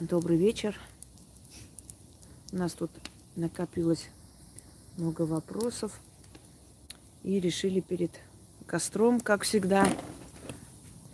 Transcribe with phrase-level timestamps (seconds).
[0.00, 0.76] Добрый вечер.
[2.50, 2.90] У нас тут
[3.36, 4.08] накопилось
[4.96, 6.00] много вопросов.
[7.22, 8.10] И решили перед
[8.66, 9.86] костром, как всегда,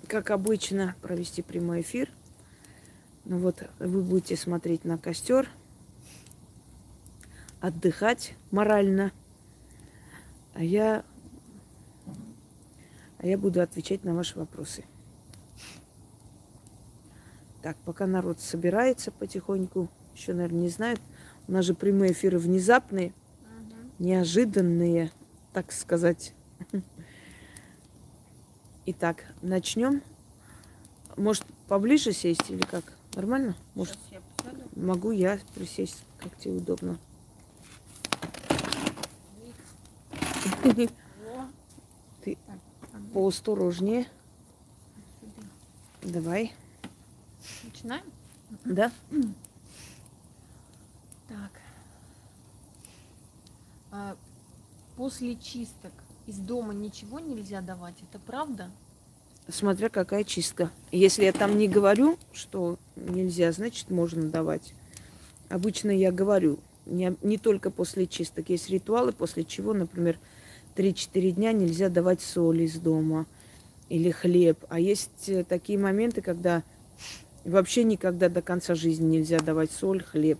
[0.09, 2.11] как обычно, провести прямой эфир.
[3.27, 5.47] Ну вот, вы будете смотреть на костер,
[7.61, 9.13] отдыхать морально,
[10.55, 11.05] а я,
[13.19, 14.87] а я буду отвечать на ваши вопросы.
[17.63, 21.01] Так, пока народ собирается потихоньку, еще, наверное, не знают.
[21.47, 24.05] У нас же прямые эфиры внезапные, Угу.
[24.05, 25.11] неожиданные,
[25.53, 26.35] так сказать.
[28.87, 30.03] Итак, начнем.
[31.17, 32.85] Может, поближе сесть или как?
[33.15, 33.57] Нормально?
[33.75, 34.21] Может, я
[34.75, 36.99] могу я присесть, как тебе удобно.
[42.23, 42.39] Ты
[42.93, 44.07] одну поосторожнее.
[46.03, 46.53] Давай.
[47.83, 48.05] Начинаем?
[48.67, 48.93] Да?
[51.29, 51.51] Так.
[53.91, 54.17] А,
[54.97, 55.93] после чисток
[56.27, 58.71] из дома ничего нельзя давать, это правда?
[59.49, 60.71] Смотря какая чистка.
[60.93, 64.75] Если я там не говорю, что нельзя, значит можно давать.
[65.49, 68.51] Обычно я говорю, не, не только после чисток.
[68.51, 70.19] Есть ритуалы, после чего, например,
[70.77, 73.25] 3-4 дня нельзя давать соль из дома
[73.89, 74.65] или хлеб.
[74.69, 76.63] А есть э, такие моменты, когда
[77.45, 80.39] вообще никогда до конца жизни нельзя давать соль, хлеб.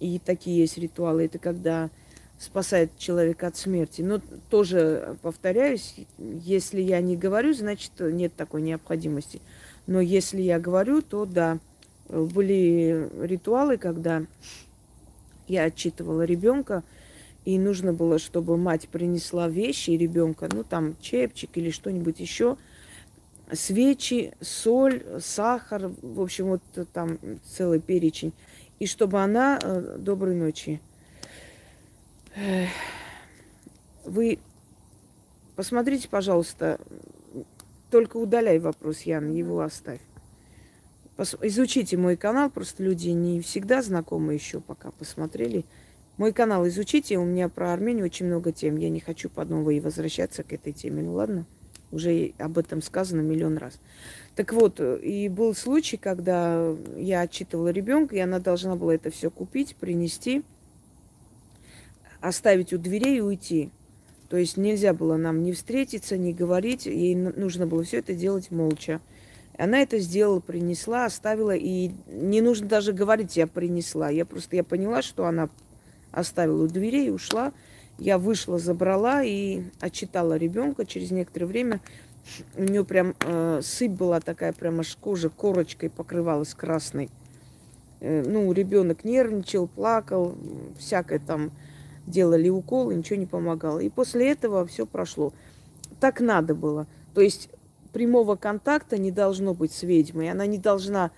[0.00, 1.24] И такие есть ритуалы.
[1.24, 1.90] Это когда
[2.38, 4.02] спасает человека от смерти.
[4.02, 9.40] Но тоже повторяюсь, если я не говорю, значит нет такой необходимости.
[9.86, 11.58] Но если я говорю, то да.
[12.08, 14.22] Были ритуалы, когда
[15.48, 16.84] я отчитывала ребенка,
[17.44, 22.56] и нужно было, чтобы мать принесла вещи ребенка, ну там чепчик или что-нибудь еще,
[23.52, 28.32] свечи, соль, сахар, в общем, вот там целый перечень.
[28.78, 29.58] И чтобы она...
[29.62, 30.80] э, Доброй ночи.
[34.04, 34.38] Вы
[35.56, 36.78] посмотрите, пожалуйста,
[37.90, 40.00] только удаляй вопрос, Ян, его оставь.
[41.16, 45.64] Пос- Изучите мой канал, просто люди не всегда знакомы еще, пока посмотрели.
[46.18, 48.76] Мой канал изучите, у меня про Армению очень много тем.
[48.76, 51.46] Я не хочу по новой возвращаться к этой теме, ну ладно?
[51.92, 53.78] Уже об этом сказано миллион раз.
[54.34, 59.10] Так вот, э, и был случай, когда я отчитывала ребенка, и она должна была это
[59.10, 60.42] все купить, принести,
[62.20, 63.70] оставить у дверей и уйти.
[64.28, 68.50] То есть нельзя было нам не встретиться, не говорить, ей нужно было все это делать
[68.50, 69.00] молча.
[69.56, 74.10] Она это сделала, принесла, оставила, и не нужно даже говорить, я принесла.
[74.10, 75.48] Я просто я поняла, что она
[76.12, 77.52] оставила у дверей и ушла.
[77.98, 80.84] Я вышла, забрала и отчитала ребенка.
[80.84, 81.80] Через некоторое время
[82.56, 87.10] у нее прям э, сыпь была такая, прям аж кожа корочкой покрывалась красной.
[88.00, 90.36] Э, ну, ребенок нервничал, плакал,
[90.78, 91.52] всякое там
[92.06, 93.78] делали уколы, ничего не помогало.
[93.78, 95.32] И после этого все прошло.
[96.00, 96.86] Так надо было.
[97.14, 97.50] То есть
[97.92, 100.30] прямого контакта не должно быть с ведьмой.
[100.30, 101.10] Она не должна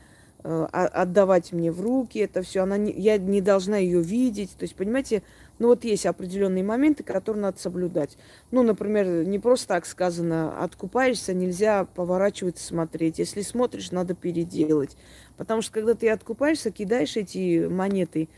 [0.45, 2.65] э, отдавать мне в руки это все.
[2.65, 4.53] Не, я не должна ее видеть.
[4.57, 5.23] То есть, понимаете,
[5.59, 8.17] ну вот есть определенные моменты, которые надо соблюдать.
[8.51, 13.19] Ну, например, не просто так сказано, откупаешься, нельзя поворачиваться, смотреть.
[13.19, 14.97] Если смотришь, надо переделать.
[15.37, 18.29] Потому что когда ты откупаешься, кидаешь эти монеты,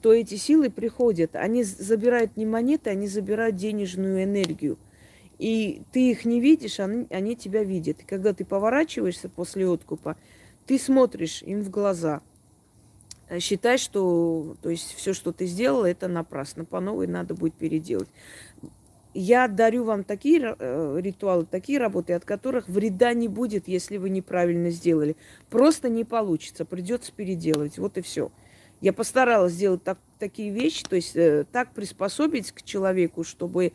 [0.00, 1.36] то эти силы приходят.
[1.36, 4.78] Они забирают не монеты, они забирают денежную энергию.
[5.38, 8.00] И ты их не видишь, они, они тебя видят.
[8.00, 10.16] И когда ты поворачиваешься после откупа,
[10.66, 12.22] ты смотришь им в глаза.
[13.34, 16.64] Э, Считай, что то есть все, что ты сделала, это напрасно.
[16.64, 18.08] По новой надо будет переделать.
[19.16, 24.10] Я дарю вам такие э, ритуалы, такие работы, от которых вреда не будет, если вы
[24.10, 25.16] неправильно сделали.
[25.50, 27.78] Просто не получится, придется переделывать.
[27.78, 28.32] Вот и все.
[28.80, 33.72] Я постаралась сделать так, такие вещи, то есть э, так приспособить к человеку, чтобы,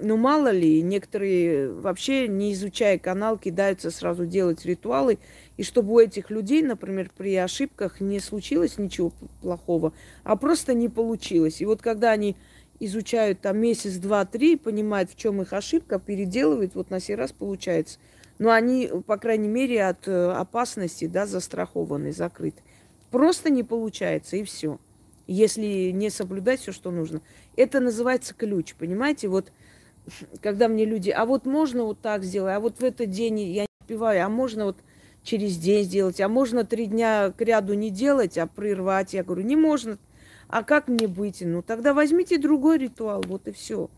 [0.00, 5.18] ну мало ли, некоторые вообще не изучая канал, кидаются сразу делать ритуалы,
[5.56, 9.92] и чтобы у этих людей, например, при ошибках не случилось ничего плохого,
[10.24, 11.60] а просто не получилось.
[11.60, 12.36] И вот когда они
[12.80, 17.32] изучают там месяц, два, три, понимают, в чем их ошибка, переделывают, вот на сей раз
[17.32, 17.98] получается.
[18.38, 22.62] Но они, по крайней мере, от э, опасности, да, застрахованы, закрыты.
[23.10, 24.80] Просто не получается, и все.
[25.26, 27.20] Если не соблюдать все, что нужно.
[27.56, 29.28] Это называется ключ, понимаете?
[29.28, 29.52] Вот
[30.40, 33.62] когда мне люди, а вот можно вот так сделать, а вот в этот день я
[33.62, 34.78] не успеваю, а можно вот
[35.22, 39.14] через день сделать, а можно три дня к ряду не делать, а прервать.
[39.14, 39.98] Я говорю, не можно.
[40.48, 41.38] А как мне быть?
[41.40, 43.88] Ну, тогда возьмите другой ритуал, вот и все.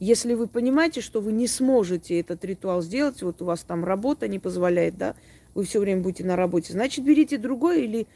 [0.00, 4.26] Если вы понимаете, что вы не сможете этот ритуал сделать, вот у вас там работа
[4.26, 5.14] не позволяет, да,
[5.54, 8.06] вы все время будете на работе, значит, берите другой или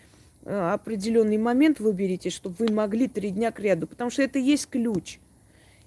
[0.44, 4.68] э, определенный момент выберите, чтобы вы могли три дня к ряду, потому что это есть
[4.68, 5.20] ключ.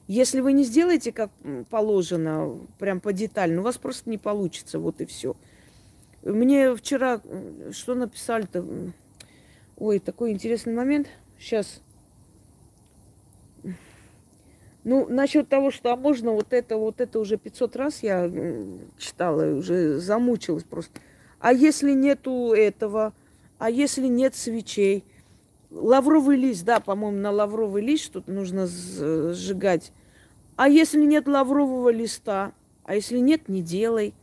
[0.07, 1.29] Если вы не сделаете как
[1.69, 5.35] положено, прям по детально, у вас просто не получится, вот и все.
[6.23, 7.21] Мне вчера,
[7.71, 8.65] что написали-то?
[9.77, 11.07] Ой, такой интересный момент.
[11.39, 11.81] Сейчас.
[14.83, 18.31] Ну, насчет того, что а можно вот это, вот это уже 500 раз я
[18.97, 20.99] читала, уже замучилась просто.
[21.39, 23.13] А если нету этого,
[23.57, 25.03] а если нет свечей?
[25.71, 29.91] Лавровый лист, да, по-моему, на лавровый лист что-то нужно сжигать.
[30.55, 32.53] А если нет лаврового листа?
[32.83, 34.13] А если нет, не делай.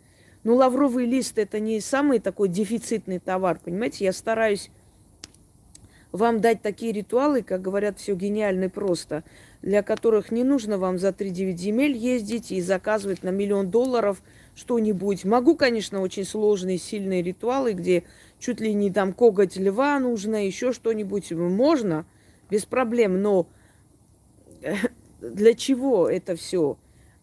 [0.44, 4.04] Ну, лавровый лист это не самый такой дефицитный товар, понимаете?
[4.04, 4.70] Я стараюсь
[6.12, 9.24] вам дать такие ритуалы, как говорят, все гениально и просто,
[9.60, 14.22] для которых не нужно вам за 3-9 земель ездить и заказывать на миллион долларов
[14.54, 15.24] что-нибудь.
[15.24, 18.04] Могу, конечно, очень сложные, сильные ритуалы, где
[18.38, 21.30] чуть ли не там коготь льва нужно, еще что-нибудь.
[21.32, 22.06] Можно,
[22.50, 23.46] без проблем, но
[25.20, 26.78] для чего это все?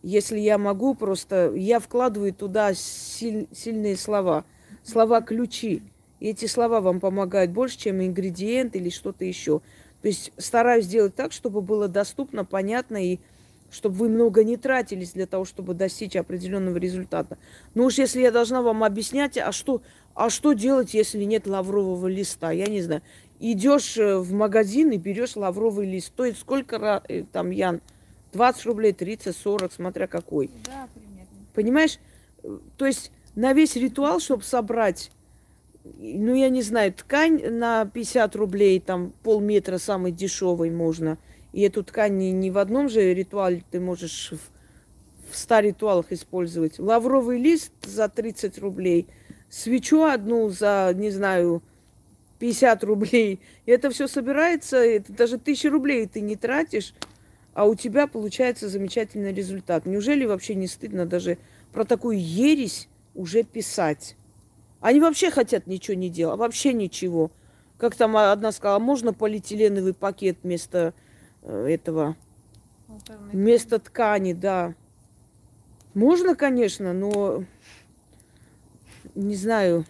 [0.05, 4.45] Если я могу просто, я вкладываю туда силь, сильные слова,
[4.83, 5.81] слова-ключи.
[6.19, 9.61] И эти слова вам помогают больше, чем ингредиент или что-то еще.
[10.03, 13.17] То есть стараюсь сделать так, чтобы было доступно, понятно и
[13.71, 17.39] чтобы вы много не тратились для того, чтобы достичь определенного результата.
[17.73, 19.81] Но уж если я должна вам объяснять, а что,
[20.13, 22.51] а что делать, если нет лаврового листа?
[22.51, 23.01] Я не знаю.
[23.39, 26.09] Идешь э, в магазин и берешь лавровый лист.
[26.09, 27.81] Стоит сколько э, там, Ян?
[28.35, 30.51] 20 рублей, 30, 40, смотря какой.
[30.65, 31.45] Да, примерно.
[31.53, 31.99] Понимаешь?
[32.77, 35.11] То есть на весь ритуал, чтобы собрать
[35.99, 41.19] ну, я не знаю, ткань на 50 рублей, там полметра самый дешевый можно.
[41.53, 46.11] И эту ткань не, не в одном же ритуале ты можешь в, в 100 ритуалах
[46.11, 46.79] использовать.
[46.79, 49.07] Лавровый лист за 30 рублей,
[49.49, 51.61] свечу одну за, не знаю,
[52.39, 53.39] 50 рублей.
[53.65, 56.93] И это все собирается, это даже тысячи рублей ты не тратишь,
[57.55, 59.85] а у тебя получается замечательный результат.
[59.85, 61.37] Неужели вообще не стыдно даже
[61.71, 64.17] про такую ересь уже писать?
[64.81, 67.31] Они вообще хотят ничего не делать, вообще ничего.
[67.77, 70.93] Как там одна сказала, можно полиэтиленовый пакет вместо
[71.43, 72.17] э, этого,
[73.31, 74.75] вместо ткани, да.
[75.93, 77.45] Можно, конечно, но
[79.15, 79.85] не знаю.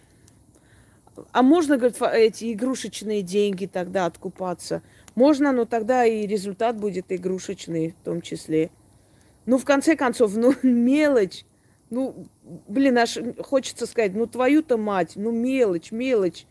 [1.32, 4.82] А можно, говорит, эти игрушечные деньги тогда откупаться?
[5.16, 8.70] Можно, но тогда и результат будет игрушечный в том числе.
[9.46, 11.44] Ну, в конце концов, ну, мелочь.
[11.88, 12.26] Ну,
[12.68, 16.44] блин, аж хочется сказать, ну твою-то мать, ну мелочь, мелочь.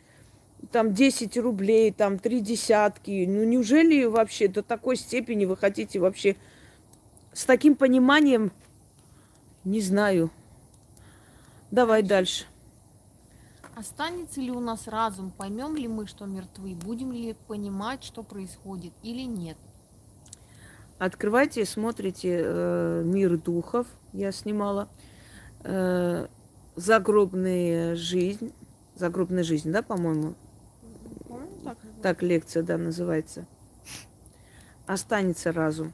[0.72, 3.26] Там 10 рублей, там три десятки.
[3.28, 6.38] Ну неужели вообще до такой степени вы хотите вообще
[7.34, 8.52] с таким пониманием?
[9.64, 10.32] Не знаю.
[11.70, 12.46] Давай дальше.
[13.75, 15.31] Останется ли у нас разум?
[15.31, 16.75] Поймем ли мы, что мертвы?
[16.75, 19.57] Будем ли понимать, что происходит или нет?
[20.98, 23.86] Открывайте, смотрите э, «Мир духов».
[24.13, 24.88] Я снимала
[25.66, 26.27] э,
[26.77, 28.54] загробная жизнь,
[28.95, 30.36] загробная жизнь, да, по-моему?
[31.66, 33.45] Так, так лекция, да, называется.
[34.88, 35.92] Останется разум.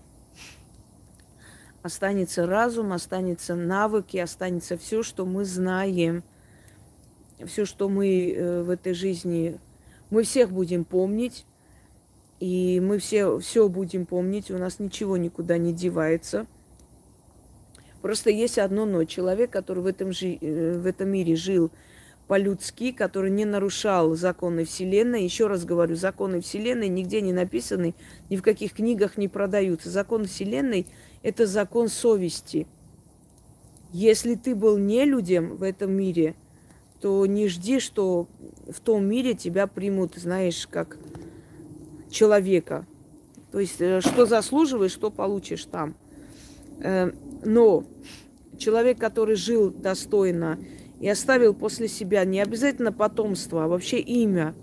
[1.82, 6.24] Останется разум, останется навыки, останется все, что мы знаем,
[7.46, 9.60] все, что мы э, в этой жизни,
[10.10, 11.46] мы всех будем помнить,
[12.40, 16.48] и мы все, все будем помнить, у нас ничего никуда не девается–
[18.02, 19.04] Просто есть одно но.
[19.04, 21.72] Человек, который в этом, жи- э, в этом мире жил
[22.28, 25.24] по-людски, который не нарушал законы Вселенной.
[25.24, 27.94] Еще раз говорю, законы Вселенной нигде не написаны,
[28.30, 29.90] ни в каких книгах не продаются.
[29.90, 30.88] Закон Вселенной–
[31.24, 32.68] это закон совести.
[33.92, 36.36] Если ты был не людям в этом мире,
[37.02, 38.28] то не жди, что
[38.70, 40.98] в том мире тебя примут, знаешь, как
[42.12, 42.86] человека.
[43.52, 45.96] То есть, э, что заслуживаешь, что получишь там.
[46.80, 47.12] Э,
[47.44, 47.86] но
[48.58, 50.60] человек, который жил достойно
[51.00, 54.54] и оставил после себя не обязательно потомство, а вообще имя,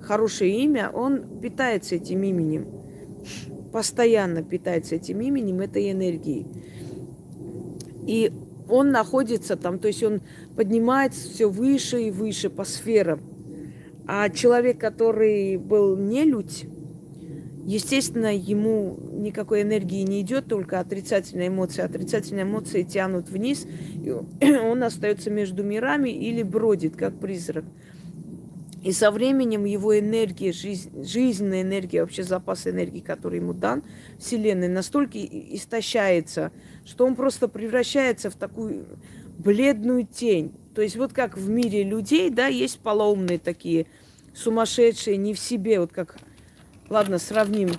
[0.00, 2.68] хорошее имя, он питается этим именем.
[3.70, 6.46] Постоянно питается этим именем, этой энергией.
[8.06, 8.32] И
[8.68, 10.20] он находится там, то есть он
[10.56, 13.20] поднимается все выше и выше по сферам.
[14.06, 16.66] А человек, который был не людь,
[17.66, 21.82] Естественно, ему никакой энергии не идет, только отрицательные эмоции.
[21.82, 23.66] Отрицательные эмоции тянут вниз,
[24.04, 24.12] и
[24.62, 27.64] он остается между мирами или бродит, как призрак.
[28.82, 33.82] И со временем его энергия, жизнь, жизненная энергия, вообще запас энергии, который ему дан
[34.18, 36.52] Вселенной, настолько истощается,
[36.84, 38.86] что он просто превращается в такую
[39.38, 40.54] бледную тень.
[40.74, 43.86] То есть вот как в мире людей, да, есть полоумные такие,
[44.34, 46.18] сумасшедшие, не в себе, вот как,
[46.90, 47.70] ладно, сравним,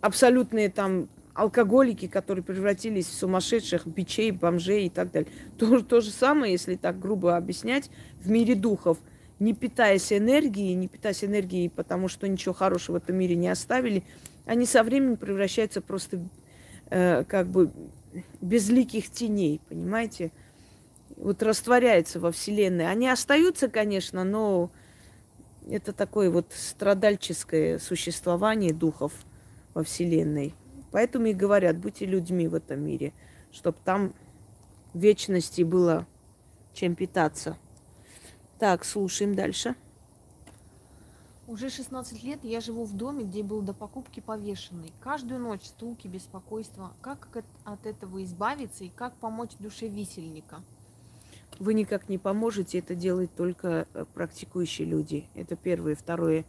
[0.00, 5.30] абсолютные там алкоголики, которые превратились в сумасшедших бичей, бомжей и так далее.
[5.58, 7.90] То, то же самое, если так грубо объяснять,
[8.22, 8.98] в мире духов.
[9.44, 14.02] Не питаясь энергией, не питаясь энергией, потому что ничего хорошего в этом мире не оставили,
[14.46, 16.26] они со временем превращаются просто
[16.88, 17.70] э, как бы
[18.40, 20.32] безликих теней, понимаете?
[21.16, 22.90] Вот растворяются во Вселенной.
[22.90, 24.70] Они остаются, конечно, но
[25.68, 29.12] это такое вот страдальческое существование духов
[29.74, 30.54] во Вселенной.
[30.90, 33.12] Поэтому и говорят, будьте людьми в этом мире,
[33.52, 34.14] чтобы там
[34.94, 36.06] вечности было
[36.72, 37.58] чем питаться.
[38.58, 39.74] Так, слушаем дальше.
[41.46, 44.92] Уже 16 лет я живу в доме, где был до покупки повешенный.
[45.00, 46.92] Каждую ночь стуки, беспокойство.
[47.02, 47.28] Как
[47.64, 50.62] от этого избавиться и как помочь душе висельника?
[51.58, 55.28] Вы никак не поможете, это делают только э, практикующие люди.
[55.34, 55.94] Это первое.
[55.94, 56.46] Второе.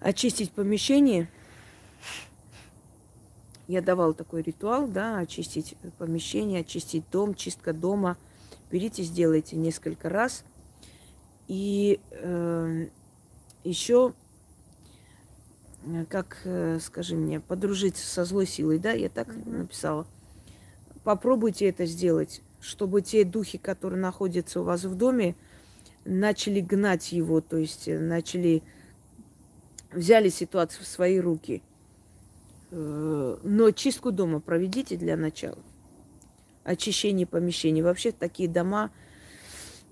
[0.00, 1.28] Очистить помещение.
[3.66, 8.16] Я давал такой ритуал, да, очистить помещение, очистить дом, чистка дома.
[8.70, 10.44] Берите, сделайте несколько раз.
[11.52, 12.86] И э,
[13.62, 14.14] еще,
[15.84, 19.58] э, как, э, скажи мне, подружиться со злой силой, да, я так mm-hmm.
[19.58, 20.06] написала.
[21.04, 25.36] Попробуйте это сделать, чтобы те духи, которые находятся у вас в доме,
[26.06, 28.62] начали гнать его, то есть э, начали,
[29.92, 31.62] взяли ситуацию в свои руки.
[32.70, 35.58] Но чистку дома проведите для начала.
[36.64, 37.82] Очищение помещений.
[37.82, 38.90] Вообще такие дома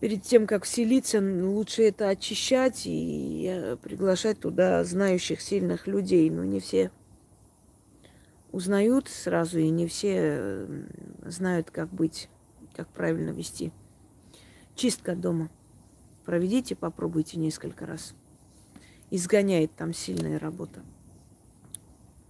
[0.00, 6.28] перед тем, как вселиться, лучше это очищать и э, приглашать туда знающих, сильных людей.
[6.30, 6.90] Но не все
[8.50, 10.82] узнают сразу, и не все э,
[11.26, 12.28] знают, как быть,
[12.74, 13.72] как правильно вести.
[14.74, 15.50] Чистка дома.
[16.24, 18.14] Проведите, попробуйте несколько раз.
[19.10, 20.82] Изгоняет там сильная работа.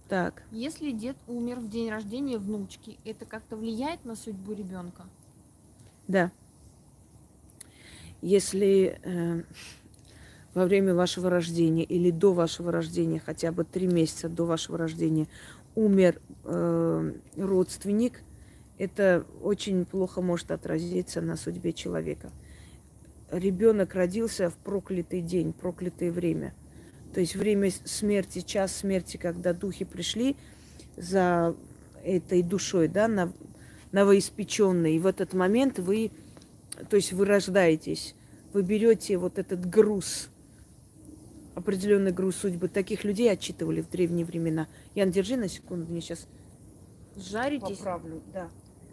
[0.09, 0.43] Так.
[0.51, 5.05] Если дед умер в день рождения внучки, это как-то влияет на судьбу ребенка?
[6.07, 6.31] Да.
[8.21, 9.43] Если э,
[10.53, 15.27] во время вашего рождения или до вашего рождения, хотя бы три месяца до вашего рождения,
[15.75, 18.21] умер э, родственник,
[18.77, 22.31] это очень плохо может отразиться на судьбе человека.
[23.31, 26.53] Ребенок родился в проклятый день, проклятое время.
[27.13, 30.35] То есть время смерти, час смерти, когда духи пришли
[30.97, 31.55] за
[32.03, 33.29] этой душой, да,
[33.91, 34.95] новоиспеченной.
[34.95, 36.11] И в этот момент вы
[36.89, 38.15] то есть вы рождаетесь,
[38.53, 40.29] вы берете вот этот груз,
[41.55, 42.67] определенный груз судьбы.
[42.67, 44.67] Таких людей отчитывали в древние времена.
[44.95, 46.27] Ян, держи на секунду, мне сейчас
[47.15, 47.77] жаритесь.
[47.77, 48.49] Поправлю, да.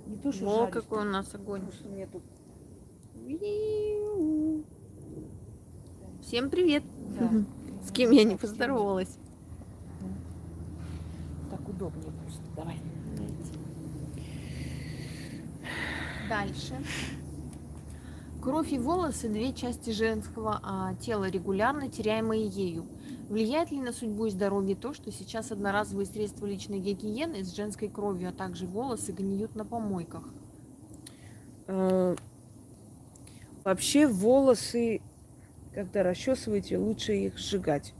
[0.07, 1.63] Не то, что О, жарить, какой у нас огонь.
[1.91, 2.23] Мне тут...
[6.23, 6.83] Всем привет.
[7.19, 7.31] Да.
[7.87, 9.19] С кем я не поздоровалась.
[11.51, 12.43] Так удобнее просто.
[12.57, 12.77] Давай.
[16.29, 16.75] Дальше.
[18.43, 22.87] Кровь и волосы– две части женского а, тела, регулярно теряемые ею.
[23.29, 27.89] Влияет ли на судьбу и здоровье то, что сейчас одноразовые средства личной гигиены с женской
[27.89, 30.23] кровью, а также волосы гниют на помойках?
[31.67, 32.15] Э,
[33.65, 35.01] вообще волосы,
[35.75, 37.93] когда расчесываете, лучше их сжигать.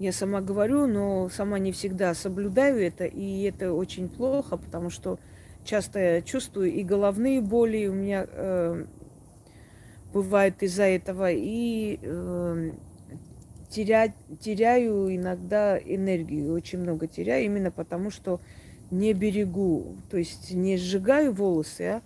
[0.00, 5.20] Я сама говорю, но сама не всегда соблюдаю это, и это очень плохо, потому что
[5.64, 8.84] часто чувствую и головные боли, у меня э,
[10.14, 12.70] бывает из-за этого, и э,
[13.68, 18.40] терять, теряю иногда энергию, очень много теряю, именно потому что
[18.92, 22.02] не берегу, то есть не сжигаю волосы, а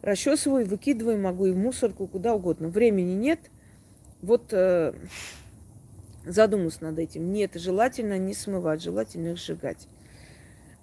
[0.00, 2.68] расчесываю, выкидываю, могу и в мусорку, куда угодно.
[2.68, 3.38] Времени нет.
[4.22, 4.94] Вот э,
[6.24, 7.32] задумаюсь над этим.
[7.32, 9.88] Нет, желательно не смывать, желательно их сжигать.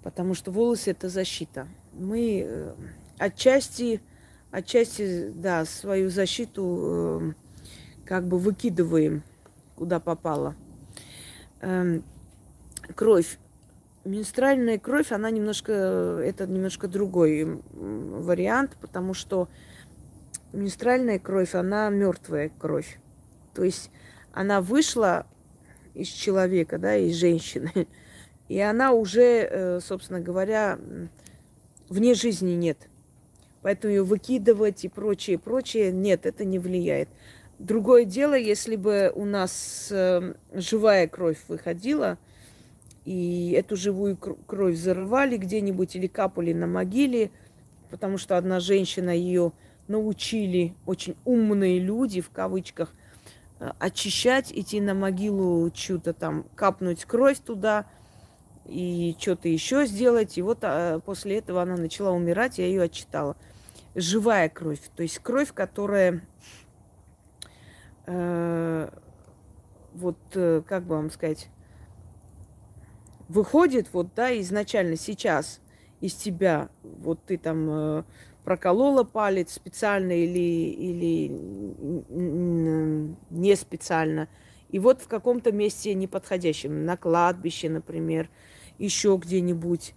[0.02, 1.66] Потому что волосы это защита.
[1.92, 2.74] Мы э,
[3.18, 4.00] отчасти
[4.50, 7.32] отчасти, да, свою защиту э,
[8.04, 9.22] как бы выкидываем,
[9.76, 10.54] куда попало.
[11.60, 12.00] Э,
[12.94, 13.38] кровь.
[14.04, 19.48] Менструальная кровь, она немножко, это немножко другой вариант, потому что
[20.52, 22.98] менструальная кровь, она мертвая кровь.
[23.54, 23.90] То есть
[24.32, 25.26] она вышла
[25.94, 27.88] из человека, да, из женщины,
[28.48, 30.78] и она уже, э, собственно говоря,
[31.88, 32.89] вне жизни нет.
[33.62, 37.08] Поэтому ее выкидывать и прочее, прочее, нет, это не влияет.
[37.58, 42.16] Другое дело, если бы у нас э, живая кровь выходила,
[43.04, 47.30] и эту живую кровь взорвали где-нибудь или капали на могиле,
[47.90, 49.52] потому что одна женщина ее
[49.88, 52.94] научили очень умные люди, в кавычках,
[53.58, 57.86] э, очищать, идти на могилу, что-то там, капнуть кровь туда
[58.64, 60.38] и что-то еще сделать.
[60.38, 63.36] И вот а, после этого она начала умирать, я ее отчитала.
[63.94, 66.22] Живая кровь, то есть кровь, которая
[68.06, 68.88] э,
[69.94, 71.48] вот, э, как бы вам сказать,
[73.28, 75.60] выходит вот, да, изначально сейчас
[76.00, 78.04] из тебя, вот ты там э,
[78.44, 81.28] проколола палец специально или, или
[83.30, 84.28] не специально,
[84.70, 88.28] и вот в каком-то месте неподходящем, на кладбище, например,
[88.78, 89.94] еще где-нибудь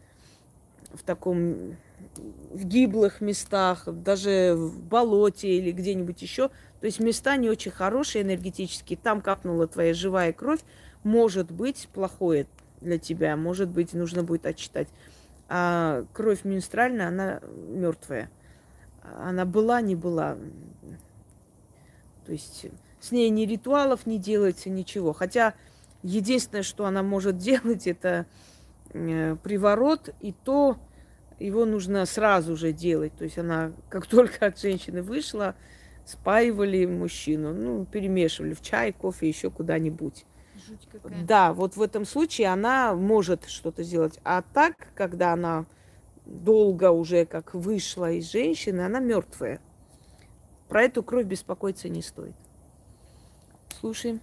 [0.94, 1.78] в таком
[2.18, 6.50] в гиблых местах, даже в болоте или где-нибудь еще.
[6.80, 8.98] То есть места не очень хорошие энергетические.
[9.02, 10.60] Там капнула твоя живая кровь.
[11.04, 12.48] Может быть плохое
[12.82, 14.88] для тебя, может быть нужно будет отчитать.
[15.50, 18.30] А кровь менструальная, она мертвая.
[19.18, 20.38] Она была, не была.
[22.26, 22.68] То есть
[23.00, 25.14] с ней ни ритуалов не делается, ничего.
[25.14, 25.54] Хотя
[26.04, 28.26] единственное, что она может делать, это
[28.94, 30.78] э, приворот, и то
[31.46, 33.14] его нужно сразу же делать.
[33.18, 35.56] То есть она, как только от женщины вышла,
[36.06, 40.26] спаивали мужчину, ну, перемешивали в чай, кофе, еще куда-нибудь.
[41.24, 44.20] Да, вот в этом случае она может что-то сделать.
[44.24, 45.66] А так, когда она
[46.26, 49.60] долго уже как вышла из женщины, она мертвая.
[50.70, 52.36] Про эту кровь беспокоиться не стоит.
[53.80, 54.22] Слушаем.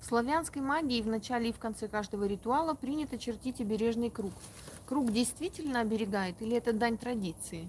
[0.00, 4.32] В славянской магии в начале и в конце каждого ритуала принято чертить обережный круг.
[4.86, 7.68] Круг действительно оберегает или это дань традиции?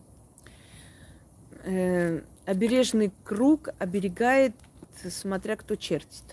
[1.63, 4.53] Э, обережный круг оберегает,
[5.09, 6.23] смотря кто чертит.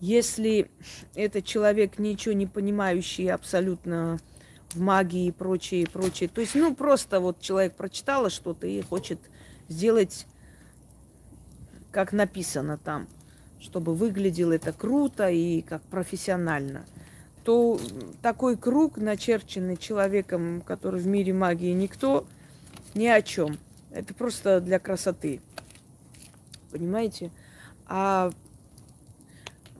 [0.00, 0.70] Если
[1.14, 4.18] это человек, ничего не понимающий абсолютно
[4.70, 8.82] в магии и прочее, и прочее, то есть, ну, просто вот человек прочитала что-то и
[8.82, 9.18] хочет
[9.68, 10.26] сделать,
[11.90, 13.08] как написано там,
[13.58, 16.84] чтобы выглядело это круто и как профессионально–
[17.48, 17.80] то
[18.20, 22.26] такой круг, начерченный человеком, который в мире магии никто,
[22.94, 23.56] ни о чем.
[23.90, 25.40] Это просто для красоты.
[26.70, 27.30] Понимаете?
[27.86, 28.32] А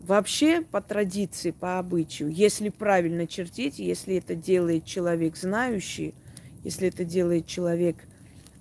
[0.00, 6.14] вообще по традиции, по обычаю, если правильно чертить, если это делает человек знающий,
[6.64, 7.96] если это делает человек,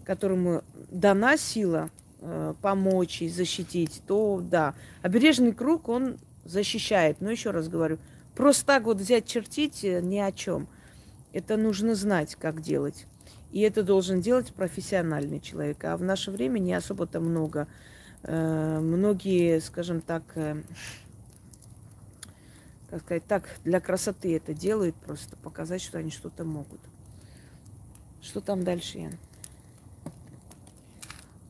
[0.03, 4.75] которому дана сила э, помочь и защитить, то да.
[5.01, 7.21] Обережный круг, он защищает.
[7.21, 7.99] Но еще раз говорю,
[8.37, 10.67] Просто так вот взять чертить э, ни о чем.
[11.33, 13.07] Это нужно знать, как делать.
[13.51, 15.83] И это должен делать профессиональный человек.
[15.85, 17.67] А в наше время не особо-то много.
[18.21, 20.61] Э, многие, скажем так, э,
[22.91, 26.79] как сказать, так для красоты это делают, просто показать, что они что-то могут.
[28.21, 29.17] Что там дальше, Ян?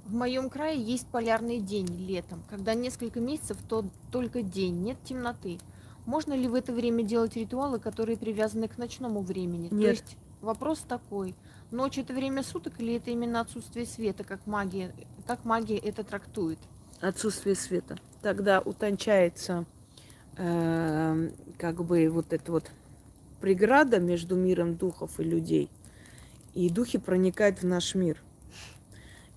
[0.06, 5.60] В моем крае есть полярный день летом, когда несколько месяцев то только день, нет темноты.
[6.08, 9.68] Можно ли в это время делать ритуалы, которые привязаны к ночному времени?
[9.70, 9.72] Нет.
[9.72, 11.36] То есть вопрос такой.
[11.70, 14.96] Ночь это время суток или это именно отсутствие света, как магия,
[15.28, 16.60] как магия это трактует?
[17.02, 17.98] Отсутствие света.
[18.22, 19.66] Тогда утончается
[20.38, 22.72] э, как бы вот эта вот
[23.42, 25.70] преграда между миром духов и людей.
[26.54, 28.24] И духи проникают в наш мир.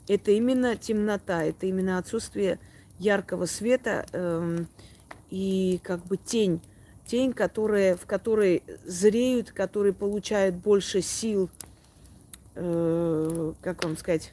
[0.07, 2.61] Это именно темнота, это именно отсутствие
[3.01, 4.07] яркого света.
[4.13, 4.59] Э,
[5.31, 6.61] и как бы тень,
[7.07, 11.49] тень, которая, в которой зреют, которые получают больше сил,
[12.55, 14.33] э, как вам сказать,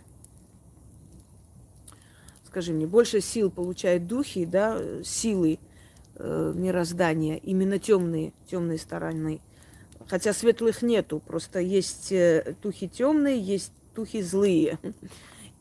[2.45, 5.60] скажи мне, больше сил получают духи, да, силы
[6.15, 9.39] э, мироздания, именно темные, темные стороны.
[10.07, 14.79] Хотя светлых нету, просто есть э, духи темные, есть духи злые.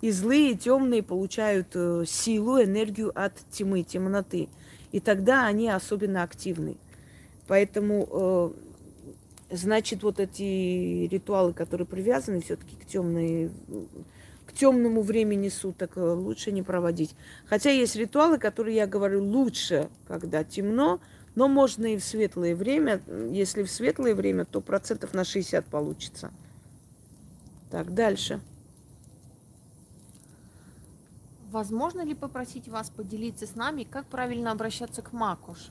[0.03, 4.49] И злые, и темные получают э, силу, энергию от тьмы, темноты
[4.97, 6.79] и тогда они особенно активны.
[7.49, 8.09] Поэтому,
[9.51, 13.51] э, значит, вот эти ритуалы, которые привязаны все-таки к темной,
[14.47, 17.15] к темному времени суток, э, лучше не проводить.
[17.45, 20.99] Хотя есть ритуалы, которые, я говорю, лучше, когда темно,
[21.35, 23.03] но можно и в светлое время.
[23.31, 26.33] Если в светлое время, то процентов на 60 получится.
[27.71, 28.41] Так, дальше.
[31.51, 35.69] Возможно ли попросить вас поделиться с нами, как правильно обращаться к Макуш?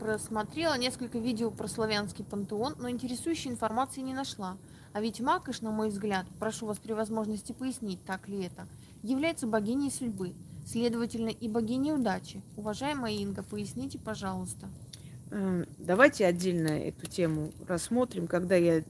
[0.00, 4.56] Просмотрела несколько видео про славянский пантеон, но интересующей информации не нашла.
[4.92, 8.66] А ведь Макаш, на мой взгляд, прошу вас при возможности пояснить, так ли это,
[9.02, 10.34] является богиней судьбы,
[10.66, 12.42] следовательно, и богиней удачи.
[12.56, 14.68] Уважаемая Инга, поясните, пожалуйста.
[15.30, 18.82] Эм, давайте отдельно эту тему рассмотрим, когда я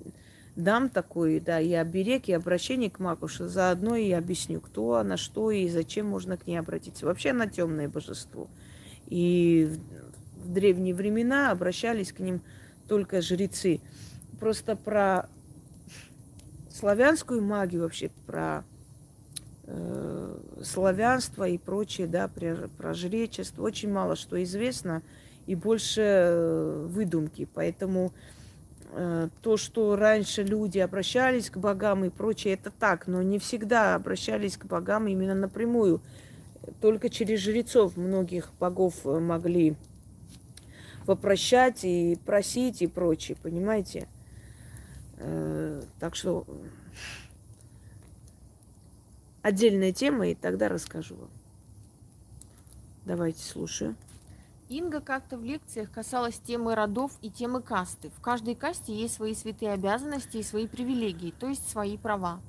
[0.56, 3.48] дам такой, да, и оберег, и обращение к Макуше.
[3.48, 7.06] Заодно и объясню, кто она, что и зачем можно к ней обратиться.
[7.06, 8.48] Вообще она темное божество.
[9.06, 9.70] И
[10.36, 12.42] в, древние времена обращались к ним
[12.88, 13.80] только жрецы.
[14.38, 15.28] Просто про
[16.70, 18.64] славянскую магию вообще, про
[19.64, 25.02] э, славянство и прочее, да, про, про жречество очень мало что известно
[25.46, 27.48] и больше э, выдумки.
[27.54, 28.12] Поэтому
[29.40, 34.58] то, что раньше люди обращались к богам и прочее, это так, но не всегда обращались
[34.58, 36.02] к богам именно напрямую.
[36.80, 39.76] Только через жрецов многих богов э, могли
[41.06, 44.06] попрощать и просить и прочее, понимаете?
[45.16, 46.46] Э, так что
[49.42, 51.30] отдельная тема, и тогда расскажу вам.
[53.04, 53.96] Давайте слушаю.
[54.72, 58.08] Инга как-то в лекциях касалась темы родов и темы касты.
[58.08, 62.40] В каждой касте есть свои святые обязанности и свои привилегии, то есть свои права.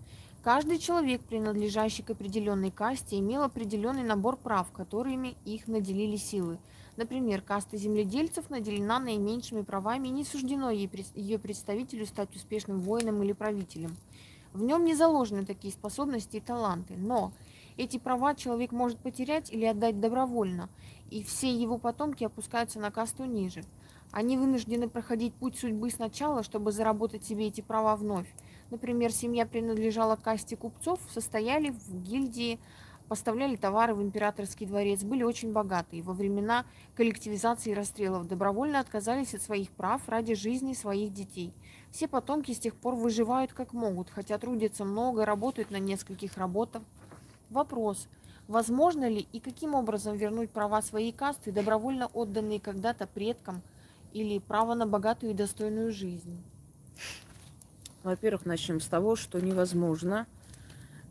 [0.41, 6.59] Каждый человек, принадлежащий к определенной касте, имел определенный набор прав, которыми их наделили силы.
[6.95, 13.33] Например, каста земледельцев наделена наименьшими правами и не суждено ее представителю стать успешным воином или
[13.33, 13.97] правителем.
[14.53, 17.33] В нем не заложены такие способности и таланты, но
[17.77, 20.69] эти права человек может потерять или отдать добровольно–
[21.13, 23.63] и все его потомки опускаются на касту ниже.
[24.11, 28.27] Они вынуждены проходить путь судьбы сначала, чтобы заработать себе эти права вновь.
[28.71, 32.59] Например, семья принадлежала касте купцов, состояли в гильдии,
[33.09, 35.97] поставляли товары в императорский дворец, были очень богаты.
[35.97, 41.53] И во времена коллективизации и расстрелов добровольно отказались от своих прав ради жизни своих детей.
[41.91, 46.81] Все потомки с тех пор выживают как могут, хотя трудятся много, работают на нескольких работах.
[47.49, 48.07] Вопрос–
[48.47, 53.61] Возможно ли и каким образом вернуть права своей касты, добровольно отданные когда-то предкам,
[54.11, 56.43] или право на богатую и достойную жизнь?
[58.03, 60.27] Во-первых, начнем с того, что невозможно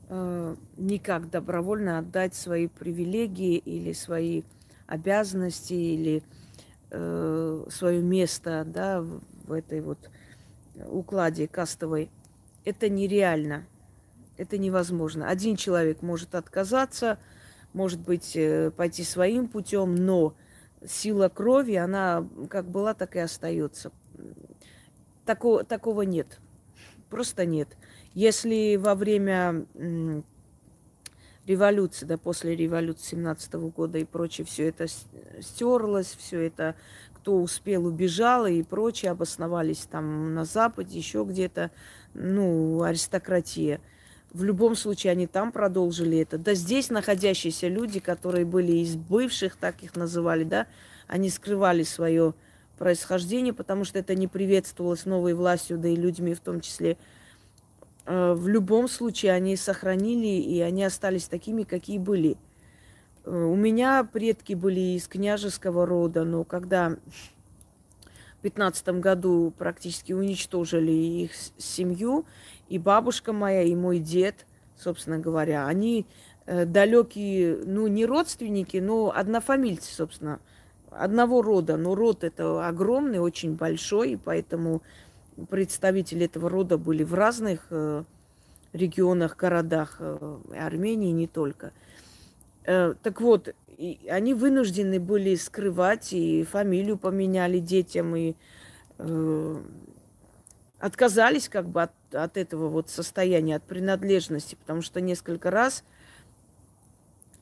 [0.08, 4.42] э, никак добровольно отдать свои привилегии или свои
[4.86, 6.22] обязанности или
[6.90, 9.98] э, свое место да, в, этой вот
[10.86, 12.10] укладе кастовой.
[12.64, 13.64] Это нереально.
[14.36, 15.28] Это невозможно.
[15.28, 17.18] Один человек может отказаться,
[17.72, 20.34] может быть, э, пойти своим путем, но
[20.86, 23.92] сила крови, она как была, так и остается.
[25.24, 26.40] Такого, такого нет.
[27.10, 27.68] Просто нет.
[28.14, 29.66] Если во время
[31.46, 34.86] революции, да, после революции 17 года и прочее, все это
[35.40, 36.74] стерлось, все это,
[37.14, 41.70] кто успел, убежал и прочее, обосновались там на Западе, еще где-то,
[42.14, 43.80] ну, аристократия–
[44.32, 46.38] в любом случае они там продолжили это.
[46.38, 50.66] Да здесь находящиеся люди, которые были из бывших, так их называли, да,
[51.06, 52.34] они скрывали свое
[52.78, 56.96] происхождение, потому что это не приветствовалось новой властью, да и людьми в том числе.
[58.06, 62.36] Э, в любом случае они сохранили, и они остались такими, какие были.
[63.24, 66.96] Э, у меня предки были из княжеского рода, но когда
[68.42, 72.26] в 15 году практически уничтожили их семью,
[72.68, 76.06] и бабушка моя, и мой дед, собственно говоря, они
[76.46, 80.40] э, далекие, ну, не родственники, но однофамильцы, собственно,
[80.90, 81.76] одного рода.
[81.76, 84.82] Но род это огромный, очень большой, и поэтому
[85.48, 88.02] представители этого рода были в разных э,
[88.72, 91.72] регионах, городах э, Армении, не только.
[92.64, 98.34] Э, так вот, и они вынуждены были скрывать, и фамилию поменяли детям, и
[98.98, 99.62] э,
[100.78, 105.84] отказались как бы от, от этого вот состояния, от принадлежности, потому что несколько раз,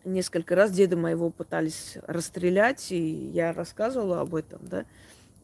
[0.05, 4.85] несколько раз деда моего пытались расстрелять, и я рассказывала об этом, да.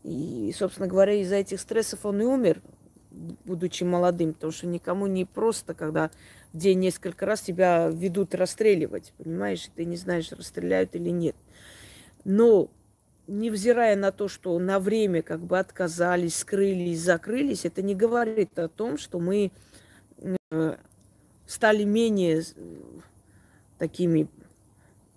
[0.02, 2.62] И, собственно говоря, из-за этих стрессов он и умер,
[3.44, 6.10] будучи молодым, потому что никому не просто, когда
[6.52, 11.36] в день несколько раз тебя ведут расстреливать, понимаешь, ты не знаешь, расстреляют или нет.
[12.24, 12.70] Но
[13.26, 18.68] невзирая на то, что на время как бы отказались, скрылись, закрылись, это не говорит о
[18.68, 19.50] том, что мы
[20.50, 20.76] э,
[21.46, 22.42] стали менее
[23.78, 24.28] такими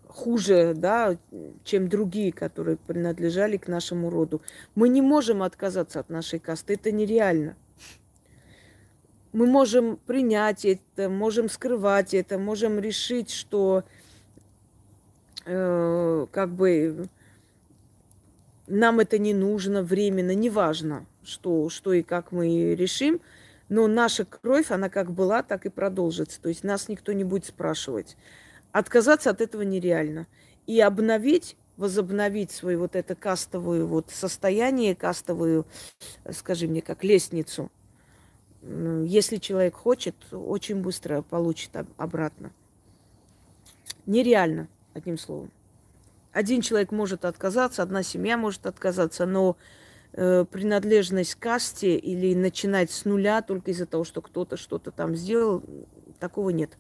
[0.08, 1.18] хуже, да,
[1.64, 4.42] чем другие, которые принадлежали к нашему роду.
[4.76, 7.56] Мы не можем отказаться от нашей касты, это нереально.
[9.32, 13.84] Мы можем принять это, можем скрывать это, можем решить, что
[15.46, 17.08] э, как бы
[18.68, 23.22] нам это не нужно временно, неважно, что, что и как мы решим,
[23.68, 26.42] но наша кровь, она как была, так и продолжится.
[26.42, 28.18] То есть нас никто не будет спрашивать.
[28.72, 30.28] Отказаться от этого нереально.
[30.65, 35.65] И обновить, возобновить свою вот это кастовую вот состояние, кастовую,
[36.32, 37.72] скажи мне, как лестницу,
[38.62, 42.52] если человек хочет, очень быстро получит обратно.
[44.06, 45.52] Нереально, одним словом.
[46.32, 49.58] Один человек может отказаться, одна семья может отказаться, но
[50.13, 55.15] э, принадлежность к касте или начинать с нуля только из-за того, что кто-то что-то там
[55.15, 55.63] сделал,
[56.19, 56.78] такого нет.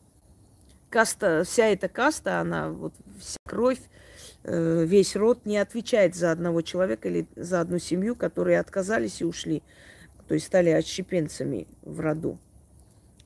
[0.89, 3.79] Каста, вся эта каста, она вот вся кровь,
[4.43, 9.25] э, весь род не отвечает за одного человека или за одну семью, которые отказались и
[9.25, 9.63] ушли,
[10.29, 12.37] то есть стали отщепенцами в роду.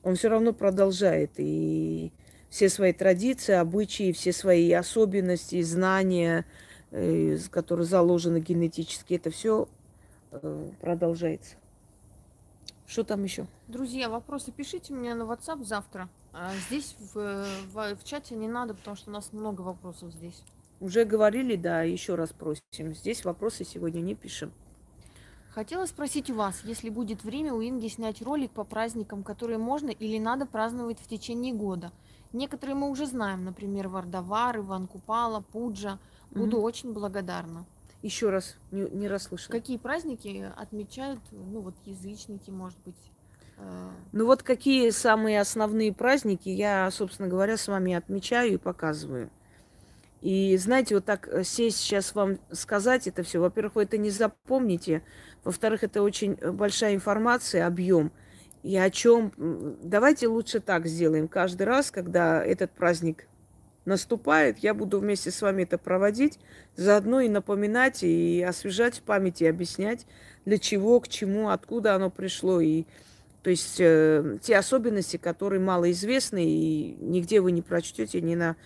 [0.02, 2.12] Он все равно продолжает и
[2.48, 6.46] все свои традиции, обычаи, все свои особенности, знания,
[6.92, 9.68] э, которые заложены генетически, это все
[10.30, 11.56] э, продолжается.
[12.86, 13.46] Что там еще?
[13.68, 16.08] Друзья, вопросы пишите мне на WhatsApp завтра.
[16.32, 20.42] А здесь в, в, в чате не надо, потому что у нас много вопросов здесь.
[20.80, 22.94] Уже говорили, да, еще раз просим.
[22.94, 24.52] Здесь вопросы сегодня не пишем.
[25.54, 29.90] Хотела спросить у вас, если будет время у Инги снять ролик по праздникам, которые можно
[29.90, 31.92] или надо праздновать в течение года–
[32.34, 36.00] Некоторые мы уже знаем, например, Вардавар, Иван Купала, Пуджа.
[36.32, 36.66] Буду угу.
[36.66, 37.64] очень благодарна.
[38.02, 39.52] Еще раз, не, не расслышала.
[39.52, 42.96] Какие праздники отмечают, ну вот язычники, может быть?
[43.56, 43.88] Э...
[44.10, 49.30] Ну вот какие самые основные праздники я, собственно говоря, с вами отмечаю и показываю.
[50.24, 54.10] И знаете, вот так э, сесть сейчас вам сказать это все, во-первых, вы это не
[54.10, 55.02] запомните,
[55.44, 58.10] во-вторых, это очень большая информация, объем–
[58.64, 59.30] и о чем...
[59.82, 61.28] Давайте лучше так сделаем.
[61.28, 63.28] Каждый раз, когда этот праздник
[63.84, 66.38] наступает, я буду вместе с вами это проводить,
[66.74, 70.06] заодно и напоминать, и освежать в памяти, объяснять,
[70.46, 72.58] для чего, к чему, откуда оно пришло.
[72.62, 72.84] И,
[73.44, 78.56] то есть э, те особенности, которые малоизвестны, и нигде вы не прочтете ни на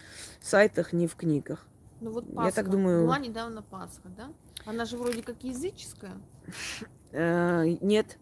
[0.41, 1.67] сайтах, ни в книгах.
[2.01, 2.47] Ну вот Пасха.
[2.47, 3.05] Я так думаю...
[3.05, 4.33] Была недавно Пасха, да?
[4.65, 6.13] Она же вроде как языческая.
[7.11, 8.19] Э, нет.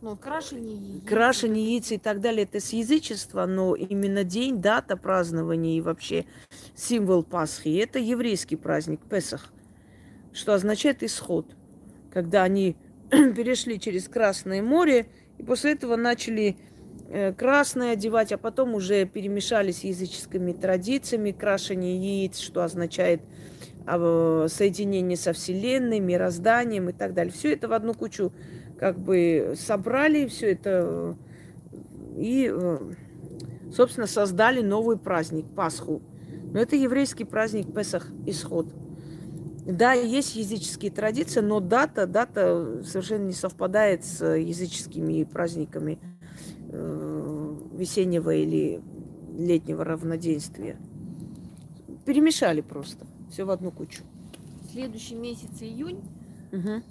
[0.00, 1.06] Ну, крашение яиц.
[1.06, 6.24] Крашение яиц и так далее, это с язычества, но именно день, дата празднования и вообще
[6.74, 9.52] символ Пасхи, это еврейский праздник, Песах,
[10.32, 11.54] что означает исход,
[12.10, 12.78] когда они
[13.10, 16.56] перешли через Красное море, и после этого начали
[17.08, 23.20] э, красное одевать, а потом уже перемешались языческими традициями, крашение яиц, что означает
[23.86, 27.32] а, соединение со Вселенной, мирозданием и так далее.
[27.32, 28.32] Все это в одну кучу
[28.78, 31.16] как бы собрали все это
[32.16, 32.78] и, э,
[33.72, 36.02] собственно, создали новый праздник, Пасху.
[36.52, 38.66] Но это еврейский праздник Песах, Исход.
[39.66, 45.98] Да, есть языческие традиции, но дата, дата совершенно не совпадает с языческими праздниками
[46.68, 48.80] э, весеннего или
[49.36, 50.76] летнего равноденствия.
[52.04, 53.06] Перемешали просто.
[53.30, 54.04] Все в одну кучу.
[54.70, 56.00] Следующий месяц июнь.
[56.52, 56.82] Угу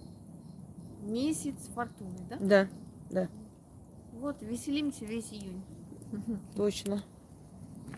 [1.06, 2.38] месяц фортуны, да?
[2.40, 2.68] Да,
[3.10, 3.30] да.
[4.14, 5.62] Вот, веселимся весь июнь.
[6.56, 7.04] Точно.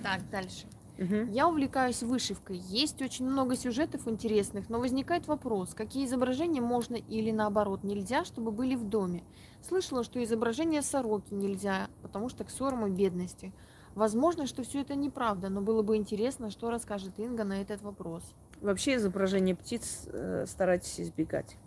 [0.03, 0.65] Так, дальше.
[0.97, 1.31] Угу.
[1.31, 2.57] Я увлекаюсь вышивкой.
[2.57, 8.51] Есть очень много сюжетов интересных, но возникает вопрос, какие изображения можно или наоборот нельзя, чтобы
[8.51, 9.23] были в доме.
[9.62, 13.53] Слышала, что изображения сороки нельзя, потому что к ссорам и бедности.
[13.95, 18.23] Возможно, что все это неправда, но было бы интересно, что расскажет Инга на этот вопрос.
[18.62, 21.57] Вообще изображение птиц э, старайтесь избегать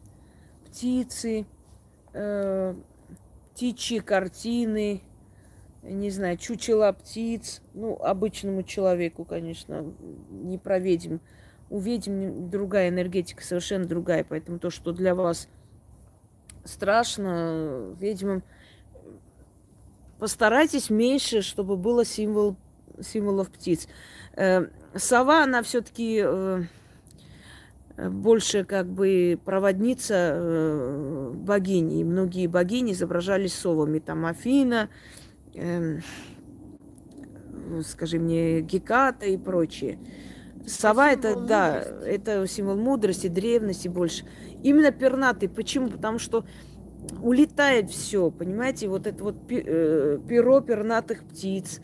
[0.71, 1.47] птицы,
[2.13, 2.75] э,
[3.53, 5.03] птичьи картины,
[5.83, 7.63] не знаю, чучела птиц.
[7.75, 9.93] Ну, обычному человеку, конечно,
[10.31, 11.19] не про ведьм.
[11.71, 14.25] У ведьм другая энергетика, совершенно другая.
[14.29, 15.49] Поэтому то, что для вас
[16.65, 18.43] страшно, ведьмам
[20.19, 22.57] постарайтесь меньше, чтобы было символ,
[23.01, 23.89] символов птиц.
[24.37, 26.63] Э, сова, она все-таки э,
[27.97, 32.01] больше как бы проводница э, богини.
[32.01, 34.01] И многие богини изображались совами.
[34.01, 35.30] Там Афина, э,
[37.85, 39.99] скажи мне, Геката и прочие.
[40.67, 41.49] Сова это, мудрости.
[41.49, 44.25] да, это символ мудрости, древности больше.
[44.63, 45.49] Именно пернатый.
[45.49, 45.89] Почему?
[45.89, 46.45] Потому что
[47.23, 51.81] улетает все, понимаете, вот это вот э, перо пернатых птиц,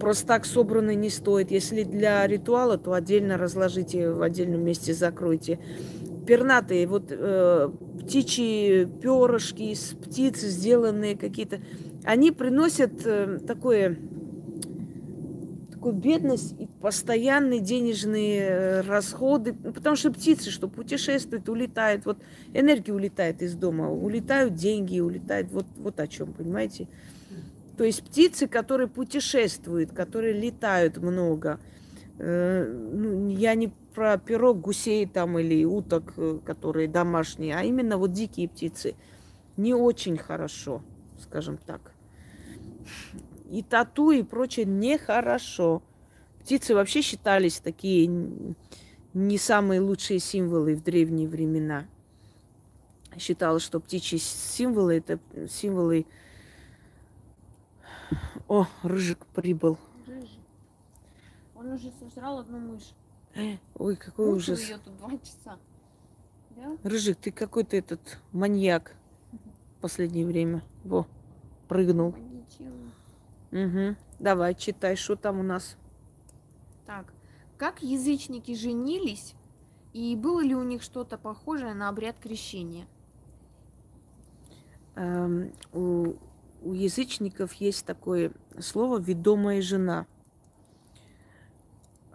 [0.00, 1.50] просто так собраны не стоит.
[1.50, 5.58] Если для ритуала, то отдельно разложите, в отдельном месте закройте.
[6.26, 11.60] Пернатые, вот э, птичьи перышки из птиц сделанные какие-то,
[12.04, 13.98] они приносят э, такое,
[15.70, 22.18] такую бедность и постоянные денежные э, расходы, ну, потому что птицы, что путешествуют, улетают, вот
[22.54, 26.88] энергия улетает из дома, улетают деньги, улетают, вот, вот о чем, понимаете?
[27.76, 31.60] То есть птицы, которые путешествуют, которые летают много.
[32.18, 38.12] Э, ну, я не про пирог гусей там или уток, которые домашние, а именно вот
[38.12, 38.94] дикие птицы.
[39.56, 40.82] Не очень хорошо.
[41.18, 41.92] Скажем так.
[43.50, 45.82] И тату и прочее нехорошо.
[46.40, 48.08] Птицы вообще считались такие
[49.14, 51.86] не самые лучшие символы в древние времена.
[53.18, 56.06] Считалось, что птичьи символы это символы...
[58.46, 59.76] О, рыжик прибыл.
[60.06, 60.40] Рыжий.
[61.54, 62.94] Он уже сожрал одну мышь.
[63.74, 64.68] Ой, какой Мучил ужас.
[64.68, 65.58] ее тут два часа.
[66.56, 66.76] Да?
[66.82, 68.94] Рыжик, ты какой-то этот маньяк
[69.32, 70.62] в последнее время.
[70.88, 71.06] Во,
[71.68, 72.14] прыгнул.
[73.52, 73.96] Угу.
[74.18, 75.76] Давай, читай, что там у нас.
[76.86, 77.12] Так,
[77.58, 79.34] как язычники женились,
[79.92, 82.86] и было ли у них что-то похожее на обряд крещения?
[84.94, 86.14] Эм, у,
[86.62, 90.06] у язычников есть такое слово «ведомая жена».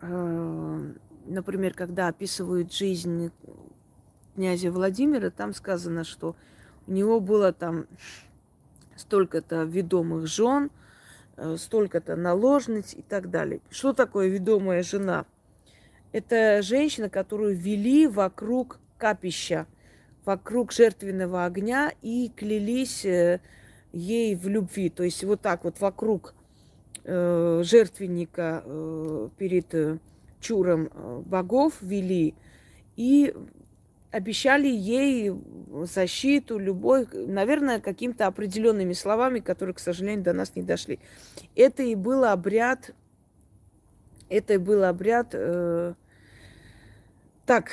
[0.02, 3.32] Эм, например, когда описывают жизнь
[4.34, 6.36] князя Владимира, там сказано, что
[6.88, 7.86] у него было там
[8.96, 10.70] столько-то ведомых жен,
[11.38, 13.62] э, столько-то наложниц и так далее.
[13.70, 15.26] Что такое ведомая жена?
[16.12, 19.66] Это женщина, которую вели вокруг капища,
[20.26, 23.40] вокруг жертвенного огня и клялись э,
[23.92, 24.90] ей в любви.
[24.90, 26.34] То есть вот так вот вокруг
[27.04, 28.64] э, жертвенника
[29.38, 30.00] перед
[30.40, 30.90] чуром
[31.26, 32.36] богов вели
[32.96, 33.34] и
[34.14, 35.34] обещали ей
[35.86, 41.00] защиту, любовь, наверное, какими-то определенными словами, которые, к сожалению, до нас не дошли.
[41.56, 42.92] Это и был обряд,
[44.30, 45.30] это и был обряд.
[45.34, 45.96] Э,
[47.48, 47.72] так,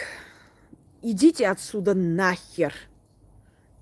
[1.02, 2.72] идите отсюда нахер.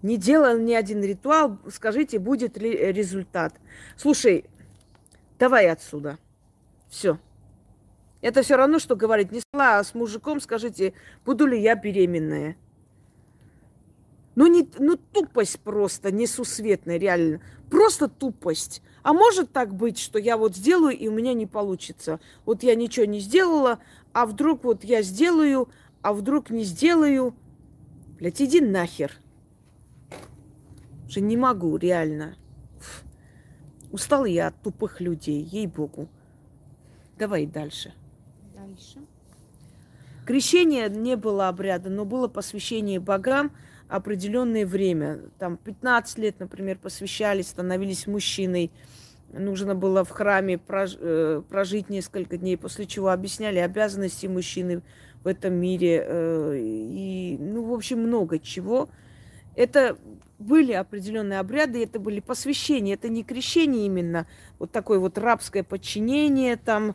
[0.03, 3.55] Не делал ни один ритуал, скажите, будет ли результат.
[3.97, 4.45] Слушай,
[5.39, 6.19] давай отсюда.
[6.89, 7.19] Все.
[8.21, 12.57] Это все равно, что говорить, не спала с мужиком, скажите, буду ли я беременная.
[14.35, 17.41] Ну, не, ну, тупость просто несусветная, реально.
[17.71, 18.83] Просто тупость.
[19.03, 22.21] А может так быть, что я вот сделаю, и у меня не получится.
[22.45, 23.81] Вот я ничего не сделала,
[24.13, 25.69] а вдруг вот я сделаю,
[26.03, 27.35] а вдруг не сделаю.
[28.19, 29.13] Блядь, иди нахер.
[31.07, 32.37] Уже не могу, реально.
[32.79, 33.07] Фу.
[33.91, 36.09] Устала я от тупых людей, ей-богу.
[37.19, 37.95] Давай дальше.
[38.69, 38.99] Дальше.
[40.27, 43.51] Крещение не было обряда, но было посвящение богам
[43.89, 45.21] определенное время.
[45.39, 48.71] Там 15 лет, например, посвящались, становились мужчиной.
[49.33, 54.83] Нужно было в храме э, прожить несколько дней, после чего объясняли обязанности мужчины
[55.23, 56.05] в этом мире.
[56.07, 58.91] э, И, ну, в общем, много чего.
[59.57, 59.97] Это
[60.39, 64.27] были определенные обряды, это были посвящения, это не крещение именно,
[64.59, 66.95] вот такое вот рабское подчинение, там,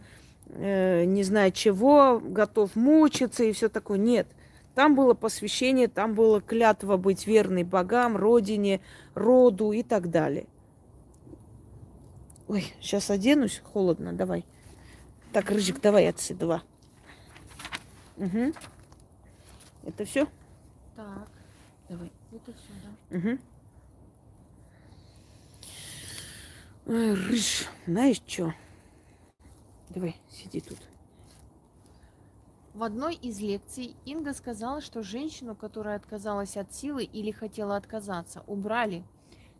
[0.53, 3.97] э, не знаю чего, готов мучиться и все такое.
[3.97, 4.27] Нет,
[4.75, 8.81] там было посвящение, там было клятва быть верной богам, родине,
[9.13, 10.47] роду и так далее.
[12.47, 14.45] Ой, сейчас оденусь, холодно, давай.
[15.31, 16.61] Так, Рыжик, давай отсюда.
[18.17, 18.53] Угу.
[19.85, 20.27] Это все?
[20.95, 21.27] Так,
[21.89, 22.11] Давай.
[22.31, 22.71] это все,
[23.09, 23.17] да.
[23.17, 23.39] Угу.
[26.85, 28.53] Ой, Рыж, знаешь что?
[29.93, 30.77] Давай, сиди тут.
[32.73, 38.43] В одной из лекций Инга сказала, что женщину, которая отказалась от силы или хотела отказаться,
[38.47, 39.03] убрали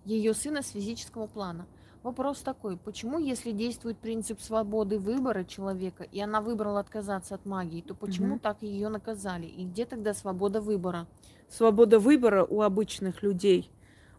[0.05, 1.67] ее сына с физического плана.
[2.01, 7.81] Вопрос такой, почему, если действует принцип свободы выбора человека, и она выбрала отказаться от магии,
[7.81, 8.39] то почему Мгм.
[8.39, 9.45] так ее наказали?
[9.45, 11.07] И где тогда свобода выбора?
[11.47, 13.69] Свобода выбора у обычных людей.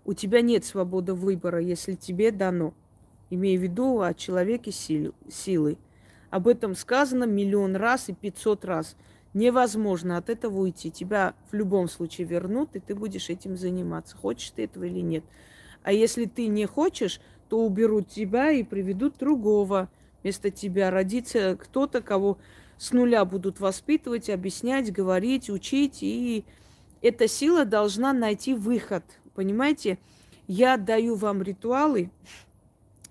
[0.05, 2.73] У тебя нет свободы выбора, если тебе дано.
[3.29, 5.77] Имея в виду о человеке сил- силы.
[6.35, 8.97] Об этом сказано миллион раз и пятьсот раз.
[9.35, 10.91] Невозможно от этого уйти.
[10.91, 14.17] Тебя в любом случае вернут, и ты будешь этим заниматься.
[14.17, 15.23] Хочешь ты этого или нет.
[15.85, 19.89] А если ты не хочешь, то уберут тебя и приведут другого.
[20.25, 22.39] Вместо тебя родится кто-то, кого
[22.79, 25.99] с нуля будут воспитывать, объяснять, говорить, учить.
[26.01, 26.45] И
[27.01, 29.05] эта сила должна найти выход.
[29.37, 29.99] Понимаете?
[30.49, 32.11] Я даю вам ритуалы.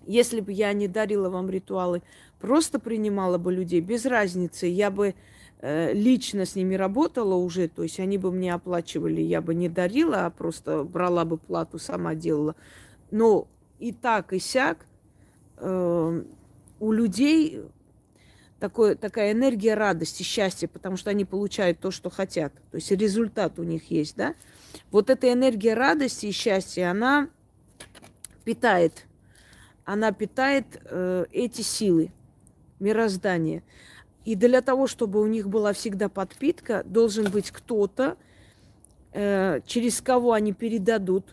[0.06, 2.02] Если бы я не дарила вам ритуалы,
[2.40, 4.66] просто принимала бы людей без разницы.
[4.66, 5.14] Я бы
[5.60, 9.68] э, лично с ними работала уже, то есть они бы мне оплачивали, я бы не
[9.68, 12.54] дарила, а просто брала бы плату, сама делала.
[13.10, 14.86] Но и так, и сяк
[15.58, 16.22] э,
[16.80, 17.62] у людей
[18.58, 22.52] такое, такая энергия радости, счастья, потому что они получают то, что хотят.
[22.70, 24.34] То есть результат у них есть, да?
[24.90, 27.28] Вот эта энергия радости и счастья, она
[28.44, 29.06] питает,
[29.84, 32.10] она питает э, эти силы
[32.80, 33.62] мироздания.
[34.24, 38.16] И для того, чтобы у них была всегда подпитка, должен быть кто-то,
[39.12, 41.26] э, через кого они передадут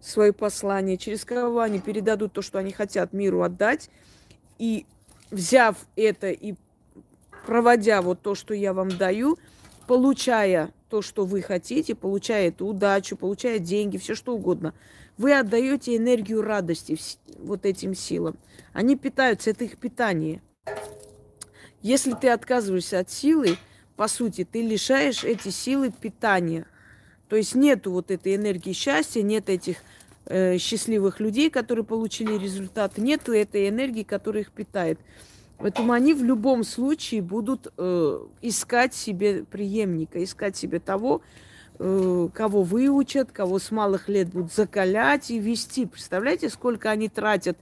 [0.00, 3.90] свое послание, через кого они передадут то, что они хотят миру отдать.
[4.58, 4.86] И
[5.30, 6.54] взяв это и
[7.46, 9.38] проводя вот то, что я вам даю,
[9.86, 14.74] получая то, что вы хотите, получая эту удачу, получая деньги, все что угодно,
[15.16, 16.98] вы отдаете энергию радости
[17.38, 18.36] вот этим силам.
[18.72, 20.42] Они питаются, это их питание.
[21.82, 23.56] Если ты отказываешься от силы,
[23.96, 26.66] по сути, ты лишаешь эти силы питания.
[27.28, 29.76] То есть нету вот этой энергии счастья, нет этих
[30.26, 34.98] э, счастливых людей, которые получили результат, нету этой энергии, которая их питает.
[35.58, 41.20] Поэтому они в любом случае будут э, искать себе преемника, искать себе того,
[41.78, 45.84] э, кого выучат, кого с малых лет будут закалять и вести.
[45.84, 47.58] Представляете, сколько они тратят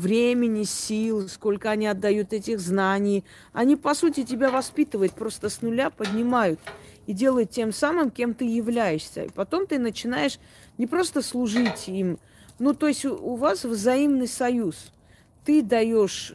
[0.00, 3.24] времени, сил, сколько они отдают этих знаний.
[3.52, 6.58] Они, по сути, тебя воспитывают, просто с нуля поднимают
[7.06, 9.24] и делают тем самым, кем ты являешься.
[9.24, 10.38] И потом ты начинаешь
[10.78, 12.18] не просто служить им,
[12.60, 14.92] ну, то есть у, вас взаимный союз.
[15.46, 16.34] Ты даешь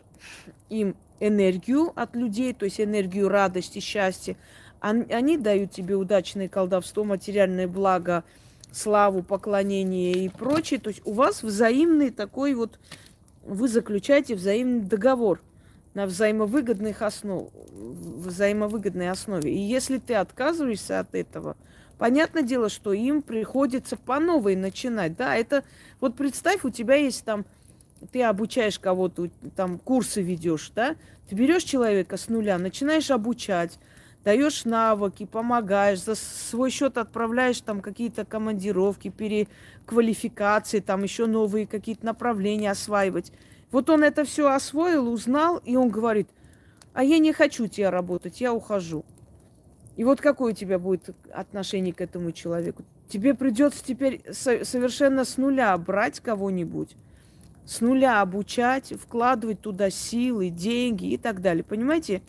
[0.70, 4.36] им энергию от людей, то есть энергию радости, счастья.
[4.80, 8.24] Они дают тебе удачное колдовство, материальное благо,
[8.72, 10.80] славу, поклонение и прочее.
[10.80, 12.80] То есть у вас взаимный такой вот,
[13.45, 15.41] вы заключаете взаимный договор
[15.93, 19.53] на взаимовыгодных основ, взаимовыгодной основе.
[19.53, 21.55] И если ты отказываешься от этого,
[21.97, 25.15] понятное дело, что им приходится по новой начинать.
[25.15, 25.63] Да, это
[26.01, 27.45] вот представь, у тебя есть там
[28.11, 30.95] ты обучаешь кого-то, там курсы ведешь, да,
[31.29, 33.79] ты берешь человека с нуля, начинаешь обучать,
[34.26, 42.07] даешь навыки, помогаешь, за свой счет отправляешь там какие-то командировки, переквалификации, там еще новые какие-то
[42.07, 43.32] направления осваивать.
[43.71, 46.28] Вот он это все освоил, узнал, и он говорит,
[46.93, 49.05] а я не хочу тебя работать, я ухожу.
[49.95, 52.84] И вот какое у тебя будет отношение к этому человеку?
[53.07, 56.95] Тебе придется теперь совершенно с нуля брать кого-нибудь,
[57.63, 61.63] с нуля обучать, вкладывать туда силы, деньги и так далее.
[61.63, 62.23] Понимаете?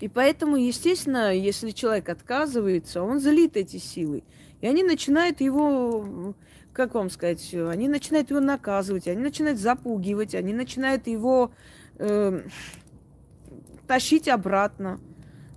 [0.00, 4.22] И поэтому, естественно, если человек отказывается, он залит эти силы.
[4.60, 6.34] И они начинают его,
[6.72, 11.52] как вам сказать, они начинают его наказывать, они начинают запугивать, они начинают его
[11.98, 12.42] э,
[13.86, 15.00] тащить обратно.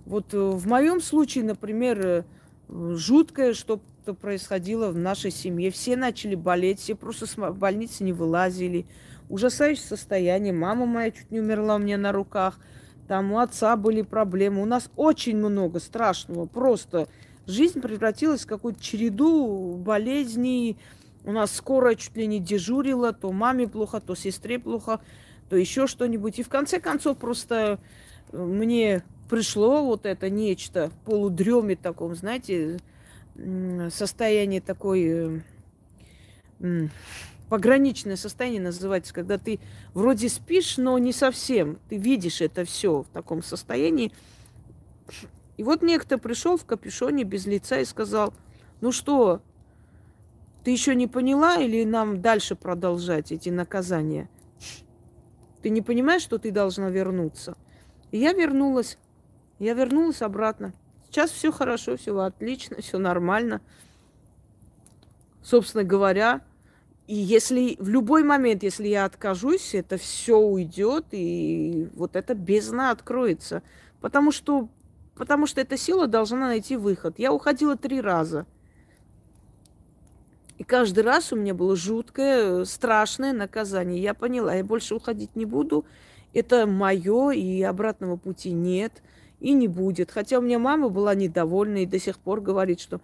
[0.06, 2.24] Вот э, в моем случае, например, э,
[2.68, 5.70] жуткое, что что происходило в нашей семье.
[5.70, 8.84] Все начали болеть, все просто с больницы не вылазили.
[9.30, 10.52] Ужасающее состояние.
[10.52, 12.58] Мама моя чуть не умерла у меня на руках.
[13.08, 14.62] Там у отца были проблемы.
[14.62, 16.46] У нас очень много страшного.
[16.46, 17.08] Просто
[17.46, 20.78] жизнь превратилась в какую-то череду болезней.
[21.24, 23.12] У нас скоро чуть ли не дежурила.
[23.12, 25.00] То маме плохо, то сестре плохо,
[25.48, 26.38] то еще что-нибудь.
[26.38, 27.78] И в конце концов просто
[28.32, 32.78] э, мне пришло вот это нечто полудреме таком, знаете,
[33.90, 35.42] состояние такой
[36.60, 36.88] э,
[37.48, 39.60] пограничное состояние называется, когда ты
[39.92, 41.78] вроде спишь, но не совсем.
[41.88, 44.12] Ты видишь это все в таком состоянии.
[45.56, 48.34] И вот некто пришел в капюшоне без лица и сказал,
[48.80, 49.42] ну что,
[50.64, 54.28] ты еще не поняла или нам дальше продолжать эти наказания?
[55.62, 57.56] Ты не понимаешь, что ты должна вернуться?
[58.10, 58.98] И я вернулась.
[59.58, 60.74] Я вернулась обратно.
[61.08, 63.60] Сейчас все хорошо, все отлично, все нормально.
[65.42, 66.42] Собственно говоря,
[67.06, 72.90] и если в любой момент, если я откажусь, это все уйдет, и вот эта бездна
[72.90, 73.62] откроется.
[74.00, 74.68] Потому что,
[75.14, 77.18] потому что эта сила должна найти выход.
[77.18, 78.46] Я уходила три раза.
[80.56, 84.00] И каждый раз у меня было жуткое, страшное наказание.
[84.00, 85.84] Я поняла, я больше уходить не буду.
[86.32, 89.02] Это мое, и обратного пути нет
[89.40, 90.10] и не будет.
[90.10, 93.02] Хотя у меня мама была недовольна и до сих пор говорит, что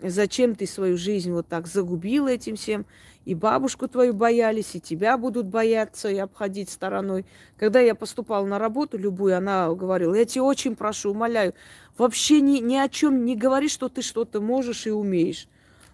[0.00, 2.86] зачем ты свою жизнь вот так загубила этим всем,
[3.24, 7.24] и бабушку твою боялись, и тебя будут бояться и обходить стороной.
[7.56, 11.54] Когда я поступала на работу любую, она говорила, я тебя очень прошу, умоляю,
[11.96, 15.46] вообще ни, ни о чем не говори, что ты что-то можешь и умеешь.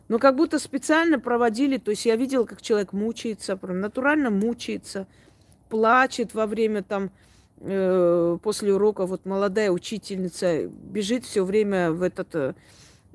[0.09, 5.07] Но как будто специально проводили, то есть я видела, как человек мучается, прям натурально мучается,
[5.69, 7.11] плачет во время там
[7.61, 12.55] э, после урока вот молодая учительница бежит все время в этот э,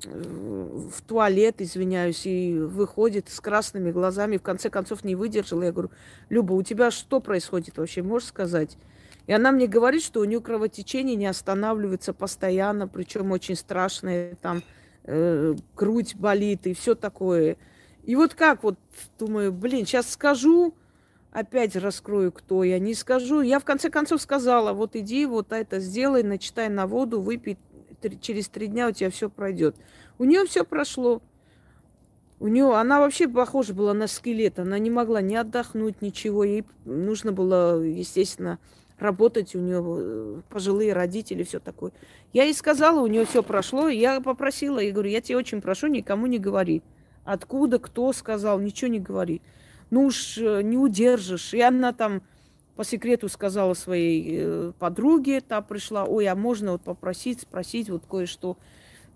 [0.06, 5.62] в туалет, извиняюсь, и выходит с красными глазами, в конце концов не выдержала.
[5.62, 5.90] Я говорю,
[6.28, 8.76] Люба, у тебя что происходит вообще, можешь сказать?
[9.26, 14.62] И она мне говорит, что у нее кровотечение не останавливается постоянно, причем очень страшное, там
[15.04, 17.56] э, грудь болит и все такое.
[18.04, 18.78] И вот как вот,
[19.18, 20.74] думаю, блин, сейчас скажу,
[21.32, 23.40] опять раскрою, кто я, не скажу.
[23.40, 27.58] Я в конце концов сказала, вот иди, вот это сделай, начитай на воду, выпей,
[28.20, 29.76] через три дня у тебя все пройдет.
[30.18, 31.22] У нее все прошло.
[32.40, 34.58] У нее, она вообще похожа была на скелет.
[34.58, 36.44] Она не могла ни отдохнуть, ничего.
[36.44, 38.58] Ей нужно было, естественно,
[38.98, 39.54] работать.
[39.54, 41.92] У нее э, пожилые родители, все такое.
[42.32, 43.88] Я ей сказала, у нее все прошло.
[43.88, 46.82] Я попросила, я говорю, я тебе очень прошу, никому не говори.
[47.24, 49.40] Откуда, кто сказал, ничего не говори.
[49.90, 51.54] Ну уж э, не удержишь.
[51.54, 52.22] И она там
[52.76, 58.04] по секрету сказала своей э, подруге, та пришла, ой, а можно вот попросить, спросить вот
[58.06, 58.56] кое-что.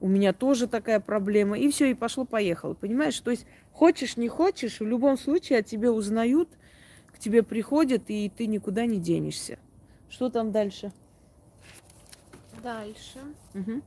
[0.00, 1.58] У меня тоже такая проблема.
[1.58, 2.74] И все, и пошло-поехало.
[2.74, 3.18] Понимаешь?
[3.18, 6.48] То есть хочешь, не хочешь, в любом случае о тебе узнают,
[7.08, 9.58] к тебе приходят, и ты никуда не денешься.
[10.08, 10.92] Что там дальше?
[12.62, 13.18] Дальше.
[13.54, 13.82] Угу.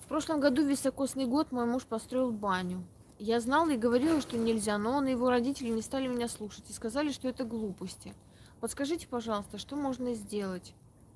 [0.00, 2.84] В прошлом году високосный год мой муж построил баню.
[3.18, 6.64] Я знала и говорила, что нельзя, но он и его родители не стали меня слушать
[6.70, 8.14] и сказали, что это глупости.
[8.60, 10.72] Подскажите, пожалуйста, что можно сделать?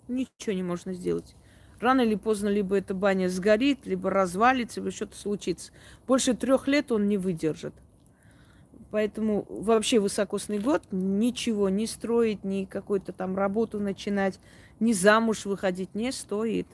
[0.09, 1.37] Ничего не можно сделать.
[1.81, 5.71] Рано или поздно либо эта баня сгорит, либо развалится, либо что-то случится.
[6.07, 7.75] Больше трех лет он не выдержит.
[8.91, 14.41] Поэтому вообще высокосный год ничего не строить, ни какую-то там работу начинать,
[14.81, 16.67] ни замуж выходить не стоит.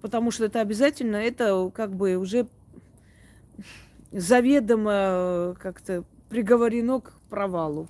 [0.00, 2.46] Потому что это обязательно, это как бы уже
[4.12, 7.88] заведомо э, как-то приговорено к провалу.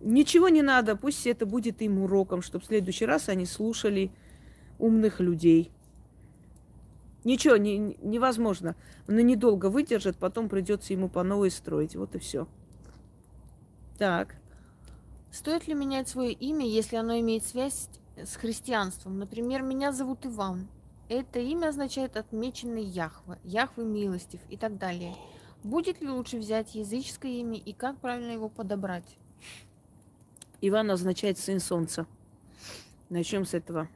[0.00, 4.10] Ничего не надо, пусть это будет им уроком, чтобы в следующий раз они слушали
[4.78, 5.70] умных людей.
[7.24, 8.76] Ничего не, невозможно.
[9.06, 11.96] Он недолго выдержит, потом придется ему по новой строить.
[11.96, 12.48] Вот и все.
[13.98, 14.36] Так.
[15.30, 19.18] Стоит ли менять свое имя, если оно имеет связь с христианством?
[19.18, 20.68] Например, меня зовут Иван.
[21.10, 25.12] Это имя означает отмеченный Яхве, Яхве милостив и так далее.
[25.64, 29.18] Будет ли лучше взять языческое имя и как правильно его подобрать?
[30.60, 32.06] Иван означает сын солнца.
[33.08, 33.88] Начнем с этого.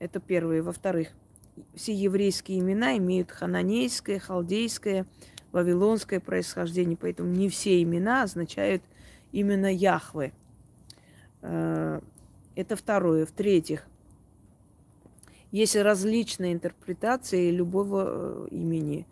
[0.00, 0.60] Это первое.
[0.60, 1.10] Во-вторых,
[1.76, 5.06] все еврейские имена имеют хананейское, халдейское,
[5.52, 8.82] вавилонское происхождение, поэтому не все имена означают
[9.30, 10.32] именно Яхве.
[11.42, 12.00] Э,
[12.56, 13.24] это второе.
[13.24, 13.86] В-третьих,
[15.50, 19.06] есть различные интерпретации любого э, имени.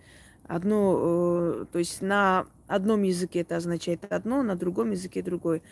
[0.46, 5.62] Одно, э, то есть на одном языке это означает одно, на другом языке другое.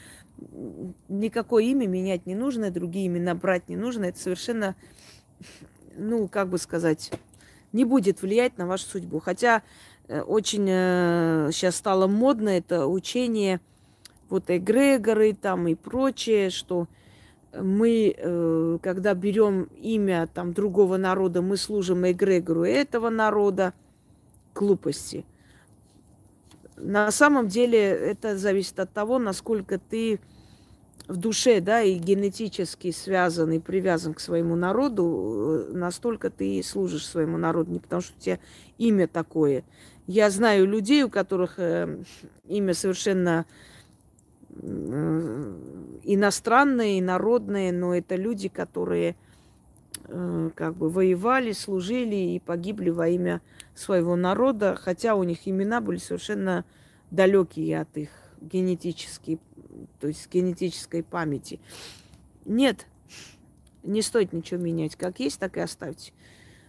[1.08, 4.06] Никакое имя менять не нужно, другие имена брать не нужно.
[4.06, 4.74] Это совершенно,
[5.96, 7.12] ну, как бы сказать,
[7.72, 9.20] не будет влиять на вашу судьбу.
[9.20, 9.62] Хотя
[10.08, 10.66] э, очень
[11.52, 13.60] сейчас стало модно это учение,
[14.30, 16.88] вот эгрегоры там и прочее, что
[17.60, 23.72] мы, э, когда берем имя там другого народа, мы служим эгрегору этого народа,
[24.54, 25.24] глупости.
[26.76, 30.20] На самом деле это зависит от того, насколько ты
[31.06, 37.06] в душе, да, и генетически связан и привязан к своему народу, э, настолько ты служишь
[37.06, 38.38] своему народу, не потому что у тебя
[38.78, 39.64] имя такое.
[40.06, 42.02] Я знаю людей, у которых э,
[42.46, 43.46] имя совершенно
[46.04, 49.16] иностранные, народные, но это люди, которые
[50.06, 53.40] э, как бы воевали, служили и погибли во имя
[53.74, 56.64] своего народа, хотя у них имена были совершенно
[57.10, 59.40] далекие от их генетической,
[60.00, 61.60] то есть генетической памяти.
[62.44, 62.86] Нет,
[63.82, 64.96] не стоит ничего менять.
[64.96, 66.12] Как есть, так и оставьте.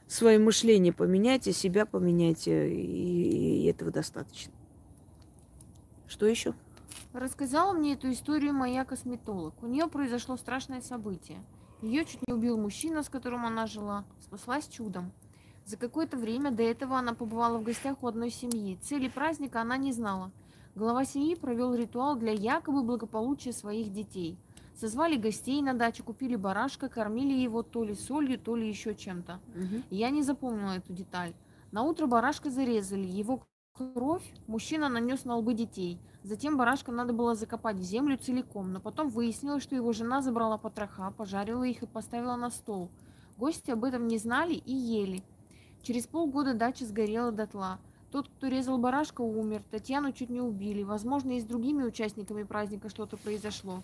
[0.08, 4.54] Свое мышление поменяйте, себя поменяйте, и, и этого достаточно.
[6.08, 6.54] Что еще?
[7.16, 9.54] Рассказала мне эту историю моя косметолог.
[9.64, 11.42] У нее произошло страшное событие.
[11.82, 14.04] Ее чуть не убил мужчина, с которым она жила.
[14.20, 15.14] Спаслась чудом.
[15.64, 18.78] За какое-то время до этого она побывала в гостях у одной семьи.
[18.82, 20.34] Цели праздника она не знала.
[20.76, 24.38] Глава семьи провел ритуал для якобы благополучия своих детей.
[24.76, 29.40] Созвали гостей на даче, купили барашка, кормили его то ли солью, то ли еще чем-то.
[29.56, 29.84] Угу.
[29.90, 31.34] Я не запомнила эту деталь.
[31.72, 33.42] На утро барашка зарезали, его
[33.78, 38.80] кровь мужчина нанес на лбы детей– Затем барашка надо было закопать в землю целиком, но
[38.80, 42.90] потом выяснилось, что его жена забрала потроха, пожарила их и поставила на стол.
[43.38, 45.22] Гости об этом не знали и ели.
[45.84, 47.78] Через полгода дача сгорела дотла.
[48.12, 49.62] Тот, кто резал барашка, умер.
[49.70, 50.82] Татьяну чуть не убили.
[50.82, 53.84] Возможно, и с другими участниками праздника что-то произошло.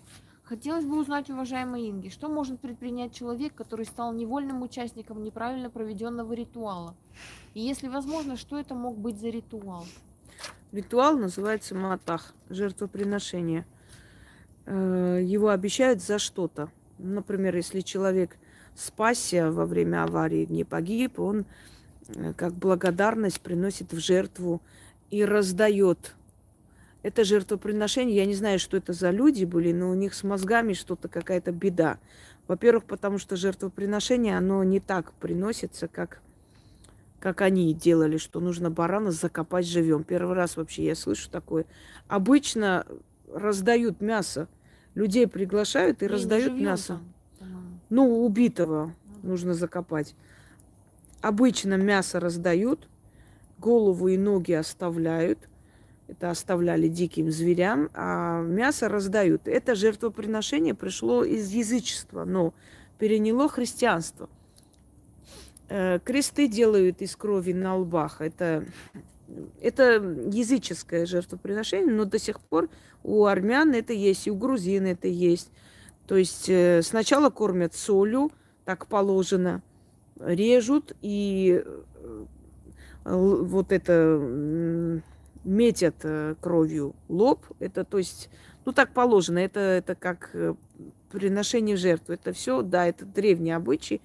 [0.52, 6.34] Хотелось бы узнать, уважаемая Инги, что может предпринять человек, который стал невольным участником неправильно проведенного
[6.34, 6.94] ритуала?
[7.54, 9.86] И если возможно, что это мог быть за ритуал?
[10.70, 13.64] Ритуал называется матах, жертвоприношение.
[14.66, 16.68] Э, его обещают за что-то.
[16.98, 18.36] Например, если человек
[18.74, 21.46] спасся во время аварии, не погиб, он
[22.08, 24.60] э, как благодарность приносит в жертву
[25.10, 26.14] и раздает.
[27.02, 30.72] Это жертвоприношение, я не знаю, что это за люди были, но у них с мозгами
[30.72, 31.98] что-то, какая-то беда.
[32.46, 36.20] Во-первых, потому что жертвоприношение, оно не так приносится, как
[37.22, 40.02] как они делали, что нужно барана закопать живем.
[40.02, 41.66] Первый раз вообще я слышу такое.
[42.08, 42.84] Обычно
[43.32, 44.48] раздают мясо.
[44.96, 46.98] Людей приглашают и, и раздают мясо.
[47.38, 48.92] Там, ну, убитого
[49.22, 50.16] ну, нужно закопать.
[51.20, 52.88] Обычно мясо раздают,
[53.58, 55.38] голову и ноги оставляют.
[56.08, 59.46] Это оставляли диким зверям, а мясо раздают.
[59.46, 62.52] Это жертвоприношение пришло из язычества, но
[62.98, 64.28] переняло христианство.
[65.68, 68.20] Э, кресты делают из крови на лбах.
[68.20, 68.66] Это,
[69.60, 72.68] это языческое жертвоприношение, но до сих пор
[73.02, 75.50] у армян это есть, и у грузин это есть.
[76.06, 78.30] То есть э, сначала кормят солью,
[78.64, 79.62] так положено,
[80.20, 82.24] режут и э,
[83.04, 85.00] вот это
[85.44, 85.96] метят
[86.40, 87.44] кровью лоб.
[87.58, 88.30] Это, то есть,
[88.64, 90.34] ну так положено, это, это как
[91.10, 92.14] приношение жертвы.
[92.14, 94.00] Это все, да, это древние обычаи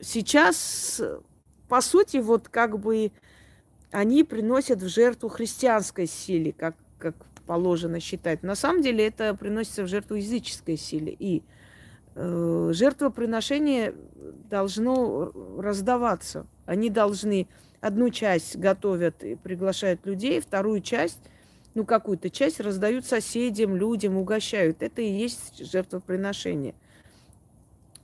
[0.00, 1.00] сейчас,
[1.68, 3.12] по сути, вот как бы
[3.90, 7.14] они приносят в жертву христианской силе, как, как
[7.46, 8.42] положено считать.
[8.42, 11.14] На самом деле это приносится в жертву языческой силе.
[11.18, 11.42] И
[12.14, 13.94] э, жертвоприношение
[14.48, 16.46] должно раздаваться.
[16.66, 17.48] Они должны
[17.80, 21.20] одну часть готовят и приглашают людей, вторую часть,
[21.74, 24.82] ну какую-то часть раздают соседям, людям, угощают.
[24.82, 26.74] Это и есть жертвоприношение.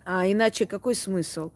[0.04, 1.50] А иначе какой смысл?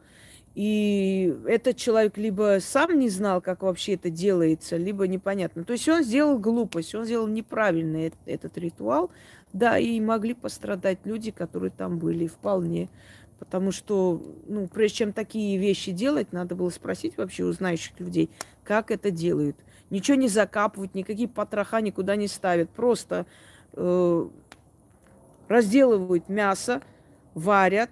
[0.57, 5.65] И этот человек либо сам не знал, как вообще это делается, либо непонятно.
[5.65, 9.11] То есть он сделал глупость, он сделал неправильный этот ритуал.
[9.53, 12.89] Да, и могли пострадать люди, которые там были, вполне.
[13.41, 18.31] Потому что, ну, прежде чем такие вещи делать, надо было спросить вообще у знающих людей,
[18.63, 19.57] как это делают.
[19.89, 22.69] Ничего не закапывают, никакие потроха никуда не ставят.
[22.69, 23.27] Просто
[23.73, 24.29] э,
[25.49, 26.83] разделывают мясо,
[27.35, 27.91] варят,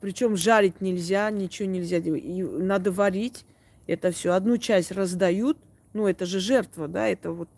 [0.00, 2.24] причем жарить нельзя, ничего нельзя делать.
[2.24, 3.44] И надо варить
[3.88, 4.32] это все.
[4.32, 5.58] Одну часть раздают,
[5.92, 7.48] ну это же жертва, да, это вот,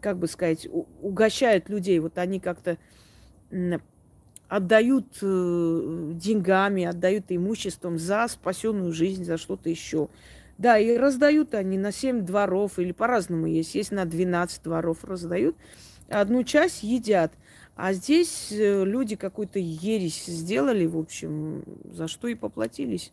[0.00, 0.66] как бы сказать,
[1.02, 1.98] угощают людей.
[1.98, 2.78] Вот они как-то
[4.50, 10.08] отдают э, деньгами, отдают имуществом за спасенную жизнь, за что-то еще.
[10.58, 13.76] Да, и раздают они на 7 дворов, или по-разному есть.
[13.76, 15.56] Есть на 12 дворов раздают.
[16.08, 17.32] Одну часть едят.
[17.76, 23.12] А здесь э, люди какую-то ересь сделали, в общем, за что и поплатились.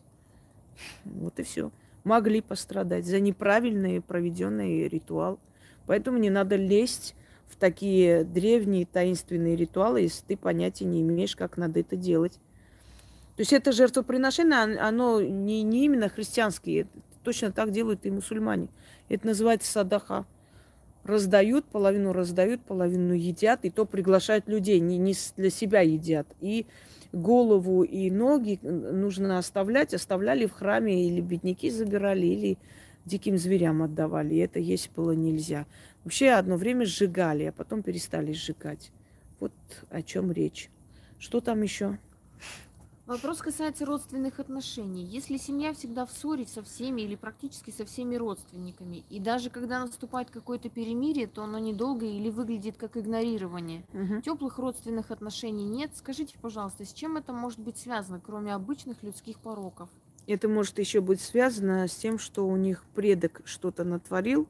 [1.04, 1.70] Вот и все.
[2.02, 5.38] Могли пострадать за неправильный проведенный ритуал.
[5.86, 7.14] Поэтому не надо лезть
[7.48, 12.34] в такие древние таинственные ритуалы, если ты понятия не имеешь, как надо это делать.
[13.36, 16.86] То есть это жертвоприношение, оно не, не именно христианское.
[17.24, 18.68] Точно так делают и мусульмане.
[19.08, 20.26] Это называется садаха
[21.04, 26.26] раздают, половину раздают, половину едят, и то приглашают людей, не, не для себя едят.
[26.40, 26.66] И
[27.12, 32.58] голову и ноги нужно оставлять, оставляли в храме, или бедняки забирали, или
[33.04, 34.34] диким зверям отдавали.
[34.34, 35.66] И это есть было нельзя.
[36.04, 38.92] Вообще одно время сжигали, а потом перестали сжигать.
[39.40, 39.52] Вот
[39.90, 40.70] о чем речь.
[41.18, 41.98] Что там еще?
[43.08, 45.02] Вопрос касается родственных отношений.
[45.02, 49.80] Если семья всегда в ссоре со всеми или практически со всеми родственниками, и даже когда
[49.80, 53.82] наступает какое-то перемирие, то оно недолго или выглядит как игнорирование.
[53.94, 54.20] Угу.
[54.20, 55.92] Теплых родственных отношений нет.
[55.94, 59.88] Скажите, пожалуйста, с чем это может быть связано, кроме обычных людских пороков?
[60.26, 64.46] Это может еще быть связано с тем, что у них предок что-то натворил,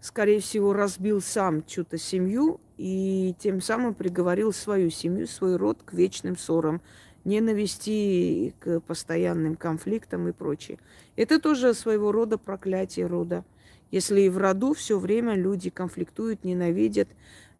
[0.00, 5.92] скорее всего, разбил сам чью-то семью и тем самым приговорил свою семью, свой род к
[5.92, 6.80] вечным ссорам
[7.24, 10.78] ненависти к постоянным конфликтам и прочее.
[11.16, 13.44] Это тоже своего рода проклятие рода.
[13.90, 17.08] Если и в роду все время люди конфликтуют, ненавидят,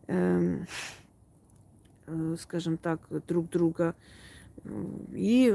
[0.06, 0.58] э,
[2.06, 3.96] э, скажем так, друг друга,
[5.12, 5.52] и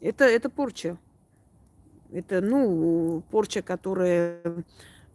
[0.00, 0.96] это, это порча.
[2.10, 4.40] Это, ну, порча, которая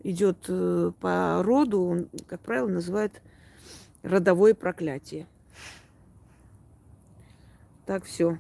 [0.04, 3.22] идет э, по роду, как правило, называют
[4.04, 5.28] родовое проклятие.
[7.86, 8.40] Так, все.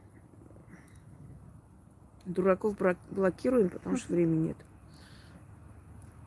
[2.25, 2.77] Дураков
[3.09, 4.57] блокируем, потому что времени нет.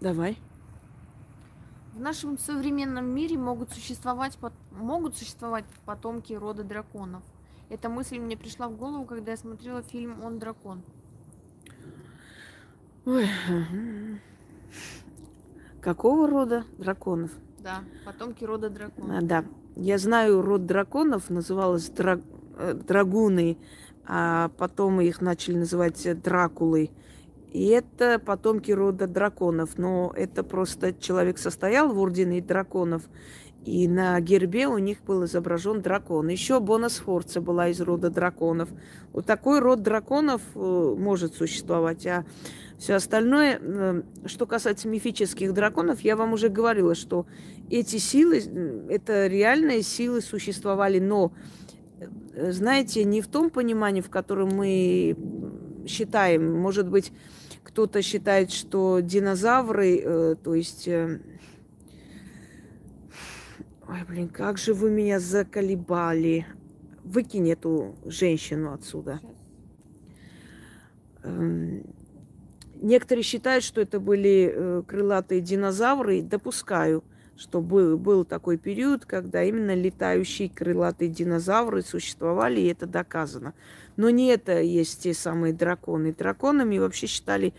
[0.01, 0.39] Давай.
[1.95, 4.39] В нашем современном мире могут существовать,
[4.71, 7.23] могут существовать потомки рода драконов.
[7.71, 10.83] Эта мысль мне пришла в голову, когда я смотрела фильм «Он дракон».
[13.07, 13.27] Ой.
[15.87, 17.31] Какого рода драконов?
[17.61, 19.19] Да, потомки рода драконов.
[19.19, 19.45] А, да.
[19.77, 22.23] Я знаю род драконов, называлась драк...
[22.59, 23.57] Э, драгуны,
[24.05, 26.91] а потом их начали называть дракулы.
[27.53, 29.79] И это потомки рода драконов.
[29.79, 33.05] Но это просто человек состоял в ордене драконов
[33.65, 36.27] И на гербе у них был изображен дракон.
[36.27, 38.71] Еще Бонасфорца была из рода драконов.
[39.13, 42.05] Вот такой род драконов э, может существовать.
[42.09, 42.25] А
[42.79, 47.27] все остальное, э, что касается мифических драконов, я вам уже говорила, что
[47.71, 48.39] эти силы,
[48.89, 51.33] это реальные силы существовали, но,
[52.35, 55.17] э, знаете, не в том понимании, в котором мы
[55.87, 56.55] считаем.
[56.55, 57.13] Может быть,
[57.63, 60.89] кто-то считает, что динозавры, то есть
[63.89, 66.45] Ой, блин, как же вы меня заколебали.
[67.05, 69.21] Выкинь эту женщину отсюда.
[71.23, 71.85] Эм,
[72.81, 76.23] некоторые считают, что это были э, крылатые динозавры.
[76.23, 77.05] Допускаю,
[77.37, 83.55] что был, был такой период, когда именно летающие крылатые динозавры существовали, и это доказано.
[83.97, 86.13] Но не это есть те самые драконы.
[86.13, 87.55] Драконами вообще считали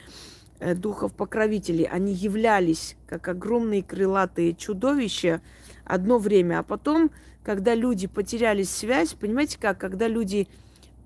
[0.59, 1.85] э, духов покровителей.
[1.85, 5.41] Они являлись как огромные крылатые чудовища,
[5.85, 7.11] одно время, а потом,
[7.43, 10.47] когда люди потеряли связь, понимаете как, когда люди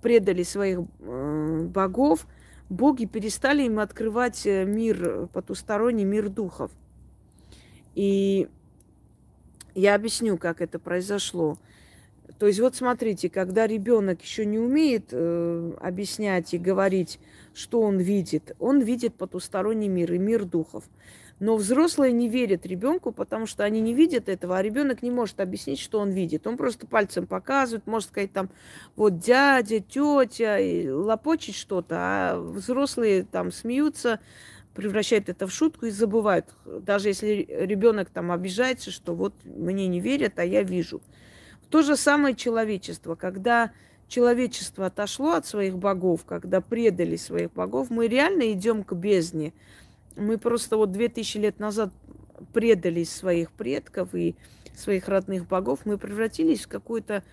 [0.01, 2.25] предали своих э, богов,
[2.71, 6.71] боги перестали им открывать э, мир потусторонний, мир духов.
[7.93, 8.47] И
[9.75, 11.57] я объясню, как это произошло.
[12.39, 17.19] То есть вот смотрите, когда ребенок еще не умеет э, объяснять и говорить,
[17.53, 20.85] что он видит, он видит потусторонний мир и мир духов.
[21.41, 25.39] Но взрослые не верят ребенку, потому что они не видят этого, а ребенок не может
[25.39, 26.45] объяснить, что он видит.
[26.45, 28.51] Он просто пальцем показывает, может сказать там,
[28.95, 30.59] вот дядя, тетя,
[30.95, 34.19] лопочет что-то, а взрослые там смеются,
[34.75, 36.45] превращают это в шутку и забывают.
[36.63, 41.01] Даже если ребенок там обижается, что вот мне не верят, а я вижу.
[41.71, 43.15] То же самое человечество.
[43.15, 43.71] Когда
[44.07, 49.53] человечество отошло от своих богов, когда предали своих богов, мы реально идем к бездне.
[50.15, 51.93] Мы просто вот две тысячи лет назад
[52.53, 54.35] предали своих предков и
[54.75, 57.23] своих родных богов, мы превратились в какую-то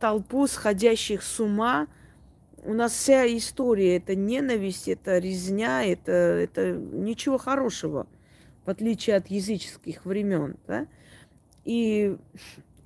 [0.00, 1.88] толпу сходящих с ума.
[2.62, 8.06] У нас вся история– это ненависть, это резня, это, это ничего хорошего,
[8.64, 10.56] в отличие от языческих времен.
[10.66, 10.86] Да?
[11.64, 12.16] И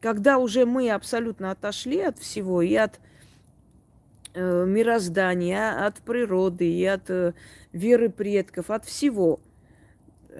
[0.00, 3.00] когда уже мы абсолютно отошли от всего, и от
[4.34, 7.32] э, мироздания, от природы, и от э,
[7.72, 9.40] веры предков, от всего.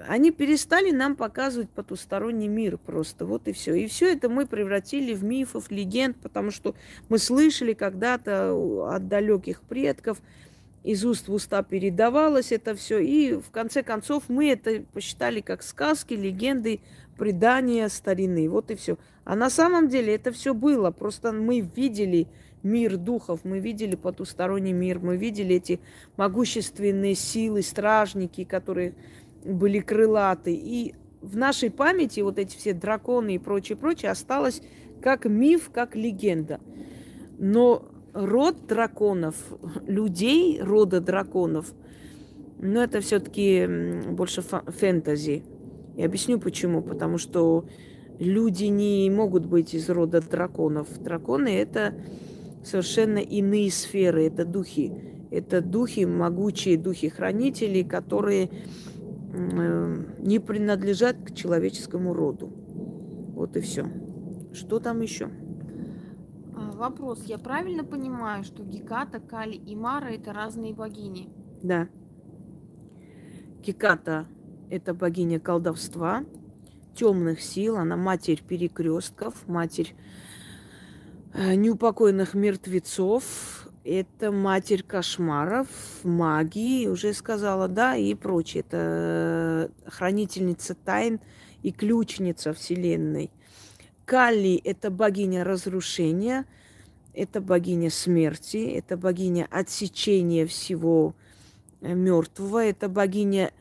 [0.06, 3.26] Они перестали нам показывать потусторонний мир просто.
[3.26, 3.74] Вот и все.
[3.74, 6.74] И все это мы превратили в мифов, легенд, потому что
[7.08, 10.20] мы слышали когда-то от далеких предков,
[10.82, 12.98] из уст в уста передавалось это все.
[12.98, 16.80] И в конце концов мы это посчитали как сказки, легенды,
[17.18, 18.48] предания старины.
[18.48, 18.96] Вот и все.
[19.24, 20.90] А на самом деле это все было.
[20.90, 22.28] Просто мы видели
[22.62, 25.80] мир духов, мы видели потусторонний мир, мы видели эти
[26.16, 28.94] могущественные силы, стражники, которые
[29.44, 30.54] были крылаты.
[30.54, 34.62] И в нашей памяти вот эти все драконы и прочее, прочее осталось
[35.02, 36.60] как миф, как легенда.
[37.38, 39.36] Но род драконов,
[39.86, 41.72] людей рода драконов,
[42.62, 43.66] ну, это все-таки
[44.10, 45.42] больше фэнтези.
[45.96, 46.82] Я объясню почему.
[46.82, 47.64] Потому что
[48.18, 50.86] люди не могут быть из рода драконов.
[51.02, 51.94] Драконы это
[52.64, 54.92] совершенно иные сферы, это духи.
[55.30, 58.50] Это духи, могучие духи-хранители, которые
[59.32, 62.52] э, не принадлежат к человеческому роду.
[63.34, 63.86] Вот и все.
[64.52, 65.30] Что там еще?
[66.56, 67.24] А, вопрос.
[67.26, 71.28] Я правильно понимаю, что Геката, Кали и Мара это разные богини?
[71.62, 71.88] Да.
[73.62, 74.26] Геката
[74.70, 76.24] это богиня колдовства,
[76.94, 79.94] темных сил, она матерь перекрестков, матерь
[81.34, 85.68] неупокоенных мертвецов, это матерь кошмаров,
[86.02, 88.64] магии, уже сказала, да, и прочее.
[88.66, 91.20] Это э, хранительница тайн
[91.62, 93.30] и ключница Вселенной.
[94.04, 96.46] Кали– это богиня разрушения,
[97.14, 101.14] это богиня смерти, это богиня отсечения всего
[101.80, 103.52] э, мертвого, это богиня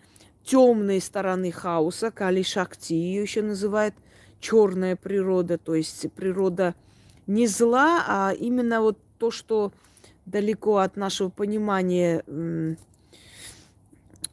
[0.44, 3.94] темной стороны хаоса, Кали Шакти ее еще называют,
[4.40, 6.74] черная природа, то есть природа–
[7.30, 9.72] не зла, а именно вот то, что
[10.26, 12.24] далеко от нашего понимания,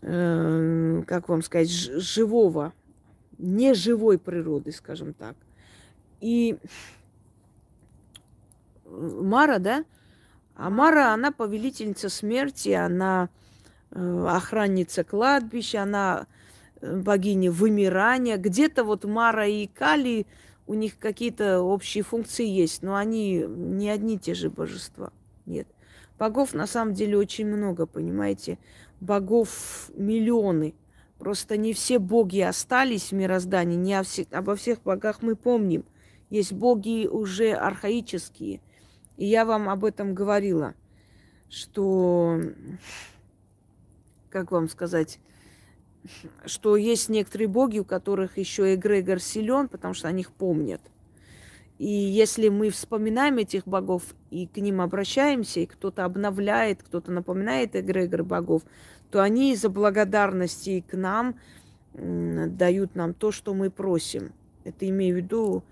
[0.00, 2.72] э, как вам сказать, живого,
[3.36, 5.36] неживой природы, скажем так.
[6.22, 6.56] И
[8.86, 9.84] Мара, да?
[10.54, 13.28] А Мара, она повелительница смерти, она
[13.90, 16.26] э, охранница кладбища, она
[16.80, 18.38] э, богиня вымирания.
[18.38, 20.26] Где-то вот Мара и Кали
[20.66, 25.12] у них какие-то общие функции есть, но они не одни и те же божества.
[25.44, 25.68] Нет.
[26.18, 28.58] Богов на самом деле очень много, понимаете?
[29.00, 30.74] Богов миллионы.
[31.18, 33.94] Просто не все боги остались в мироздании, не
[34.30, 35.84] обо всех богах мы помним.
[36.28, 38.60] Есть боги уже архаические.
[39.16, 40.74] И я вам об этом говорила,
[41.48, 42.38] что,
[44.28, 45.18] как вам сказать,
[46.44, 50.80] что есть некоторые боги, у которых еще эгрегор силен, потому что они их помнят.
[51.78, 57.76] И если мы вспоминаем этих богов и к ним обращаемся, и кто-то обновляет, кто-то напоминает
[57.76, 58.62] эгрегор богов,
[59.10, 61.38] то они из-за благодарности к нам
[61.92, 64.32] дают нам то, что мы просим.
[64.64, 65.64] Это имею в виду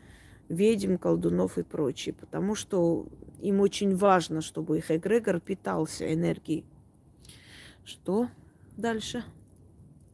[0.49, 3.07] ведьм, колдунов и прочее, потому что
[3.41, 6.65] им очень важно, чтобы их эгрегор питался энергией.
[7.85, 8.29] Что
[8.77, 9.25] дальше?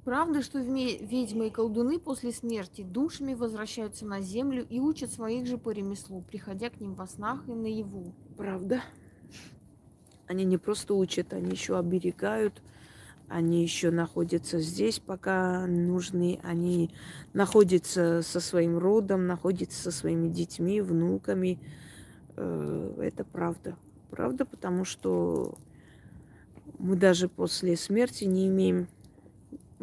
[0.04, 5.58] Правда, что ведьмы и колдуны после смерти душами возвращаются на землю и учат своих же
[5.58, 8.14] по ремеслу, приходя к ним во снах и наяву.
[8.36, 8.82] Правда?
[10.26, 12.62] Они не просто учат, они еще оберегают,
[13.28, 16.90] они еще находятся здесь, пока нужны, они
[17.34, 21.58] находятся со своим родом, находятся со своими детьми, внуками.
[22.36, 23.76] Э, это правда.
[24.10, 25.58] Правда, потому что
[26.78, 28.88] мы даже после смерти не имеем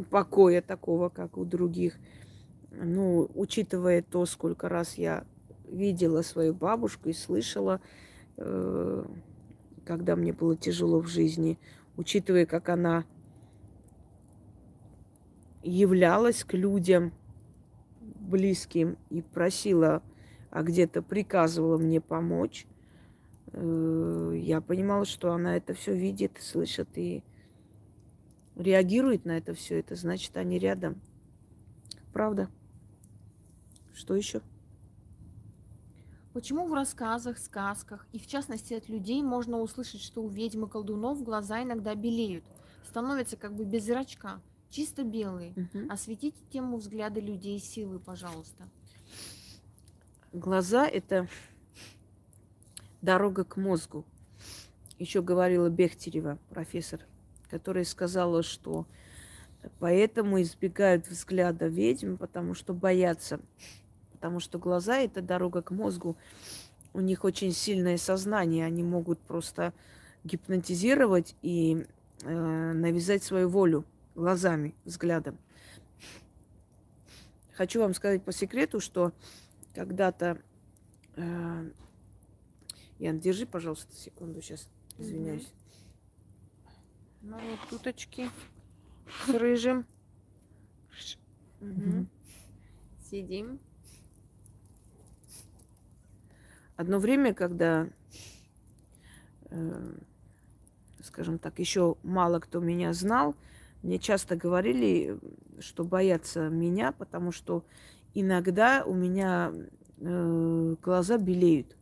[0.04, 1.98] покоя такого, как у других.
[2.72, 5.26] Ну, учитывая то, сколько раз я
[5.68, 7.82] видела свою бабушку и слышала,
[8.38, 9.06] э,
[9.86, 11.58] когда мне было тяжело в жизни,
[11.96, 13.06] учитывая, как она
[15.64, 17.14] являлась к людям
[18.00, 20.02] близким и просила,
[20.50, 22.68] а где-то приказывала мне помочь,
[23.54, 27.24] э, я понимала, что она это все видит, слышит и
[28.58, 29.80] реагирует на это все.
[29.80, 31.02] Это значит, они рядом.
[32.14, 32.50] Правда?
[33.94, 34.42] Что еще?
[36.34, 40.70] Почему в рассказах, сказках и в частности от людей можно услышать, что у ведьм и
[40.70, 42.44] колдунов глаза иногда белеют,
[42.84, 44.40] становятся как бы без зрачка?
[44.70, 45.54] чисто белый.
[45.56, 45.90] Угу.
[45.90, 48.68] Осветите тему взгляда людей силы, пожалуйста.
[50.34, 51.28] Глаза– это
[53.02, 54.06] дорога к мозгу.
[55.00, 57.02] Еще говорила Бехтерева, профессор,
[57.50, 58.86] которая сказала, что
[59.80, 63.40] поэтому избегают взгляда ведьм, потому что боятся.
[64.14, 66.18] Потому что глаза– это дорога к мозгу.
[66.94, 68.66] У них очень сильное сознание.
[68.66, 69.74] Они могут просто
[70.24, 71.86] гипнотизировать и
[72.24, 73.86] э, навязать свою волю
[74.16, 75.38] глазами, взглядом.
[77.54, 79.14] Хочу вам сказать по секрету, что
[79.74, 80.40] когда-то...
[81.16, 81.70] Э,
[83.00, 84.68] Ян, держи, пожалуйста, секунду, сейчас
[84.98, 85.44] извиняюсь.
[85.44, 85.67] Ну
[87.36, 88.30] вот туточки
[89.26, 89.86] с рыжим.
[91.62, 92.06] Угу.
[93.10, 93.60] Сидим.
[96.76, 97.90] Одно время, когда,
[99.50, 99.96] э,
[101.02, 103.36] скажем так, еще мало кто меня знал,
[103.82, 105.20] мне часто говорили,
[105.60, 107.66] что боятся меня, потому что
[108.14, 109.54] иногда у меня
[109.98, 111.77] э, глаза белеют.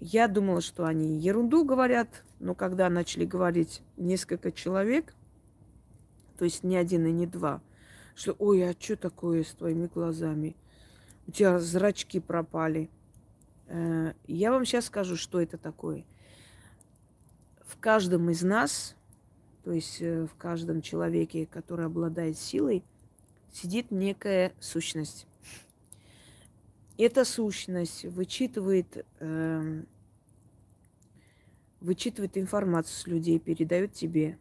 [0.00, 5.14] Я думала, что они ерунду говорят, но когда начали говорить несколько человек,
[6.38, 7.60] то есть не один и не два,
[8.14, 10.56] что ой, а что такое с твоими глазами?
[11.26, 12.90] У тебя зрачки пропали.
[13.66, 16.04] Э, я вам сейчас скажу, что это такое.
[17.64, 18.96] В каждом из нас
[19.68, 22.82] то есть э, в каждом человеке, который обладает силой,
[23.52, 25.26] сидит некая сущность.
[26.98, 29.82] Эта сущность вычитывает, э,
[31.80, 34.38] вычитывает информацию с людей, передает тебе.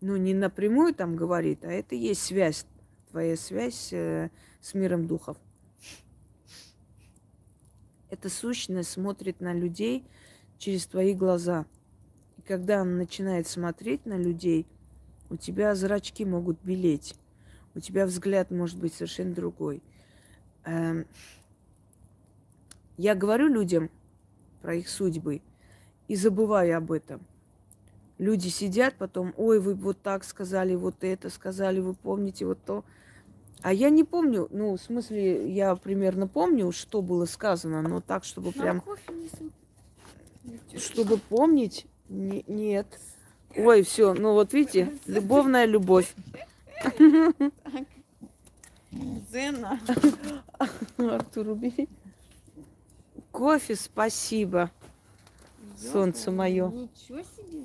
[0.00, 2.66] Ну, не напрямую там говорит, а это и есть связь,
[3.10, 5.36] твоя связь э, с миром духов.
[8.10, 10.04] Эта сущность смотрит на людей
[10.58, 11.66] через твои глаза–
[12.42, 14.66] и когда он начинает смотреть на людей,
[15.30, 17.14] у тебя зрачки могут белеть,
[17.74, 19.82] у тебя взгляд может быть совершенно другой.
[20.64, 21.06] Эм,
[22.96, 23.90] я говорю людям
[24.60, 25.40] про их судьбы
[26.08, 27.20] и забываю об этом.
[28.18, 32.84] Люди сидят потом, ой, вы вот так сказали, вот это сказали, вы помните вот то.
[33.62, 38.24] А я не помню, ну, в смысле, я примерно помню, что было сказано, но так,
[38.24, 38.82] чтобы прям...
[40.76, 42.86] Чтобы помнить, не, нет.
[43.56, 46.14] Ой, все, ну вот видите, любовная любовь.
[49.30, 49.80] Зена.
[50.98, 51.88] Артур, убери.
[53.30, 54.70] Кофе, спасибо.
[55.76, 56.68] Солнце мое.
[56.68, 57.64] Ничего себе.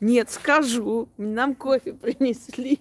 [0.00, 1.08] Нет, скажу.
[1.16, 2.80] Нам кофе принесли.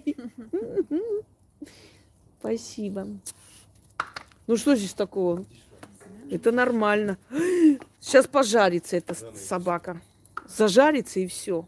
[2.40, 3.08] Спасибо.
[4.48, 5.46] Ну что здесь такого?
[6.32, 7.18] Это нормально.
[8.00, 10.02] Сейчас пожарится эта собака.
[10.48, 11.68] Зажарится и все.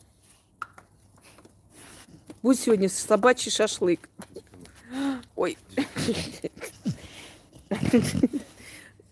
[2.42, 4.10] Будет сегодня собачий шашлык.
[5.36, 5.58] Ой.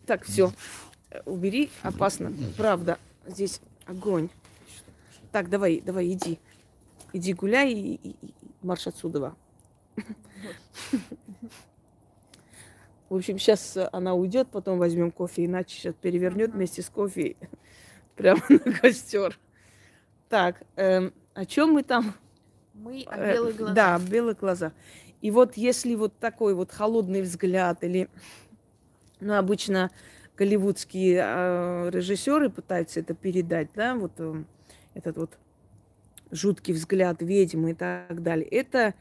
[0.06, 0.52] Так, все.
[1.26, 2.34] Убери, опасно.
[2.58, 4.30] Правда, здесь огонь.
[5.32, 6.40] Так, давай, давай, иди.
[7.14, 9.36] Иди гуляй и, и, и марш отсюда.
[13.10, 17.36] В общем, сейчас она уйдет, потом возьмем кофе, иначе сейчас перевернет вместе с кофе
[18.16, 19.38] прямо на костер.
[20.28, 22.14] Так, эм, о чем мы там?
[22.84, 23.76] Мы о э, белых глазах.
[23.76, 24.74] Да, белых глазах.
[25.22, 28.10] И вот если вот такой вот холодный взгляд или,
[29.20, 29.92] ну, обычно
[30.38, 34.44] голливудские э, режиссеры пытаются это передать, да, вот э,
[34.94, 35.38] этот вот
[36.32, 38.48] жуткий взгляд ведьмы и так далее.
[38.48, 38.94] Это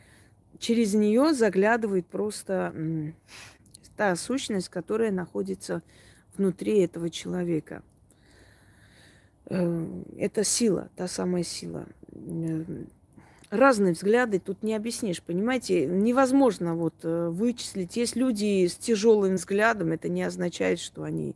[0.59, 3.13] через нее заглядывает просто э,
[3.97, 5.83] та сущность, которая находится
[6.37, 7.83] внутри этого человека.
[9.47, 11.87] Э, это сила, та самая сила.
[13.51, 15.87] Разные взгляды тут не объяснишь, понимаете?
[15.87, 17.97] Невозможно вот э, вычислить.
[17.97, 21.35] Есть люди с тяжелым взглядом, это не означает, что они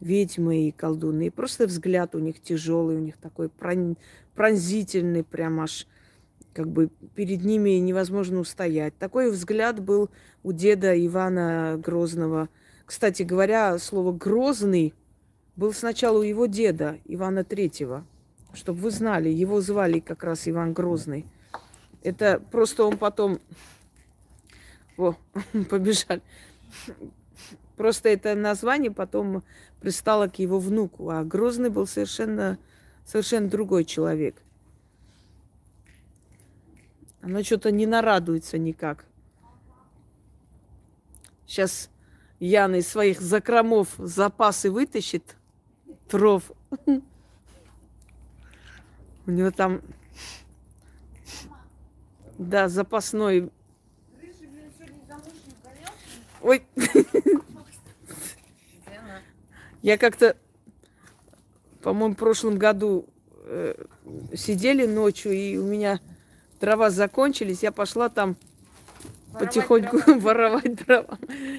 [0.00, 1.30] ведьмы и колдуны.
[1.30, 3.50] Просто взгляд у них тяжелый, у них такой
[4.34, 5.86] пронзительный, прям аж
[6.54, 8.96] как бы перед ними невозможно устоять.
[8.98, 10.10] Такой взгляд был
[10.42, 12.48] у деда Ивана Грозного.
[12.86, 14.94] Кстати говоря, слово «грозный»
[15.56, 18.06] был сначала у его деда Ивана Третьего.
[18.54, 21.26] Чтобы вы знали, его звали как раз Иван Грозный.
[22.02, 23.38] Это просто он потом...
[24.96, 25.14] О,
[25.70, 26.22] побежали.
[27.76, 29.42] Просто это название потом
[29.80, 31.10] пристало к его внуку.
[31.10, 32.58] А Грозный был совершенно,
[33.04, 34.36] совершенно другой человек.
[37.20, 39.04] Она что-то не нарадуется никак.
[41.46, 41.90] Сейчас
[42.40, 45.36] Яна из своих закромов запасы вытащит
[46.10, 46.50] дров.
[46.86, 47.02] У
[49.30, 49.82] него там
[52.38, 53.50] да, запасной.
[56.40, 56.62] Ой.
[59.82, 60.36] Я как-то,
[61.82, 63.06] по-моему, в прошлом году
[63.44, 63.74] э,
[64.34, 66.00] сидели ночью, и у меня
[66.60, 67.62] дрова закончились.
[67.62, 68.36] Я пошла там
[69.32, 70.18] воровать потихоньку дрова.
[70.20, 71.18] воровать дрова.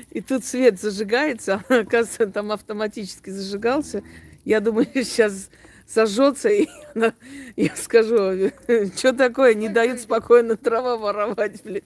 [0.09, 4.03] И тут свет зажигается, а, оказывается, там автоматически зажигался.
[4.45, 5.49] Я думаю, сейчас
[5.87, 7.13] сожжется, и она,
[7.55, 8.51] я скажу,
[8.95, 11.83] что такое, не дают спокойно трава воровать, блин.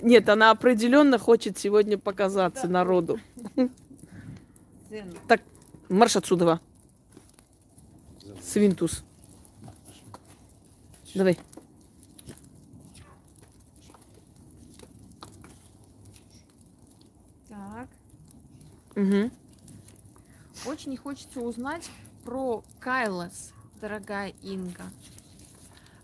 [0.00, 3.20] Нет, она определенно хочет сегодня показаться народу.
[5.28, 5.40] Так,
[5.88, 6.60] марш отсюда.
[8.42, 9.04] Свинтус.
[11.14, 11.38] Давай.
[18.96, 19.30] Угу.
[20.66, 21.90] Очень хочется узнать
[22.24, 24.84] про Кайлас, дорогая Инга.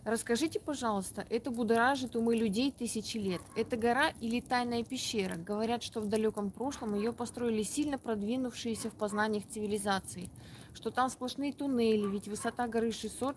[0.04, 3.42] Расскажите, пожалуйста, это будоражит умы людей тысячи лет.
[3.56, 5.36] Это гора или тайная пещера?
[5.36, 10.30] Говорят, что в далеком прошлом ее построили сильно продвинувшиеся в познаниях цивилизации,
[10.72, 13.36] что там сплошные туннели, ведь высота горы 600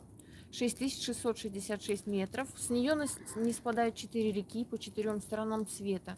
[0.54, 2.47] 6666 метров.
[2.58, 2.95] С нее
[3.36, 6.18] не спадают четыре реки по четырем сторонам света.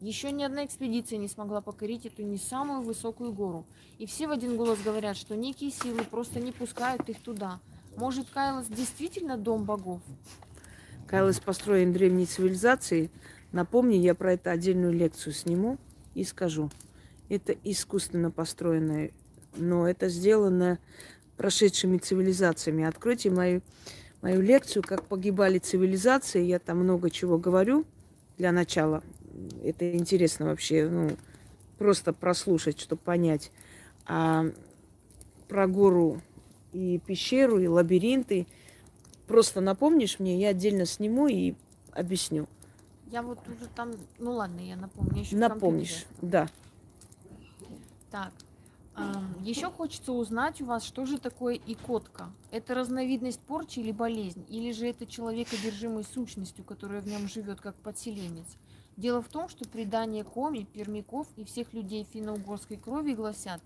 [0.00, 3.66] Еще ни одна экспедиция не смогла покорить эту не самую высокую гору.
[3.98, 7.60] И все в один голос говорят, что некие силы просто не пускают их туда.
[7.96, 10.00] Может, Кайлос действительно дом богов?
[11.06, 13.10] Кайлос построен древней цивилизацией.
[13.52, 15.76] Напомни, я про это отдельную лекцию сниму
[16.14, 16.70] и скажу.
[17.28, 19.10] Это искусственно построенное,
[19.56, 20.78] но это сделано
[21.36, 22.84] прошедшими цивилизациями.
[22.84, 23.60] Откройте мою,
[24.22, 26.42] мою лекцию «Как погибали цивилизации».
[26.42, 27.84] Я там много чего говорю
[28.38, 29.02] для начала
[29.64, 31.10] это интересно вообще, ну,
[31.78, 33.50] просто прослушать, чтобы понять.
[34.06, 34.46] А
[35.48, 36.20] про гору
[36.72, 38.46] и пещеру, и лабиринты
[39.26, 41.54] просто напомнишь мне, я отдельно сниму и
[41.92, 42.48] объясню.
[43.10, 45.20] Я вот уже там, ну ладно, я напомню.
[45.20, 46.48] Еще Напомнишь, да.
[48.10, 48.32] Так,
[49.42, 52.30] еще хочется узнать у вас, что же такое икотка?
[52.50, 54.44] Это разновидность порчи или болезнь?
[54.48, 58.46] Или же это человек, одержимый сущностью, которая в нем живет как подселенец?
[59.00, 63.62] Дело в том, что предания коми, пермяков и всех людей финно-угорской крови гласят,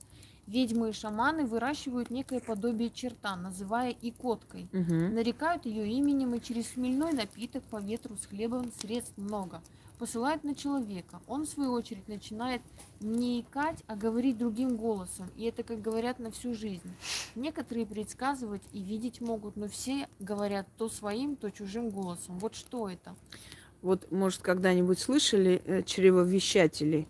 [0.47, 4.68] ведьмы и шаманы выращивают некое подобие черта, называя икоткой.
[4.72, 4.95] Угу.
[5.12, 9.61] Нарекают ее именем, и через хмельной напиток по ветру с хлебом средств много.
[9.99, 11.20] Посылают на человека.
[11.26, 12.62] Он, в свою очередь, начинает
[13.01, 15.28] не икать, а говорить другим голосом.
[15.37, 16.93] И это, как говорят, на всю жизнь.
[17.35, 22.39] Некоторые предсказывать и видеть могут, но все говорят то своим, то чужим голосом.
[22.39, 23.16] Вот что это?
[23.85, 27.07] Вот, может, когда-нибудь слышали э, чревовещатели?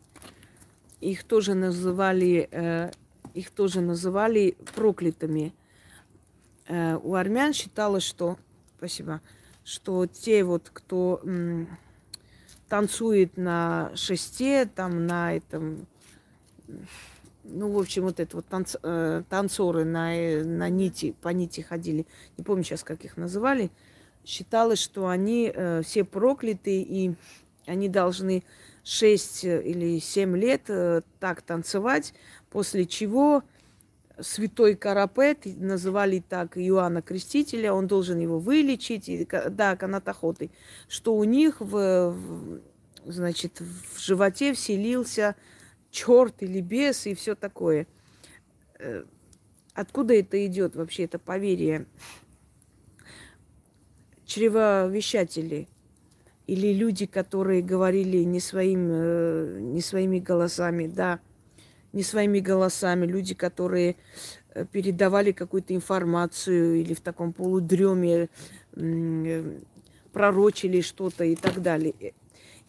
[1.00, 2.90] Их тоже называли, э,
[3.32, 5.54] их тоже называли проклятыми.
[6.66, 8.38] э, у армян считалось, что,
[8.76, 9.20] спасибо,
[9.62, 11.22] что те вот, кто
[12.68, 15.86] танцует на шесте, там на этом,
[17.44, 21.60] ну, в общем, вот это вот танц, э, танцоры на, э, на нити, по нити
[21.60, 22.04] ходили,
[22.36, 23.70] не помню сейчас, как их называли,
[24.24, 27.14] считалось, что они э, все прокляты, и
[27.66, 28.44] они должны
[28.84, 32.14] 6 или 7 лет э, так танцевать,
[32.50, 33.42] после чего
[34.20, 40.50] святой Карапет, называли так Иоанна Крестителя, он должен его вылечить, и, да, канат охоты,
[40.88, 42.60] что у них в, в,
[43.06, 45.34] значит, в животе вселился
[45.90, 47.86] черт или бес и все такое.
[48.78, 49.04] Э,
[49.72, 51.86] откуда это идет вообще, это поверье?
[54.26, 55.68] Чревовещатели
[56.46, 61.20] или люди, которые говорили не, своим, э, не своими голосами, да,
[61.92, 63.96] не своими голосами, люди, которые
[64.54, 68.28] э, передавали какую-то информацию или в таком полудреме
[70.12, 72.14] пророчили что-то и так далее.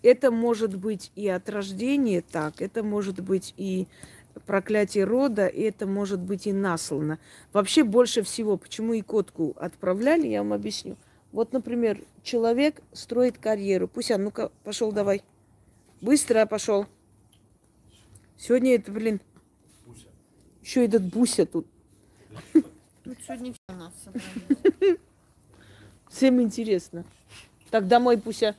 [0.03, 3.87] Это может быть и от рождения так, это может быть и
[4.45, 7.19] проклятие рода, и это может быть и наслано.
[7.53, 10.97] Вообще больше всего, почему и котку отправляли, я вам объясню.
[11.35, 13.89] Вот, например, человек строит карьеру.
[13.89, 15.21] Пуся, ну-ка, пошел давай.
[15.99, 16.85] Быстро пошел.
[18.37, 19.19] Сегодня это, блин,
[19.85, 20.07] Буся.
[20.61, 21.67] еще этот Буся тут.
[22.53, 22.63] Ну,
[23.27, 23.93] сегодня все у нас
[26.09, 27.03] Всем интересно.
[27.69, 28.55] Так, домой, Пуся.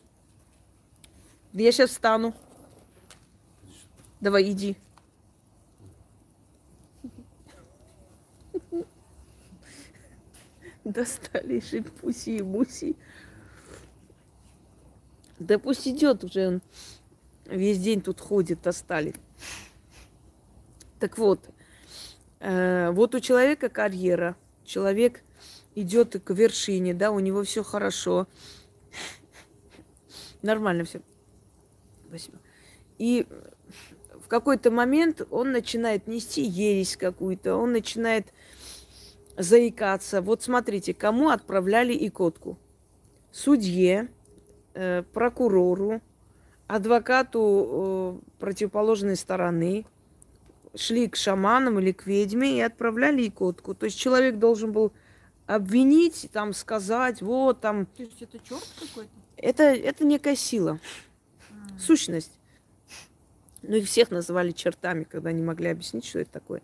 [1.54, 2.34] Я сейчас встану.
[4.20, 4.76] Давай, иди.
[10.94, 12.94] Достали же пуси и муси.
[15.40, 16.62] Да пусть идет уже он
[17.44, 19.12] весь день тут ходит, достали.
[21.00, 21.40] Так вот,
[22.38, 25.22] э, вот у человека карьера, человек
[25.74, 28.28] идет к вершине, да, у него все хорошо,
[30.42, 31.00] нормально все.
[32.08, 32.38] Спасибо.
[32.98, 33.26] И
[34.12, 38.32] в какой-то момент он начинает нести ересь какую-то, он начинает
[39.36, 40.22] заикаться.
[40.22, 42.58] Вот смотрите, кому отправляли икотку?
[43.30, 44.08] Судье,
[44.74, 46.00] э, прокурору,
[46.66, 49.84] адвокату э, противоположной стороны,
[50.74, 53.74] шли к шаманам или к ведьме и отправляли икотку.
[53.74, 54.92] То есть человек должен был
[55.46, 57.86] обвинить, там сказать, вот там.
[57.86, 59.10] То есть это черт какой-то?
[59.36, 60.80] Это, это некая сила
[61.78, 62.38] сущность.
[63.62, 66.62] Ну, их всех называли чертами, когда не могли объяснить, что это такое.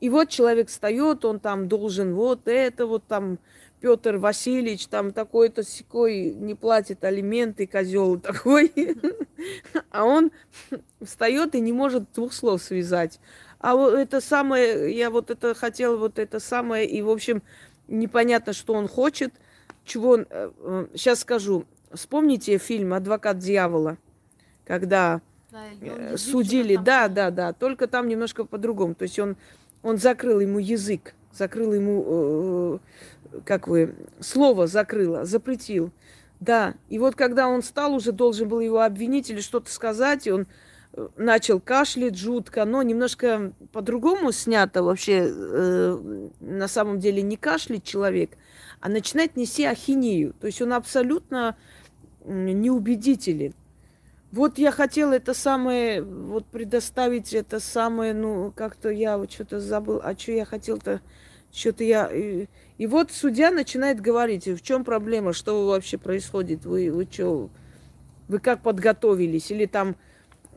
[0.00, 3.38] И вот человек встает, он там должен вот это, вот там
[3.80, 8.72] Петр Васильевич, там такой-то секой не платит алименты, козел такой.
[9.90, 10.32] А он
[11.02, 13.20] встает и не может двух слов связать.
[13.60, 17.42] А вот это самое, я вот это хотела, вот это самое, и, в общем,
[17.86, 19.32] непонятно, что он хочет,
[19.84, 20.26] чего он...
[20.94, 21.64] Сейчас э, скажу.
[21.92, 23.98] Вспомните фильм «Адвокат дьявола»
[24.66, 25.20] когда
[25.50, 28.94] да, э, судили, да, да, да, только там немножко по-другому.
[28.94, 29.36] То есть он,
[29.86, 32.80] он закрыл ему язык, закрыл ему,
[33.32, 35.92] э, как вы, слово закрыло, запретил.
[36.40, 40.32] Да, и вот когда он стал, уже должен был его обвинить или что-то сказать, и
[40.32, 40.48] он
[40.92, 47.84] э, начал кашлять жутко, но немножко по-другому снято вообще, э, на самом деле не кашляет
[47.84, 48.32] человек,
[48.80, 50.34] а начинает нести ахинею.
[50.40, 51.56] То есть он абсолютно
[52.24, 53.54] неубедителен.
[54.32, 60.00] Вот я хотела это самое, вот предоставить это самое, ну, как-то я вот что-то забыл,
[60.02, 61.00] а что я хотел-то,
[61.52, 62.06] что-то я...
[62.12, 62.46] И,
[62.76, 67.50] и вот судья начинает говорить, в чем проблема, что вообще происходит, вы, вы что,
[68.28, 69.96] вы как подготовились, или там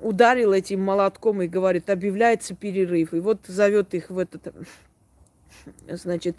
[0.01, 4.53] ударил этим молотком и говорит, объявляется перерыв, и вот зовет их в этот,
[5.87, 6.37] значит,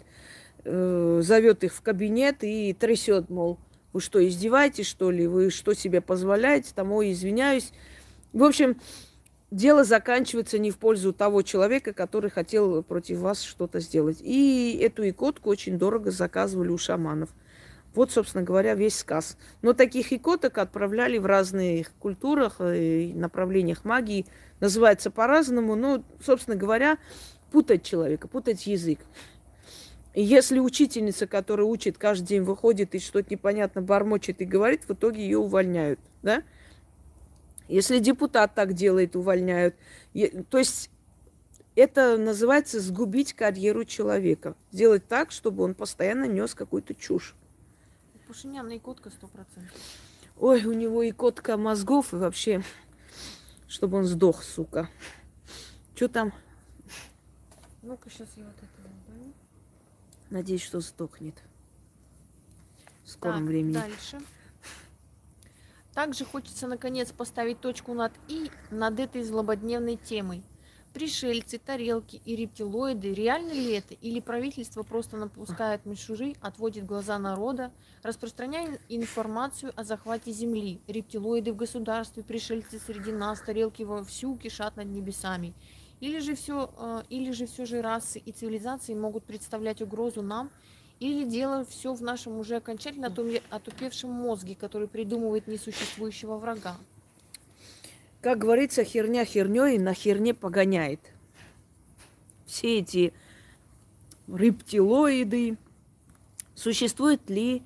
[0.65, 3.57] э, зовет их в кабинет и трясет, мол,
[3.93, 5.27] вы что, издеваетесь, что ли?
[5.27, 6.71] Вы что себе позволяете?
[6.73, 7.71] Там, ой, извиняюсь.
[8.33, 8.79] В общем,
[9.51, 14.17] дело заканчивается не в пользу того человека, который хотел против вас что-то сделать.
[14.21, 17.29] И эту икотку очень дорого заказывали у шаманов.
[17.93, 19.37] Вот, собственно говоря, весь сказ.
[19.61, 24.25] Но таких икоток отправляли в разных культурах и направлениях магии.
[24.61, 26.97] Называется по-разному, но, собственно говоря,
[27.51, 28.99] путать человека, путать язык.
[30.13, 34.93] И если учительница, которая учит, каждый день выходит и что-то непонятно бормочет и говорит, в
[34.93, 36.43] итоге ее увольняют, да?
[37.69, 39.75] Если депутат так делает, увольняют.
[40.49, 40.89] То есть
[41.75, 44.55] это называется сгубить карьеру человека.
[44.73, 47.33] Сделать так, чтобы он постоянно нес какую-то чушь.
[48.27, 49.77] Пушинян и котка сто процентов.
[50.37, 52.61] Ой, у него и котка мозгов, и вообще,
[53.69, 54.89] чтобы он сдох, сука.
[55.95, 56.33] Что там?
[57.81, 58.67] Ну-ка, сейчас я вот это
[60.31, 61.35] Надеюсь, что сдохнет.
[63.03, 63.73] В скором Так, времени.
[63.73, 64.19] Дальше.
[65.93, 70.41] Также хочется наконец поставить точку над «и» над этой злободневной темой.
[70.93, 73.93] Пришельцы, тарелки и рептилоиды, реально ли это?
[73.95, 80.81] Или правительство просто напускает мишуры, отводит глаза народа, распространяя информацию о захвате Земли?
[80.87, 85.53] Рептилоиды в государстве, пришельцы среди нас, тарелки вовсю кишат над небесами.
[86.01, 90.49] Или же все, или же все же расы и цивилизации могут представлять угрозу нам,
[90.99, 93.13] или дело все в нашем уже окончательно
[93.49, 96.75] отупевшем мозге, который придумывает несуществующего врага.
[98.21, 100.99] Как говорится, херня херней на херне погоняет.
[102.45, 103.13] Все эти
[104.27, 105.57] рептилоиды.
[106.53, 107.63] Существуют ли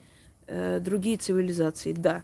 [0.47, 1.91] э, другие цивилизации?
[1.91, 2.23] Да.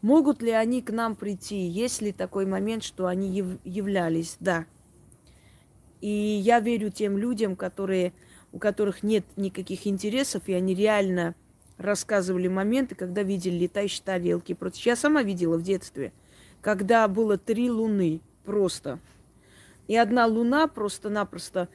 [0.00, 1.66] Могут ли они к нам прийти?
[1.66, 4.36] Есть ли такой момент, что они яв- являлись?
[4.40, 4.66] Да.
[6.00, 8.12] И я верю тем людям, которые,
[8.52, 11.34] у которых нет никаких интересов, и они реально
[11.76, 14.52] рассказывали моменты, когда видели летающие тарелки.
[14.54, 16.12] Просто я сама видела в детстве–
[16.60, 18.98] когда было три луны просто.
[19.86, 21.68] И одна луна просто-напросто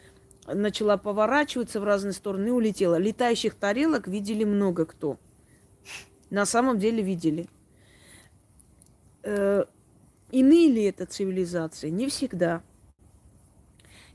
[0.46, 2.98] начала поворачиваться в разные стороны и улетела.
[2.98, 5.18] Летающих тарелок видели много кто.
[6.30, 7.48] На самом деле видели.
[9.24, 9.66] Э,
[10.32, 11.90] иные ли это цивилизации?
[11.90, 12.62] Не всегда.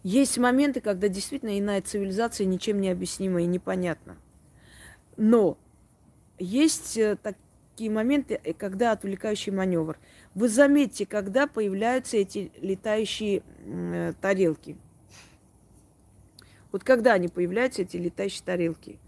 [0.02, 4.16] Есть моменты, когда действительно иная цивилизация ничем не объяснима и непонятна.
[5.16, 5.58] Но
[6.38, 7.36] есть э, так,
[7.78, 9.98] такие моменты, э, когда отвлекающий маневр.
[10.34, 14.76] Вы заметьте, когда появляются эти летающие э, тарелки.
[16.72, 18.98] Вот когда они появляются, эти летающие тарелки?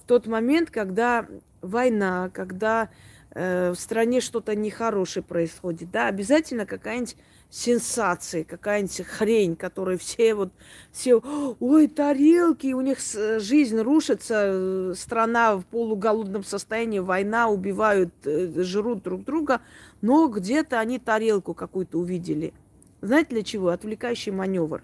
[0.00, 1.26] В тот момент, когда
[1.62, 2.90] война, когда
[3.36, 7.16] в стране что-то нехорошее происходит, да, обязательно какая-нибудь
[7.50, 10.52] сенсации, какая-нибудь хрень, которую все вот,
[10.90, 11.22] все,
[11.60, 12.98] ой, тарелки, у них
[13.38, 19.60] жизнь рушится, э, страна в полуголодном состоянии, война, убивают, э, жрут друг друга,
[20.00, 22.52] но где-то они тарелку какую-то увидели.
[23.00, 23.68] Знаете для чего?
[23.68, 24.82] Отвлекающий маневр.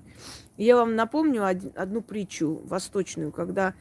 [0.57, 3.74] Я вам напомню одну притчу восточную, когда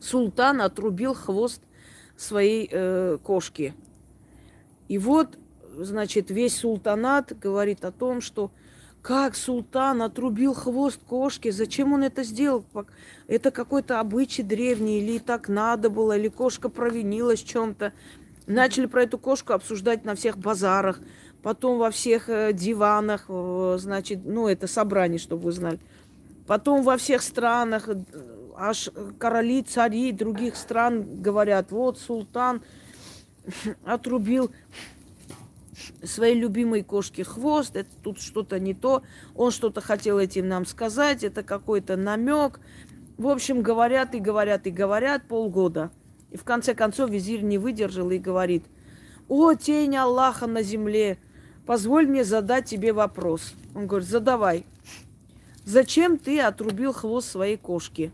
[0.00, 1.62] султан отрубил хвост
[2.16, 3.74] своей э, кошки.
[4.88, 5.38] И вот
[5.76, 8.50] значит, весь султанат говорит о том, что
[9.02, 12.64] как султан отрубил хвост кошки, зачем он это сделал?
[13.28, 17.92] Это какой-то обычай древний, или так надо было, или кошка провинилась в чем-то.
[18.46, 21.00] Начали про эту кошку обсуждать на всех базарах,
[21.42, 23.26] потом во всех э, диванах,
[23.78, 25.78] значит, ну, это собрание, чтобы вы знали.
[26.46, 27.96] Потом во всех странах, э,
[28.56, 32.62] аж короли, цари других стран говорят, вот султан
[33.84, 34.50] отрубил
[36.02, 39.02] своей любимой кошке хвост, это тут что-то не то,
[39.34, 42.60] он что-то хотел этим нам сказать, это какой-то намек.
[43.18, 45.90] В общем, говорят и говорят и говорят полгода.
[46.30, 48.64] И в конце концов визирь не выдержал и говорит,
[49.28, 51.18] о, тень Аллаха на земле,
[51.66, 53.54] позволь мне задать тебе вопрос.
[53.74, 54.66] Он говорит, задавай.
[55.64, 58.12] Зачем ты отрубил хвост своей кошки?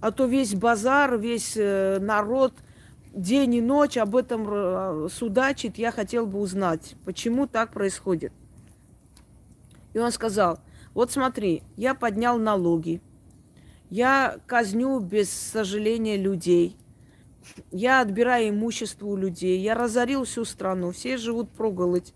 [0.00, 2.54] А то весь базар, весь э, народ–
[3.16, 8.32] день и ночь об этом э, судачит, я хотел бы узнать, почему так происходит.
[9.94, 10.60] И он сказал,
[10.92, 13.00] вот смотри, я поднял налоги,
[13.88, 16.76] я казню без сожаления людей,
[17.72, 22.12] я отбираю имущество у людей, я разорил всю страну, все живут проголодь.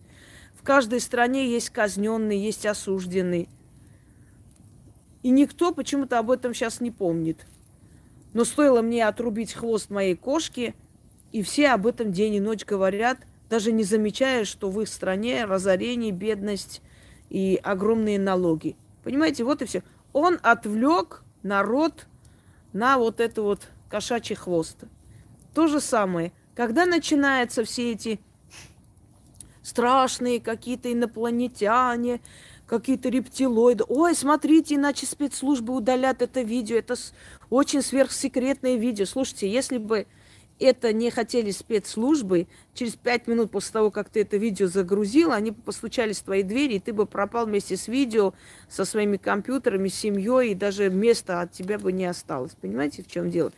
[0.54, 3.48] В каждой стране есть казненный, есть осужденный.
[5.22, 7.46] И никто почему-то об этом сейчас не помнит.
[8.32, 10.74] Но стоило мне отрубить хвост моей кошки–
[11.32, 15.44] и все об этом день и ночь говорят, даже не замечая, что в их стране
[15.44, 16.82] разорение, бедность
[17.28, 18.76] и огромные налоги.
[19.04, 19.82] Понимаете, вот и все.
[20.12, 22.06] Он отвлек народ
[22.72, 24.78] на вот это вот кошачий хвост.
[25.54, 26.32] То же самое.
[26.54, 28.20] Когда начинаются все эти
[29.62, 32.20] страшные какие-то инопланетяне,
[32.70, 33.84] какие-то рептилоиды.
[33.88, 36.76] Ой, смотрите, иначе спецслужбы удалят это видео.
[36.76, 36.94] Это
[37.50, 39.06] очень сверхсекретное видео.
[39.06, 40.06] Слушайте, если бы
[40.60, 45.50] это не хотели спецслужбы, через пять минут после того, как ты это видео загрузил, они
[45.50, 48.34] постучались в твои двери, и ты бы пропал вместе с видео,
[48.68, 52.52] со своими компьютерами, семьей, и даже места от тебя бы не осталось.
[52.60, 53.50] Понимаете, в чем дело?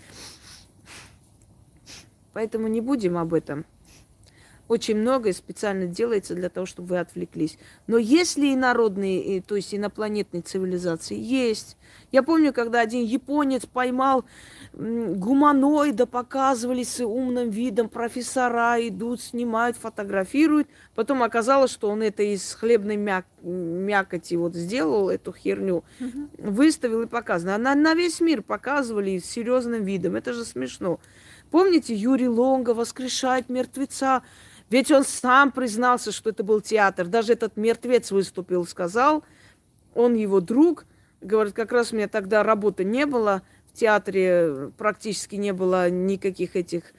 [2.33, 3.67] Поэтому не будем об этом.
[4.73, 7.59] Очень многое специально делается для того, чтобы вы отвлеклись.
[7.87, 11.77] Но если и народные, то есть инопланетные цивилизации есть.
[12.11, 14.25] Я помню, когда один японец поймал
[14.73, 20.69] гуманоида, показывали с умным видом, профессора идут, снимают, фотографируют.
[20.95, 26.29] Потом оказалось, что он это из хлебной мяк мякоти вот сделал, эту херню, угу.
[26.39, 27.59] выставил и показывал.
[27.59, 30.17] На, на весь мир показывали с серьезным видом.
[30.17, 30.99] Это же смешно.
[31.51, 34.23] Помните, Юрий Лонга воскрешает мертвеца.
[34.73, 37.07] Ведь он сам признался, что это был театр.
[37.07, 39.23] Даже этот мертвец выступил, сказал,
[39.95, 40.87] он его друг.
[41.21, 43.43] Говорит, как раз у меня тогда работы не было.
[43.71, 46.95] В театре практически не было никаких этих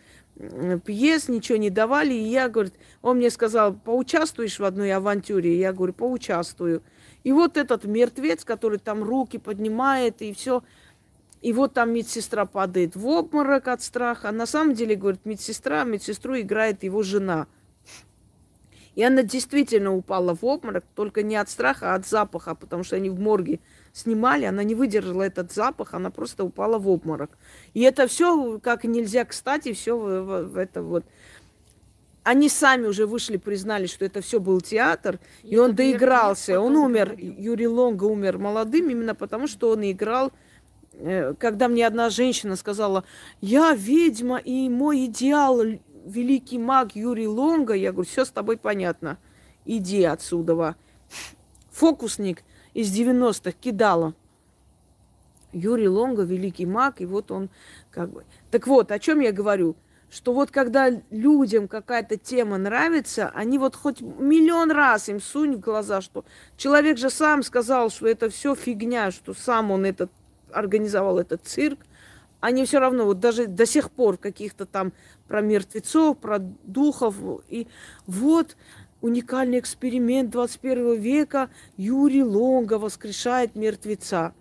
[0.86, 2.14] пьес, ничего не давали.
[2.14, 5.58] И я, говорит, он мне сказал, поучаствуешь в одной авантюре?
[5.58, 6.84] Я говорю, поучаствую.
[7.24, 10.62] И вот этот мертвец, который там руки поднимает и все,
[11.41, 14.30] и вот там медсестра падает в обморок от страха.
[14.30, 17.48] А на самом деле, говорит, медсестра, медсестру играет его жена–
[18.95, 22.95] и она действительно упала в обморок, только не от страха, а от запаха, потому что
[22.95, 23.60] они в морге
[23.91, 27.32] снимали, она не выдержала этот запах, она просто упала в обморок.
[27.74, 31.06] И это все, как нельзя кстати, все в, в, в это вот.
[32.24, 36.60] Они сами уже вышли, признали, что это все был театр, и, и он доигрался.
[36.60, 37.36] Он умер, говорил.
[37.38, 40.32] Юрий Лонга умер молодым именно потому, что он играл
[40.94, 43.03] э, когда мне одна женщина сказала,
[43.41, 45.61] я ведьма, и мой идеал
[46.05, 49.17] великий маг Юрий Лонга, я говорю, все с тобой понятно,
[49.65, 50.75] иди отсюда.
[51.71, 52.43] Фокусник
[52.73, 54.13] из 90-х кидала.
[55.51, 57.49] Юрий Лонга, великий маг, и вот он
[57.91, 58.25] как бы...
[58.49, 59.75] Так вот, о чем я говорю?
[60.09, 65.59] Что вот когда людям какая-то тема нравится, они вот хоть миллион раз им сунь в
[65.59, 66.23] глаза, что
[66.55, 70.11] человек же сам сказал, что это все фигня, что сам он этот
[70.51, 71.80] организовал этот цирк,
[72.44, 74.91] они все равно вот даже до сих пор каких-то там
[75.30, 77.15] про мертвецов, про духов.
[77.48, 77.70] И
[78.06, 78.57] вот
[78.99, 81.49] уникальный эксперимент 21 века.
[81.78, 84.34] Юрий Лонга воскрешает мертвеца.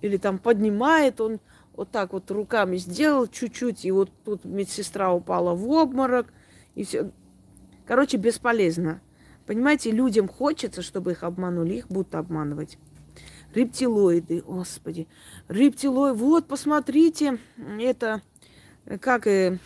[0.00, 1.38] Или там поднимает он
[1.76, 6.32] вот так вот руками сделал чуть-чуть, и вот тут медсестра упала в обморок,
[6.74, 7.12] и все.
[7.86, 9.00] Короче, бесполезно.
[9.46, 12.78] Понимаете, людям хочется, чтобы их обманули, их будут обманывать
[13.54, 15.08] рептилоиды, господи,
[15.48, 17.38] рептилоиды, вот, посмотрите,
[17.78, 18.22] это,
[19.00, 19.58] как, э,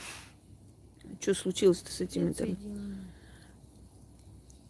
[1.21, 2.31] что случилось-то с этими?
[2.31, 2.57] -то?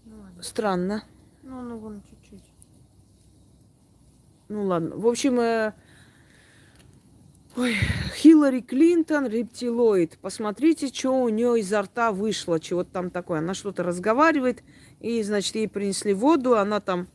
[0.04, 1.04] Ну, Странно.
[1.42, 2.44] Ну, ну, вон чуть-чуть.
[4.48, 5.74] Ну, ладно, в общем, э,
[7.56, 7.76] Ой,
[8.16, 10.18] Хиллари Клинтон, рептилоид.
[10.20, 13.38] Посмотрите, что у нее изо рта вышло, чего-то там такое.
[13.38, 14.64] Она что-то разговаривает,
[14.98, 17.06] и, значит, ей принесли воду, она там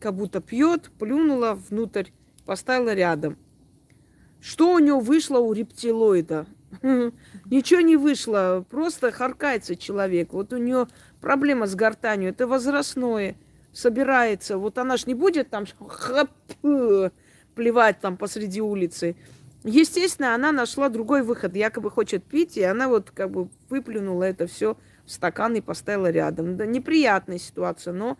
[0.00, 2.10] как будто пьет, плюнула внутрь,
[2.44, 3.36] поставила рядом.
[4.40, 6.46] Что у него вышло у рептилоида?
[7.46, 10.32] Ничего не вышло, просто харкается человек.
[10.32, 10.88] Вот у нее
[11.20, 13.36] проблема с гортанью, это возрастное,
[13.72, 14.58] собирается.
[14.58, 16.30] Вот она ж не будет там хап,
[17.54, 19.16] плевать там посреди улицы.
[19.64, 24.46] Естественно, она нашла другой выход, якобы хочет пить, и она вот как бы выплюнула это
[24.46, 26.56] все в стакан и поставила рядом.
[26.56, 28.16] Да, неприятная ситуация, но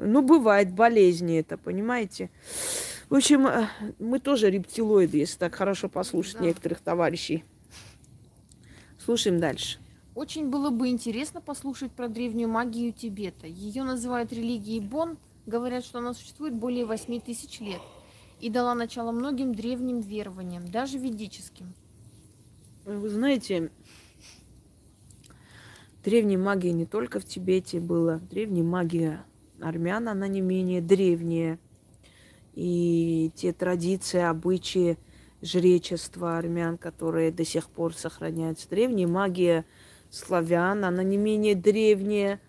[0.00, 2.30] ну, бывает болезни это, понимаете?
[3.08, 3.66] В общем, э,
[3.98, 6.44] мы тоже рептилоиды, если так хорошо послушать да.
[6.44, 7.44] некоторых товарищей.
[8.98, 9.78] Слушаем дальше.
[10.14, 13.46] Очень было бы интересно послушать про древнюю магию Тибета.
[13.46, 15.18] Ее называют религией Бон.
[15.46, 17.80] Говорят, что она существует более 8 тысяч лет
[18.40, 21.74] и дала начало многим древним верованиям, даже ведическим.
[22.84, 23.70] Вы знаете,
[26.04, 29.24] древняя магия не только в Тибете была, древняя магия
[29.62, 31.58] армян, она не менее древняя.
[32.54, 34.98] И те традиции, обычаи
[35.42, 38.68] жречества армян, которые до сих пор сохраняются.
[38.68, 39.64] Древняя магия
[40.10, 42.40] славян, она не менее древняя.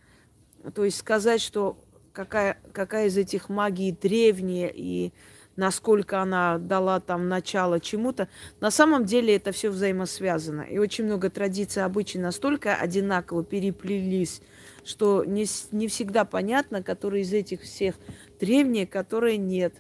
[0.74, 1.78] То есть сказать, что
[2.14, 5.12] какая, какая из этих магий древняя и
[5.56, 8.28] насколько она дала там начало чему-то.
[8.60, 10.62] На самом деле это все взаимосвязано.
[10.62, 14.42] И очень много традиций, обычаи настолько одинаково переплелись,
[14.84, 17.96] что не, не всегда понятно, которые из этих всех
[18.40, 19.76] древние, которые нет.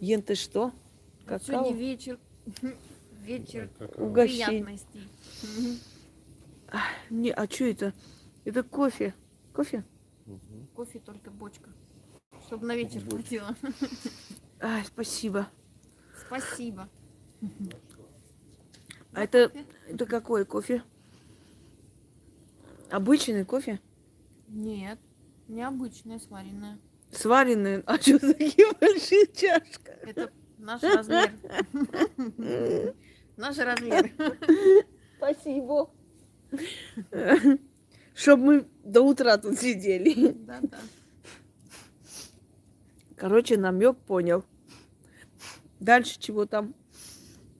[0.00, 0.72] Ен, ты что?
[1.26, 1.64] Какао?
[1.64, 2.18] Сегодня вечер.
[3.24, 4.80] Вечер угощений.
[7.10, 7.92] Не, а что это?
[8.46, 9.14] Это кофе.
[9.52, 9.84] Кофе?
[10.74, 11.68] Кофе только бочка.
[12.46, 13.54] Чтобы на вечер хватило.
[14.60, 15.48] А, спасибо.
[16.26, 16.88] Спасибо.
[19.12, 19.52] А это,
[19.86, 20.82] это какой кофе?
[22.90, 23.78] Обычный кофе?
[24.48, 24.98] Нет,
[25.46, 26.78] необычная, сваренная.
[27.10, 27.82] Сваренная?
[27.86, 29.92] А что за такие большие чашка?
[30.02, 31.32] Это наш размер.
[33.36, 34.12] Наш размер.
[35.16, 35.90] Спасибо.
[38.14, 40.32] Чтобы мы до утра тут сидели.
[40.32, 40.78] Да, да.
[43.16, 44.44] Короче, намек понял.
[45.78, 46.74] Дальше чего там?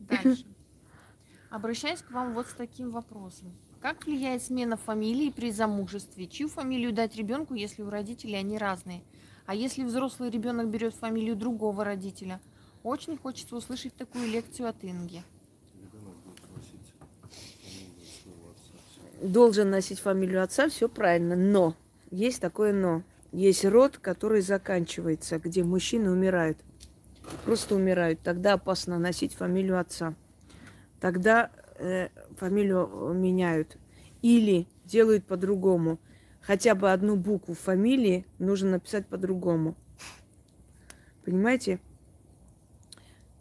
[0.01, 0.45] Дальше.
[1.51, 3.53] Обращаюсь к вам вот с таким вопросом.
[3.81, 6.27] Как влияет смена фамилии при замужестве?
[6.27, 9.03] Чью фамилию дать ребенку, если у родителей они разные?
[9.47, 12.41] А если взрослый ребенок берет фамилию другого родителя?
[12.83, 15.23] Очень хочется услышать такую лекцию от Инги.
[19.23, 21.37] Должен носить фамилию отца, все правильно.
[21.37, 21.75] Но
[22.11, 23.03] есть такое но.
[23.31, 26.59] Есть род, который заканчивается, где мужчины умирают.
[27.45, 28.21] Просто умирают.
[28.23, 30.15] Тогда опасно носить фамилию отца.
[31.01, 33.77] Тогда э, фамилию меняют.
[34.23, 35.99] Или делают по-другому.
[36.41, 39.77] Хотя бы одну букву фамилии нужно написать по-другому.
[41.25, 41.81] Понимаете?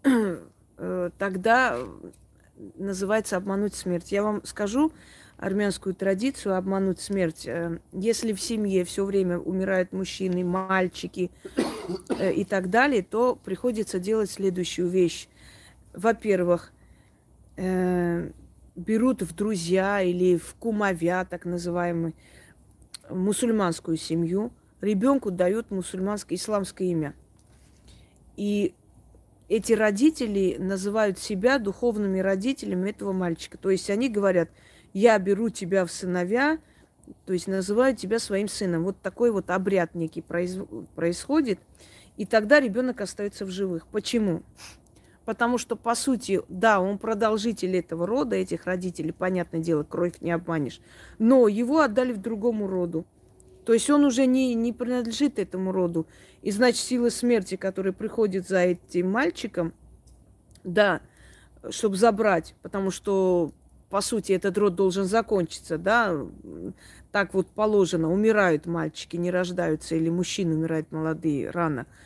[0.80, 1.80] Э, тогда
[2.76, 4.12] называется обмануть смерть.
[4.12, 4.92] Я вам скажу
[5.38, 7.48] армянскую традицию обмануть смерть.
[7.48, 11.32] Э, если в семье все время умирают мужчины, мальчики
[12.20, 15.28] и так далее, то приходится делать следующую вещь.
[15.94, 16.72] Во-первых,
[17.58, 22.16] берут в друзья или в кумовя, так называемый,
[23.10, 24.52] мусульманскую семью,
[24.82, 27.16] ребенку дают мусульманское исламское имя.
[28.36, 28.76] И
[29.50, 33.58] эти родители называют себя духовными родителями этого мальчика.
[33.58, 34.50] То есть они говорят,
[34.94, 36.60] я беру тебя в сыновья,
[37.26, 38.84] то есть называют тебя своим сыном.
[38.84, 40.58] Вот такой вот обряд некий произ...
[40.96, 41.60] происходит,
[42.18, 43.88] и тогда ребенок остается в живых.
[43.88, 44.44] Почему?
[45.28, 50.32] Потому что, по сути, да, он продолжитель этого рода, этих родителей, понятное дело, кровь не
[50.32, 50.80] обманешь.
[51.20, 53.06] Но его отдали в другому роду.
[53.66, 56.08] То есть он уже не, не принадлежит этому роду.
[56.44, 59.74] И значит, сила смерти, которая приходит за этим мальчиком,
[60.64, 61.02] да,
[61.72, 63.52] чтобы забрать, потому что,
[63.90, 66.18] по сути, этот род должен закончиться, да,
[67.12, 71.86] так вот положено, умирают мальчики, не рождаются, или мужчины умирают молодые рано–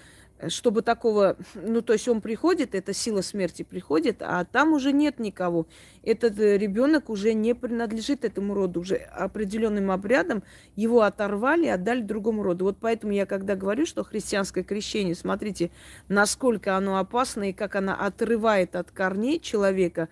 [0.49, 5.19] чтобы такого, ну, то есть он приходит, эта сила смерти приходит, а там уже нет
[5.19, 5.67] никого.
[6.03, 10.43] Этот э, ребенок уже не принадлежит этому роду, уже определенным обрядом
[10.75, 12.65] его оторвали, отдали другому роду.
[12.65, 15.71] Вот поэтому я когда говорю, что христианское крещение, смотрите,
[16.07, 20.09] насколько оно опасно и как оно отрывает от корней человека,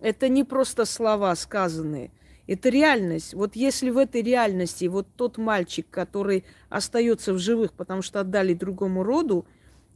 [0.00, 2.10] это не просто слова сказанные–
[2.46, 3.34] это реальность.
[3.34, 8.54] Вот если в этой реальности вот тот мальчик, который остается в живых, потому что отдали
[8.54, 9.46] другому роду,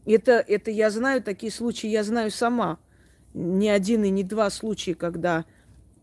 [0.06, 2.78] это, это я знаю, такие случаи я знаю сама.
[3.34, 5.44] Не один и не два случая, когда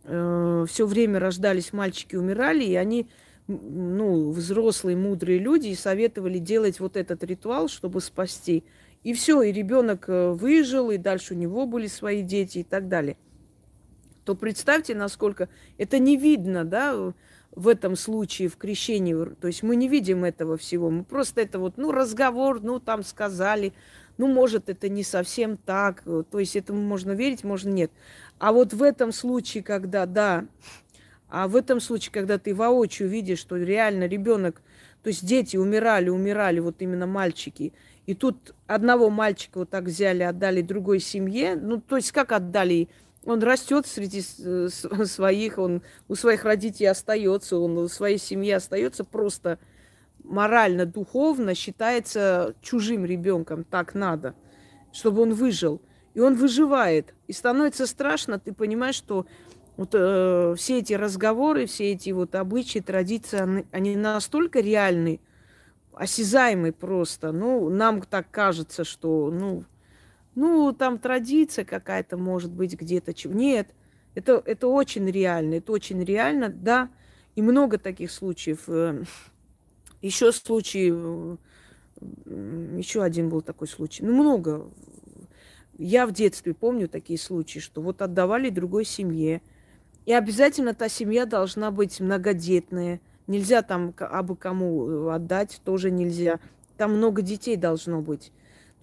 [0.03, 3.07] э, все время рождались мальчики, умирали, и они,
[3.47, 8.63] ну, взрослые, мудрые люди, советовали делать вот этот ритуал, чтобы спасти.
[9.03, 12.88] И все, и ребенок э, выжил, и дальше у него были свои дети и так
[12.88, 13.17] далее.
[14.25, 17.13] То представьте, насколько это не видно, да,
[17.55, 19.15] в этом случае, в крещении.
[19.35, 20.89] То есть мы не видим этого всего.
[20.89, 23.73] Мы просто это вот, ну, разговор, ну, там сказали,
[24.17, 26.03] ну, может, это не совсем так.
[26.03, 27.91] То есть этому можно верить, можно нет.
[28.39, 30.45] А вот в этом случае, когда, да,
[31.30, 34.61] а в этом случае, когда ты воочию видишь, что реально ребенок,
[35.01, 37.73] то есть дети умирали, умирали, вот именно мальчики,
[38.05, 42.89] и тут одного мальчика вот так взяли, отдали другой семье, ну, то есть как отдали?
[43.25, 49.59] Он растет среди своих, он у своих родителей остается, он у своей семьи остается просто
[50.23, 53.63] морально, духовно считается чужим ребенком.
[53.63, 54.35] Так надо,
[54.91, 55.81] чтобы он выжил.
[56.13, 57.13] И он выживает.
[57.27, 59.25] И становится страшно, ты понимаешь, что
[59.77, 65.19] вот э, все эти разговоры, все эти вот обычаи, традиции, они, они настолько реальны,
[65.93, 67.31] осязаемы просто.
[67.31, 69.63] Ну, нам так кажется, что, ну,
[70.35, 73.14] ну, там традиция какая-то может быть где-то.
[73.30, 73.73] Нет,
[74.15, 76.89] это, это очень реально, это очень реально, да.
[77.35, 78.64] И много таких случаев.
[78.68, 79.03] Э,
[80.01, 84.03] еще случаи, э, еще один был такой случай.
[84.03, 84.69] Ну, много.
[85.77, 89.41] Я в детстве помню такие случаи, что вот отдавали другой семье.
[90.05, 93.01] И обязательно та семья должна быть многодетная.
[93.26, 96.39] Нельзя там абы кому э, отдать, тоже нельзя.
[96.77, 98.31] Там много детей должно быть.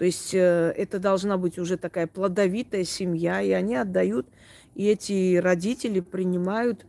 [0.00, 4.26] То есть э, это должна быть уже такая плодовитая семья, и они отдают,
[4.74, 6.86] и эти родители принимают.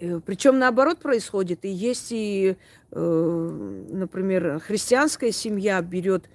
[0.00, 1.66] Э, Причем наоборот происходит.
[1.66, 2.56] И есть и,
[2.92, 6.30] э, например, христианская семья берет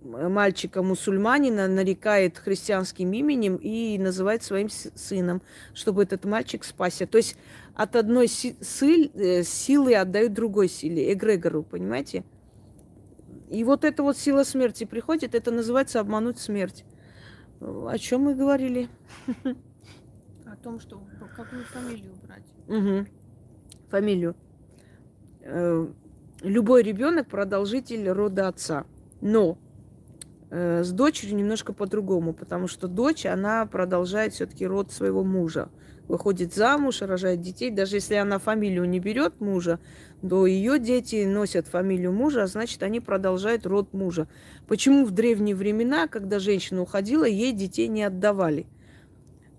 [0.00, 5.42] мальчика мусульманина, нарекает христианским именем и называет своим сыном,
[5.74, 7.06] чтобы этот мальчик спасся.
[7.06, 7.36] То есть
[7.74, 12.24] от одной силы отдают другой силе, эгрегору, понимаете?
[13.50, 16.84] И вот эта вот сила смерти приходит, это называется обмануть смерть.
[17.60, 18.88] О чем мы говорили?
[20.46, 21.00] О том, что
[21.34, 22.44] какую фамилию брать.
[22.66, 23.06] Угу.
[23.90, 24.34] фамилию.
[25.42, 25.86] Э,
[26.42, 28.84] любой ребенок продолжитель рода отца.
[29.20, 29.58] Но
[30.50, 35.70] э, с дочерью немножко по-другому, потому что дочь, она продолжает все-таки род своего мужа.
[36.06, 37.70] Выходит замуж, рожает детей.
[37.70, 39.78] Даже если она фамилию не берет мужа,
[40.22, 44.26] то ее дети носят фамилию мужа, а значит, они продолжают род мужа.
[44.66, 48.66] Почему в древние времена, когда женщина уходила, ей детей не отдавали?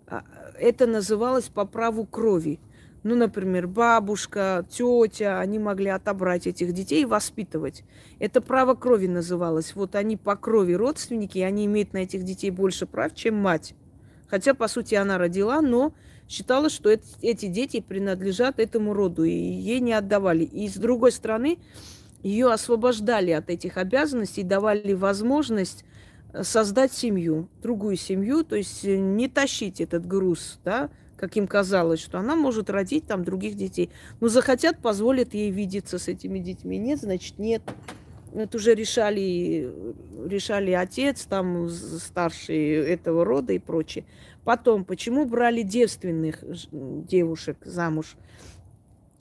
[0.08, 0.24] А,
[0.60, 2.60] это называлось по праву крови.
[3.04, 7.86] Ну, например, бабушка, тетя, они могли отобрать этих детей и воспитывать.
[8.20, 9.74] Это право крови называлось.
[9.76, 13.74] Вот они по крови родственники, и они имеют на этих детей больше прав, чем мать.
[14.28, 15.94] Хотя, по сути, она родила, но
[16.30, 20.44] считала, что это, эти дети принадлежат этому роду, и ей не отдавали.
[20.44, 21.58] И с другой стороны,
[22.22, 25.84] ее освобождали от этих обязанностей, давали возможность
[26.32, 31.48] э, создать семью, другую семью, то есть э, не тащить этот груз, да, как им
[31.48, 33.90] казалось, что она может родить там других детей.
[34.22, 36.78] Но захотят, позволят ей видеться с этими детьми.
[36.78, 37.64] Нет, значит, нет.
[38.34, 39.74] Это уже решали,
[40.26, 44.06] решали отец, там старший этого рода и прочее.
[44.50, 48.18] Потом, почему брали девственных девушек замуж?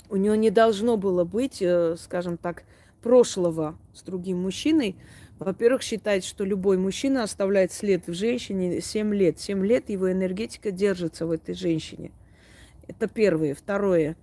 [0.08, 2.62] У нее не должно было быть, э, скажем так,
[3.02, 4.96] прошлого с другим мужчиной,
[5.38, 9.38] во-первых, считается, что любой мужчина оставляет след в женщине 7 лет.
[9.38, 12.10] 7 лет его энергетика держится в этой женщине.
[12.86, 13.54] Это первое.
[13.54, 14.16] Второе.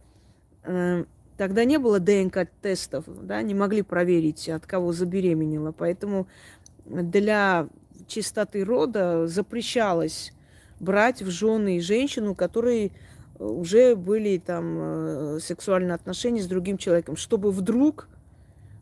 [0.64, 1.06] Э,
[1.38, 5.72] тогда не было ДНК-тестов, да, не могли проверить, от кого забеременела.
[5.72, 6.26] Поэтому
[6.84, 7.70] для
[8.08, 10.32] чистоты рода запрещалось
[10.80, 12.92] брать в жены женщину, которые
[13.40, 18.08] уже были там э, сексуальные отношения с другим человеком, чтобы вдруг,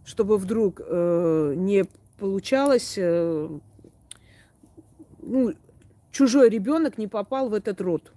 [0.06, 1.86] чтобы вдруг э, не
[2.20, 3.50] получалось, э,
[5.22, 5.54] ну,
[6.12, 8.12] чужой ребенок не попал в этот род.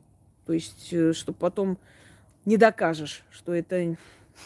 [0.46, 1.78] То есть, э, чтобы потом
[2.44, 3.96] не докажешь, что это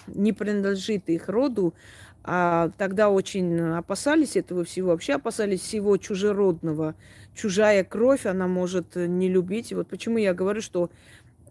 [0.07, 1.75] не принадлежит их роду,
[2.23, 6.95] а тогда очень опасались этого всего, вообще опасались всего чужеродного.
[7.35, 9.73] Чужая кровь, она может не любить.
[9.73, 10.91] И вот почему я говорю, что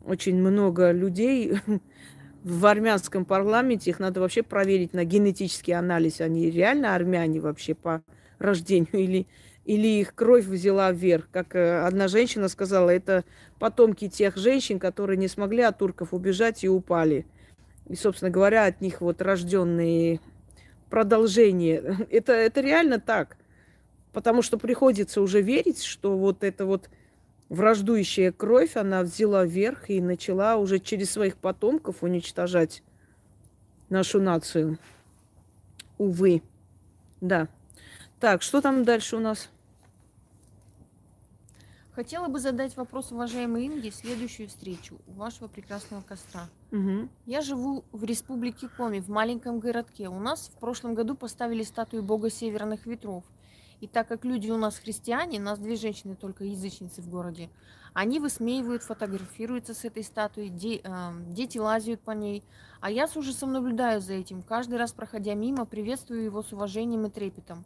[0.06, 1.54] очень много людей
[2.44, 6.22] в армянском парламенте, их надо вообще проверить на генетический анализ.
[6.22, 8.04] Они реально армяне вообще по
[8.38, 9.28] рождению или,
[9.66, 11.30] или их кровь взяла вверх.
[11.32, 13.26] Как э, одна женщина сказала, это
[13.58, 17.26] потомки тех женщин, которые не смогли от турков убежать и упали.
[17.88, 20.20] И, собственно говоря, от них вот рожденные
[20.90, 22.07] продолжение.
[22.10, 23.38] Это, это реально так.
[24.11, 26.90] Потому что приходится уже верить, что вот это вот
[27.49, 32.82] враждующая кровь, она взяла вверх и начала уже через своих потомков уничтожать
[33.90, 34.80] нашу нацию.
[35.98, 36.41] Увы.
[37.22, 37.48] Да.
[38.20, 39.49] Так, что там дальше у нас?
[42.00, 46.48] Хотела бы задать вопрос уважаемой Инге следующую встречу у вашего прекрасного костра.
[46.72, 47.10] Угу.
[47.26, 50.08] Я живу в республике Коми, в маленьком городке.
[50.08, 53.26] У нас в прошлом году поставили статую бога северных ветров–
[53.82, 57.50] и так как люди у нас христиане, нас две женщины только язычницы в городе,
[57.94, 62.44] они высмеивают, фотографируются с этой статуей, де, э, дети лазят по ней.
[62.82, 64.44] А я с ужасом наблюдаю за этим.
[64.44, 67.66] Каждый раз, проходя мимо, приветствую его с уважением и трепетом.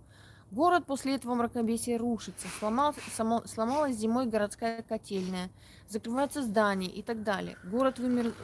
[0.53, 5.49] Город после этого мракобесия рушится, сломал, само, сломалась зимой городская котельная,
[5.89, 7.57] закрываются здания и так далее.
[7.63, 8.35] Город вымер,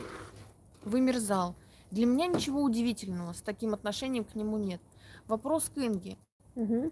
[0.83, 1.53] вымерзал.
[1.91, 4.81] Для меня ничего удивительного, с таким отношением к нему нет.
[5.27, 6.17] Вопрос к Инге.
[6.55, 6.91] Угу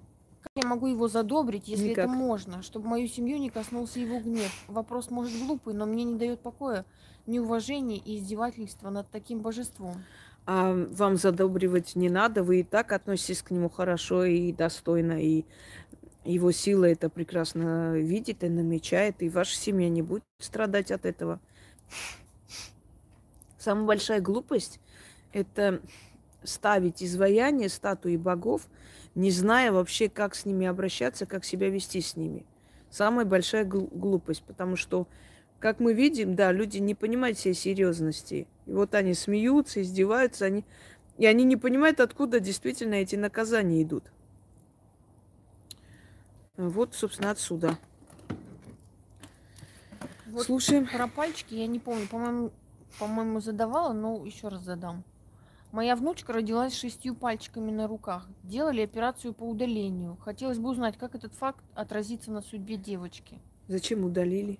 [0.56, 2.06] я могу его задобрить, если Никак.
[2.06, 4.52] это можно, чтобы мою семью не коснулся его гнев?
[4.68, 6.85] Вопрос может глупый, но мне не дает покоя
[7.26, 10.03] неуважение и издевательство над таким божеством.
[10.49, 15.44] А вам задобривать не надо, вы и так относитесь к нему хорошо и достойно, и
[16.24, 21.41] его сила это прекрасно видит и намечает, и ваша семья не будет страдать от этого.
[23.60, 24.80] Самая большая глупость–
[25.34, 25.82] это
[26.44, 28.69] ставить изваяние статуи богов
[29.15, 32.45] не зная вообще, как с ними обращаться, как себя вести с ними.
[32.90, 35.07] Самая большая глупость, потому что,
[35.59, 38.47] как мы видим, да, люди не понимают всей серьезности.
[38.65, 40.63] И вот они смеются, издеваются, они...
[41.17, 44.11] и они не понимают, откуда действительно эти наказания идут.
[46.57, 47.77] Вот, собственно, отсюда.
[50.27, 50.88] Вот Слушаем.
[50.88, 52.51] Про пальчики я не помню, по-моему,
[52.99, 55.03] по-моему, задавала, но еще раз задам.
[55.71, 58.27] Моя внучка родилась с шестью пальчиками на руках.
[58.43, 60.17] Делали операцию по удалению.
[60.17, 63.39] Хотелось бы узнать, как этот факт отразится на судьбе девочки.
[63.67, 64.59] Зачем удалили?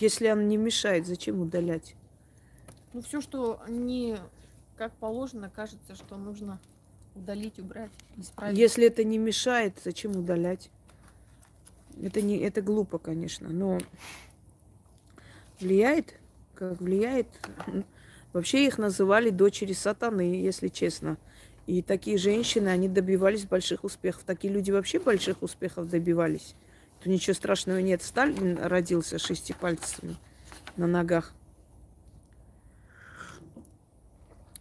[0.00, 1.94] Если она не мешает, зачем удалять?
[2.92, 4.16] Ну, все, что не
[4.76, 6.60] как положено, кажется, что нужно
[7.14, 8.58] удалить, убрать, исправить.
[8.58, 10.70] Если это не мешает, зачем удалять?
[12.02, 13.78] Это, не, это глупо, конечно, но
[15.58, 16.14] влияет,
[16.54, 17.28] как влияет,
[18.36, 21.16] Вообще их называли дочери сатаны, если честно.
[21.66, 24.24] И такие женщины, они добивались больших успехов.
[24.26, 26.54] Такие люди вообще больших успехов добивались.
[27.06, 28.02] То ничего страшного нет.
[28.02, 30.16] Сталин родился шести пальцами
[30.76, 31.32] на ногах.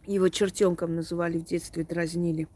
[0.05, 2.47] Его чертенком называли в детстве, дразнили.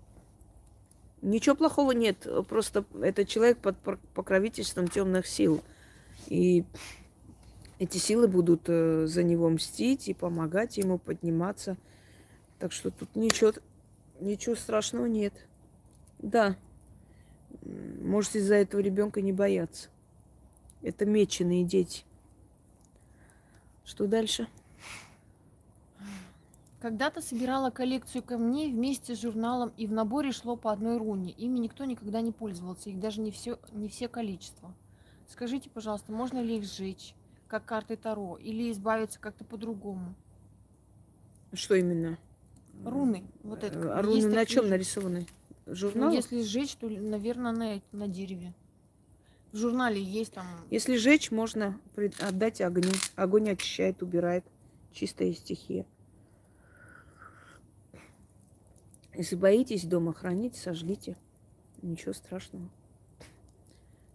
[1.23, 2.27] Ничего плохого нет.
[2.47, 3.77] Просто это человек под
[4.13, 5.63] покровительством темных сил.
[6.27, 6.65] И
[7.79, 11.77] эти силы будут э, за него мстить и помогать ему подниматься.
[12.59, 13.53] Так что тут ничего,
[14.19, 15.33] ничего страшного нет.
[16.19, 16.57] Да,
[17.61, 19.89] можете из-за этого ребенка не бояться.
[20.81, 22.03] Это меченые дети.
[23.83, 24.47] Что дальше?
[26.81, 31.31] Когда-то собирала коллекцию камней вместе с журналом, и в наборе шло по одной руне.
[31.31, 34.73] Ими никто никогда не пользовался, их даже не все, не все количество.
[35.27, 37.13] Скажите, пожалуйста, можно ли их сжечь?
[37.49, 40.13] как карты Таро, или избавиться как-то по-другому?
[41.51, 42.17] Что именно?
[42.85, 43.23] Руны.
[43.43, 43.97] Вот это.
[43.97, 45.25] А руны на чем нарисованы?
[45.71, 46.09] Журнал?
[46.09, 48.53] Ну, если сжечь, то, наверное, на, на дереве.
[49.51, 50.45] В журнале есть там...
[50.69, 51.79] Если сжечь, можно
[52.19, 52.91] отдать огню.
[53.15, 54.45] Огонь очищает, убирает.
[54.91, 55.85] Чистая стихия.
[59.13, 61.17] Если боитесь дома хранить, сожгите.
[61.81, 62.69] Ничего страшного.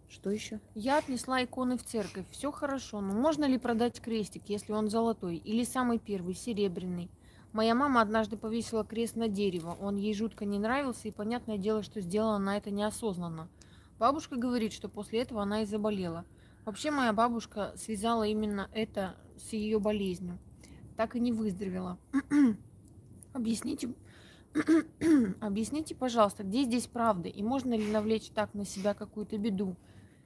[0.09, 0.59] Что еще?
[0.73, 2.25] Я отнесла иконы в церковь.
[2.31, 5.35] Все хорошо, но можно ли продать крестик, если он золотой?
[5.35, 7.09] Или самый первый, серебряный?
[7.55, 9.77] Моя мама однажды повесила крест на дерево.
[9.79, 13.47] Он ей жутко не нравился, и понятное дело, что сделала она это неосознанно.
[13.97, 16.25] Бабушка говорит, что после этого она и заболела.
[16.65, 20.37] Вообще моя бабушка связала именно это с ее болезнью.
[20.97, 21.97] Так и не выздоровела.
[23.33, 23.93] Объясните,
[25.39, 27.29] объясните, пожалуйста, где здесь правда?
[27.29, 29.77] И можно ли навлечь так на себя какую-то беду?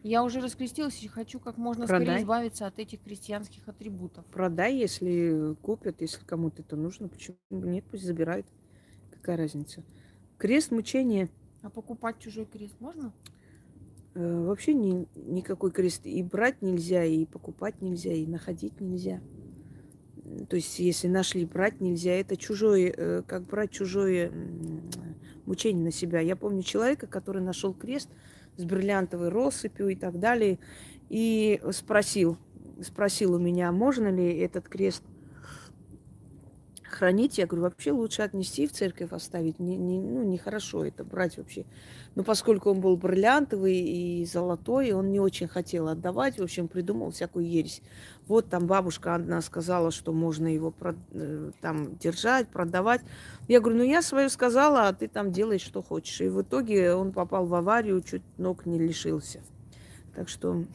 [0.01, 2.05] Я уже раскрестилась и хочу как можно Продай.
[2.05, 4.25] скорее избавиться от этих крестьянских атрибутов.
[4.27, 7.09] Продай, если купят, если кому-то это нужно.
[7.09, 8.45] Почему нет, пусть забирают.
[9.11, 9.83] Какая разница?
[10.37, 11.29] Крест мучения.
[11.61, 13.13] А покупать чужой крест можно?
[14.15, 19.21] Э, вообще ни, никакой крест и брать нельзя, и покупать нельзя, и находить нельзя.
[20.47, 22.11] То есть, если нашли, брать нельзя.
[22.11, 24.31] Это чужое, э, как брать чужое
[25.45, 26.21] мучение на себя.
[26.21, 28.09] Я помню человека, который нашел крест,
[28.59, 30.59] с бриллиантовой россыпью и так далее.
[31.09, 32.37] И спросил,
[32.81, 35.03] спросил у меня, можно ли этот крест
[36.89, 37.37] хранить.
[37.37, 39.59] Я говорю, вообще лучше отнести в церковь, оставить.
[39.59, 41.65] Не, не, ну, нехорошо это брать вообще.
[42.15, 46.39] Но поскольку он был бриллиантовый и золотой, он не очень хотел отдавать.
[46.39, 47.81] В общем, придумал всякую ересь.
[48.27, 50.73] Вот там бабушка одна сказала, что можно его
[51.13, 53.01] э, там держать, продавать.
[53.47, 56.21] Я говорю, ну я свое сказала, а ты там делай, что хочешь.
[56.21, 59.41] И в итоге он попал в аварию, чуть ног не лишился.
[60.15, 60.65] Так что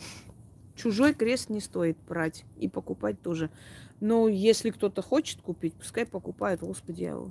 [0.74, 3.50] чужой крест не стоит брать и покупать тоже.
[4.00, 7.30] Но если кто-то хочет купить, пускай покупает, господи, а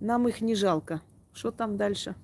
[0.00, 1.02] нам их не жалко.
[1.32, 2.14] Что там дальше?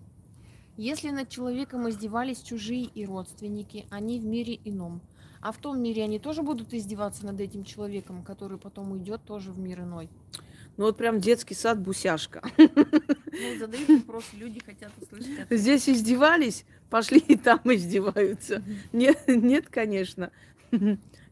[0.77, 5.01] Если над человеком издевались чужие и родственники, они в мире ином.
[5.41, 9.53] А в том мире они тоже будут издеваться над этим человеком, который потом уйдет тоже
[9.53, 10.09] в мир иной.
[10.77, 12.43] Ну вот прям детский сад бусяшка.
[13.37, 15.57] Ну, задают вопрос, люди хотят услышать это.
[15.57, 18.63] Здесь издевались, пошли и там издеваются.
[18.93, 20.31] Нет, нет, конечно.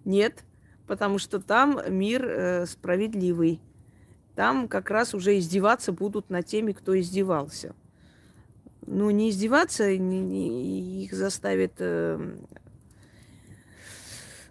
[0.04, 0.44] Нет
[0.86, 3.60] потому что там мир э, справедливый.
[4.34, 7.74] Там как раз уже издеваться будут над теми, кто издевался.
[8.86, 12.18] Ну, не издеваться, не, не, их заставит, э,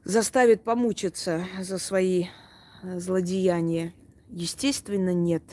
[0.03, 2.25] заставит помучиться за свои
[2.83, 3.93] э, злодеяния.
[4.29, 5.43] Естественно, нет.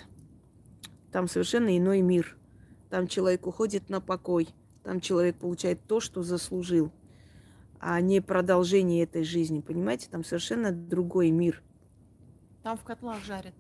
[1.10, 2.36] Там совершенно иной мир.
[2.90, 4.48] Там человек уходит на покой.
[4.84, 6.92] Там человек получает то, что заслужил
[7.80, 9.60] а не продолжение этой жизни.
[9.60, 11.62] Понимаете, там совершенно другой мир.
[12.62, 13.55] Там в котлах жарят.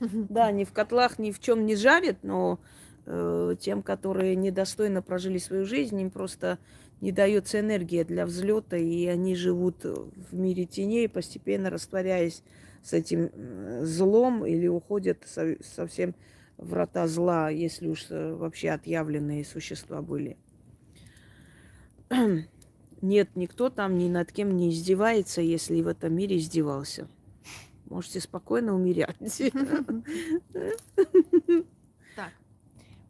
[0.00, 2.60] Да, ни в котлах ни в чем не жарят, но
[3.06, 6.58] э, тем, которые недостойно прожили свою жизнь, им просто
[7.00, 12.42] не дается энергия для взлета, и они живут в мире теней, постепенно растворяясь
[12.82, 13.30] с этим
[13.84, 16.14] злом или уходят совсем
[16.56, 20.36] врата зла, если уж э, вообще отъявленные существа были.
[23.00, 27.08] Нет, никто там ни над кем не издевается, если в этом мире издевался.
[27.86, 29.16] Можете спокойно умерять.
[32.16, 32.32] Так,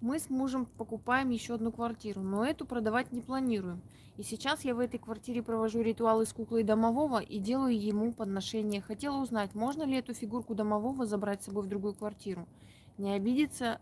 [0.01, 3.81] мы с мужем покупаем еще одну квартиру, но эту продавать не планируем.
[4.19, 8.82] И сейчас я в этой квартире провожу ритуалы с куклой домового и делаю ему подношение.
[8.82, 12.47] Хотела узнать, можно ли эту фигурку домового забрать с собой в другую квартиру.
[12.98, 13.81] Не обидится,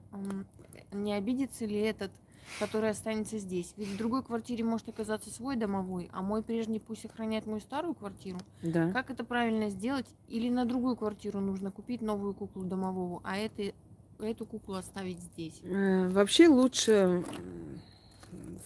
[0.93, 2.13] не обидится ли этот
[2.59, 3.75] который останется здесь.
[3.77, 7.95] Ведь в другой квартире может оказаться свой домовой, а мой прежний пусть охраняет мою старую
[7.95, 8.39] квартиру.
[8.63, 8.91] Да.
[8.93, 10.07] Как это правильно сделать?
[10.29, 13.73] Или на другую квартиру нужно купить новую куклу домового, а это,
[14.19, 15.61] эту куклу оставить здесь?
[15.63, 17.25] Э, Вообще лучше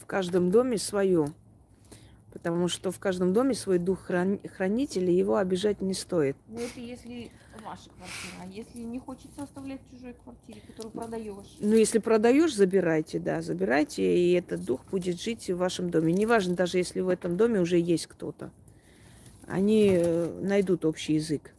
[0.00, 1.28] в каждом доме свое.
[2.32, 6.36] Потому что в каждом доме свой дух храни- хранитель, и его обижать не стоит.
[6.46, 7.32] Ну это если
[7.64, 11.56] ваша квартира, а если не хочется оставлять в чужой квартире, которую продаешь?
[11.58, 16.12] Ну, если продаешь, забирайте, да, забирайте, и этот дух будет жить в вашем доме.
[16.12, 18.52] Неважно, даже если в этом доме уже есть кто-то.
[19.46, 21.52] Они э, найдут общий язык.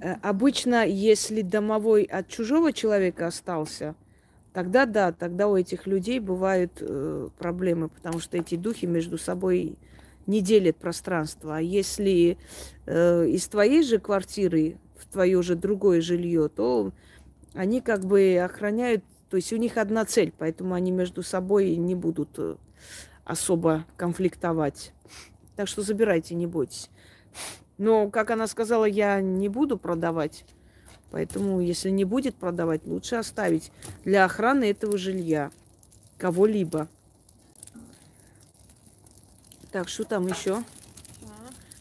[0.00, 3.94] Э, Обычно, если домовой от чужого человека остался,
[4.56, 9.76] тогда да, тогда у этих людей бывают э, проблемы, потому что эти духи между собой
[10.26, 11.58] не делят пространство.
[11.58, 12.38] А если
[12.86, 16.92] э, из твоей же квартиры в твое же другое жилье, то
[17.52, 21.94] они как бы охраняют, то есть у них одна цель, поэтому они между собой не
[21.94, 22.56] будут э,
[23.26, 24.94] особо конфликтовать.
[25.54, 26.88] Так что забирайте, не бойтесь.
[27.76, 30.46] Но, как она сказала, я не буду продавать.
[31.10, 33.70] Поэтому, если не будет продавать, лучше оставить
[34.04, 35.50] для охраны этого жилья
[36.18, 36.88] кого-либо.
[39.72, 40.62] Так, что там еще?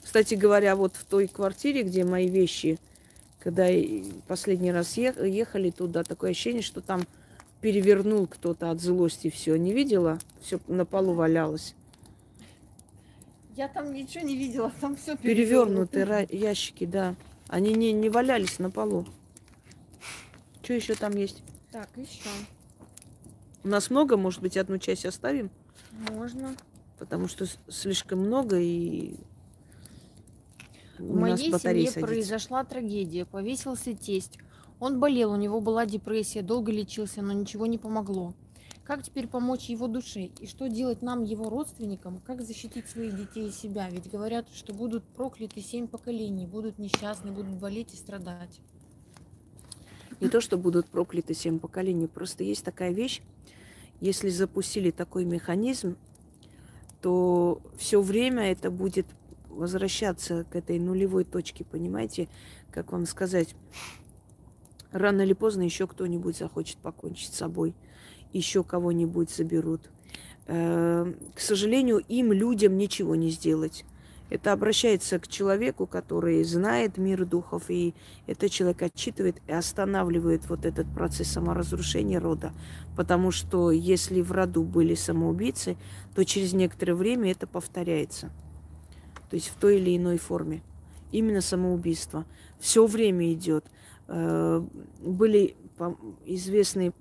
[0.04, 2.80] Кстати говоря, вот в той квартире, где мои вещи,
[3.40, 3.68] когда
[4.28, 7.06] последний раз ех- ехали туда, такое ощущение, что там
[7.62, 9.56] перевернул кто-то от злости все.
[9.58, 10.20] Не видела?
[10.42, 11.76] Все на полу валялось.
[13.58, 17.16] Я там ничего не видела, там все Перевернутые ра- ящики, да.
[17.48, 19.06] Они не, не валялись на полу.
[20.64, 21.44] Что еще там есть?
[21.72, 22.30] Так, еще.
[23.64, 25.50] У нас много, может быть, одну часть оставим,
[26.12, 26.56] Можно.
[27.00, 29.16] потому что слишком много и
[31.00, 32.00] у В моей семье садится.
[32.00, 33.26] произошла трагедия.
[33.26, 34.40] Повесился тесть.
[34.80, 38.34] Он болел, у него была депрессия, долго лечился, но ничего не помогло.
[38.86, 40.30] Как теперь помочь его душе?
[40.40, 42.22] И что делать нам, его родственникам?
[42.24, 43.90] Как защитить своих детей и себя?
[43.90, 48.62] Ведь говорят, что будут прокляты семь поколений, будут несчастны, будут болеть и страдать.
[50.22, 53.24] Не то, что будут прокляты семь поколений, просто есть такая вещь,
[54.02, 55.98] если запустили такой механизм,
[57.02, 59.08] то все время это будет
[59.50, 62.28] возвращаться к этой нулевой точке, понимаете?
[62.72, 63.56] Как вам сказать,
[64.92, 67.74] рано или поздно еще кто-нибудь захочет покончить с собой,
[68.34, 69.90] еще кого-нибудь заберут.
[70.48, 73.86] Э, К сожалению, им, людям, ничего не сделать.
[74.30, 77.94] Это обращается к человеку, который знает мир духов, и
[78.26, 82.52] этот человек отчитывает и останавливает вот этот процесс саморазрушения рода.
[82.98, 85.78] Потому что если в роду были самоубийцы,
[86.16, 88.32] то через некоторое время это повторяется.
[89.30, 90.64] То есть в той или иной форме.
[91.12, 92.26] Именно самоубийство.
[92.60, 93.66] Все время идет.
[94.08, 94.64] Э,
[95.02, 95.56] Были
[96.26, 96.94] известные,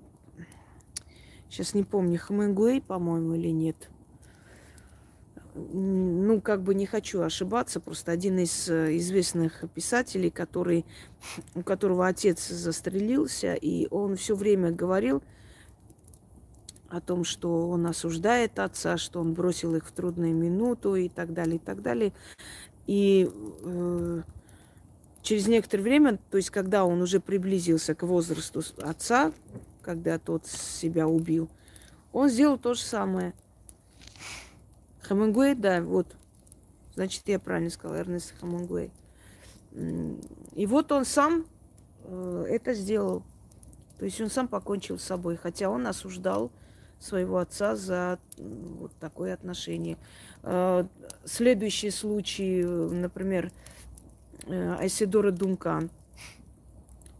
[1.55, 3.89] сейчас не помню, Хемингуэй, по-моему, или нет.
[5.53, 10.85] Ну, как бы не хочу ошибаться, просто один из э, известных писателей, который,
[11.55, 15.23] у которого отец застрелился, и он все время говорил
[16.89, 21.33] о том, что он осуждает отца, что он бросил их в трудную минуту и так
[21.33, 22.11] далее, и так далее.
[22.85, 23.31] И
[23.63, 24.21] э,
[25.21, 29.31] через некоторое время, то есть когда он уже приблизился к возрасту отца,
[29.85, 31.47] когда тот себя убил,
[32.11, 33.35] он сделал то же самое.
[35.07, 36.07] Хемингуэй, да, вот.
[36.95, 38.89] Значит, я правильно сказала, Эрнест Хемингуэй.
[39.73, 40.19] М,
[40.55, 41.45] И вот он сам
[42.03, 43.21] э, это сделал.
[43.99, 46.51] То есть он сам покончил с собой, хотя он осуждал
[46.99, 49.97] своего отца за вот такое отношение.
[50.41, 50.85] Э,
[51.25, 53.51] Следующий случай, э, например,
[54.47, 55.91] Айседора Дункан.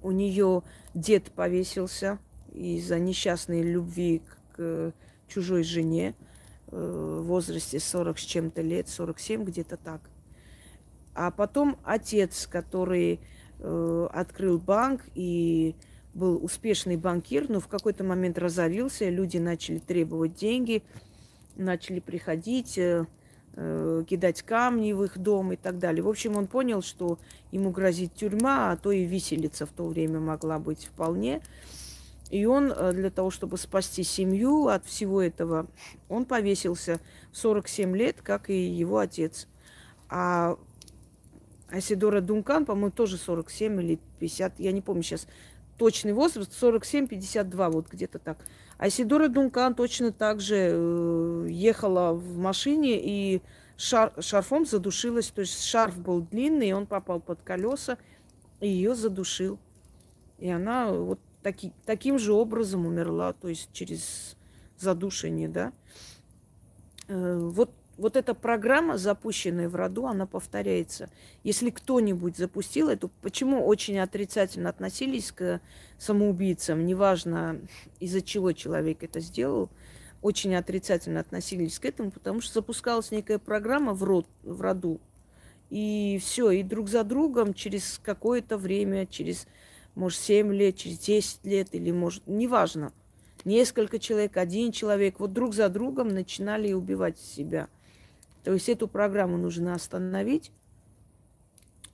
[0.02, 0.64] У нее
[0.96, 2.18] дед повесился
[2.56, 4.22] из-за несчастной любви
[4.54, 4.92] к э,
[5.28, 6.16] чужой жене
[6.68, 10.02] э, в возрасте 40 с чем-то лет, 47 где-то так.
[11.14, 13.20] А потом отец, который
[13.60, 15.76] э, открыл банк и
[16.14, 20.82] был успешный банкир, но в какой-то момент разорился, люди начали требовать деньги,
[21.58, 22.80] начали приходить,
[23.54, 26.04] кидать камни в их дом и так далее.
[26.04, 27.20] В общем, он понял, что
[27.52, 31.42] ему грозит тюрьма, а то и виселица в то время могла быть вполне.
[32.30, 35.68] И он э, для того, чтобы спасти семью от всего этого,
[36.10, 37.00] он повесился
[37.32, 39.48] в 47 лет, как и его отец.
[40.10, 40.58] А
[41.70, 45.28] Асидора Дункан, по-моему, тоже 47 или 50, я не помню сейчас
[45.78, 48.38] точный возраст, 47-52, вот где-то так.
[48.78, 53.42] Асидора Дункан точно так же э, ехала в машине и
[53.78, 57.98] шар- шарфом задушилась, то есть шарф был длинный, и он попал под колеса,
[58.60, 59.60] и ее задушил.
[60.40, 64.36] И она вот таки, таким же образом умерла, то есть через
[64.80, 65.74] задушение, да.
[67.08, 71.08] Э, вот, вот эта программа, запущенная в роду, она повторяется.
[71.44, 75.62] Если кто-нибудь запустил эту, почему очень отрицательно относились к
[76.00, 77.62] самоубийцам, неважно
[78.00, 79.70] из-за чего человек это сделал,
[80.24, 85.00] очень отрицательно относились к этому, потому что запускалась некая программа в, род, в роду,
[85.70, 89.46] и все, и друг за другом через какое-то время, через,
[89.96, 92.92] может, 7 лет, через 10 лет, или, может, неважно,
[93.46, 97.68] несколько человек, один человек, вот друг за другом начинали убивать себя.
[98.44, 100.52] То есть эту программу нужно остановить,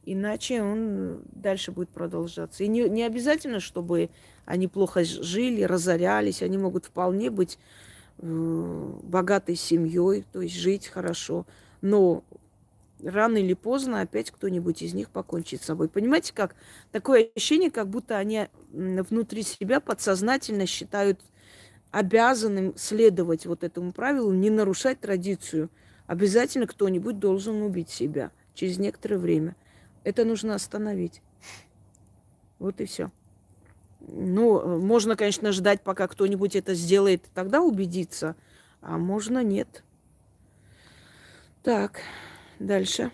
[0.03, 2.63] иначе он дальше будет продолжаться.
[2.63, 4.09] И не, не обязательно, чтобы
[4.45, 7.57] они плохо жили, разорялись, они могут вполне быть
[8.17, 11.45] э, богатой семьей, то есть жить хорошо.
[11.81, 12.23] Но
[13.03, 15.89] рано или поздно опять кто-нибудь из них покончит с собой.
[15.89, 16.55] Понимаете, как
[16.91, 21.19] такое ощущение, как будто они внутри себя подсознательно считают
[21.91, 25.69] обязанным следовать вот этому правилу, не нарушать традицию.
[26.07, 29.55] Обязательно кто-нибудь должен убить себя через некоторое время.
[30.03, 31.21] Это нужно остановить.
[32.59, 33.11] Вот и все.
[33.99, 38.35] Ну, можно, конечно, ждать, пока кто-нибудь это сделает, тогда убедиться,
[38.81, 39.83] а можно нет.
[41.63, 42.01] Так.
[42.61, 43.11] Дальше.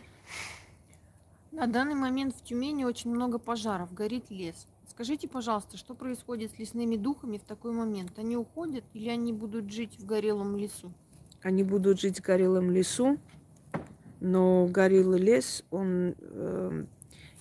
[1.51, 4.67] На данный момент в Тюмени очень много пожаров, горит лес.
[4.89, 8.19] Скажите, пожалуйста, что происходит с лесными духами в такой момент?
[8.19, 10.91] Они уходят или они будут жить в горелом лесу?
[11.41, 13.17] Они будут жить в горелом лесу,
[14.19, 16.85] но горелый лес, он э,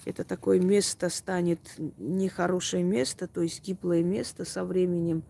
[0.05, 1.59] это такое место станет
[1.99, 5.25] нехорошее место, то есть гиблое место со временем,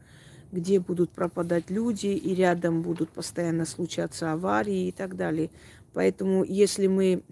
[0.52, 5.50] где будут пропадать люди, и рядом будут постоянно случаться аварии и так далее.
[5.96, 7.22] Поэтому, если мы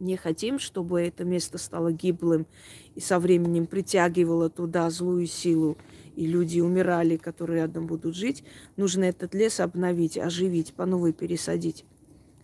[0.00, 2.46] не хотим, чтобы это место стало гиблым
[2.94, 5.78] и со временем притягивало туда злую силу,
[6.14, 8.44] и люди умирали, которые рядом будут жить,
[8.76, 11.86] нужно этот лес обновить, оживить, по новой пересадить,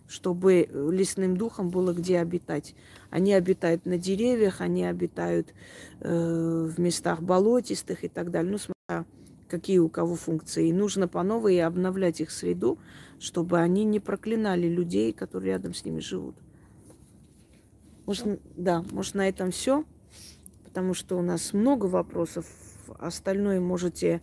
[0.07, 2.73] чтобы лесным духом было где обитать.
[3.11, 5.53] Они обитают на деревьях, они обитают
[5.99, 8.53] э, в местах болотистых и так далее.
[8.53, 9.05] Ну, смотря
[9.47, 10.69] какие у кого функции.
[10.69, 12.79] И нужно по новой обновлять их среду,
[13.19, 16.35] чтобы они не проклинали людей, которые рядом с ними живут.
[18.05, 19.83] Может, да, может на этом все,
[20.63, 22.45] потому что у нас много вопросов.
[22.99, 24.21] Остальное можете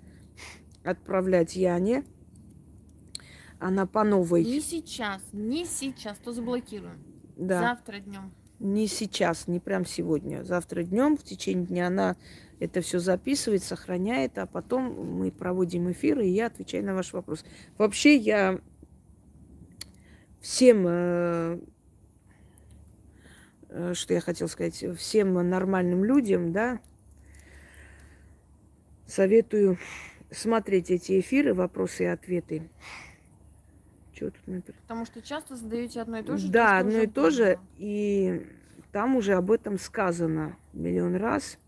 [0.85, 2.05] отправлять Яне.
[3.59, 4.45] Она по новой.
[4.45, 7.03] Не сейчас, не сейчас, то заблокируем.
[7.37, 7.61] Да.
[7.61, 8.33] Завтра днем.
[8.59, 10.45] Не сейчас, не прям сегодня.
[10.45, 12.17] Завтра днем, в течение дня она
[12.63, 17.45] это все записывает, сохраняет, а потом мы проводим эфиры, и я отвечаю на ваш вопрос.
[17.77, 18.61] Вообще я
[20.41, 21.59] всем, э,
[23.69, 26.81] э, что я хотела сказать, всем нормальным людям, да,
[29.07, 29.79] советую
[30.31, 32.71] смотреть эти эфиры, вопросы и ответы.
[34.15, 34.81] Что тут например?
[34.83, 36.49] Потому что часто задаете одно и то же.
[36.49, 38.47] Да, одно и то же, и
[38.93, 41.59] там уже об этом сказано миллион раз,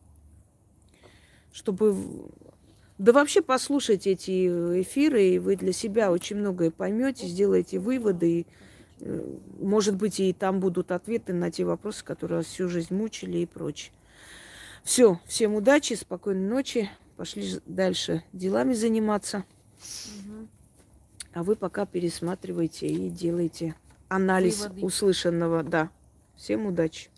[1.55, 1.95] чтобы
[2.99, 8.47] да вообще послушайте эти эфиры, и вы для себя очень многое поймете, сделаете выводы, и,
[9.01, 13.39] э, может быть, и там будут ответы на те вопросы, которые вас всю жизнь мучили
[13.39, 13.93] и прочее.
[14.83, 16.91] Все, всем удачи, спокойной ночи.
[17.17, 19.45] Пошли дальше делами заниматься.
[19.79, 20.49] Угу.
[21.35, 23.77] А вы пока пересматривайте и делайте
[24.09, 24.85] анализ Выводы.
[24.85, 25.63] услышанного.
[25.63, 25.91] Да.
[26.37, 27.14] Всем удачи.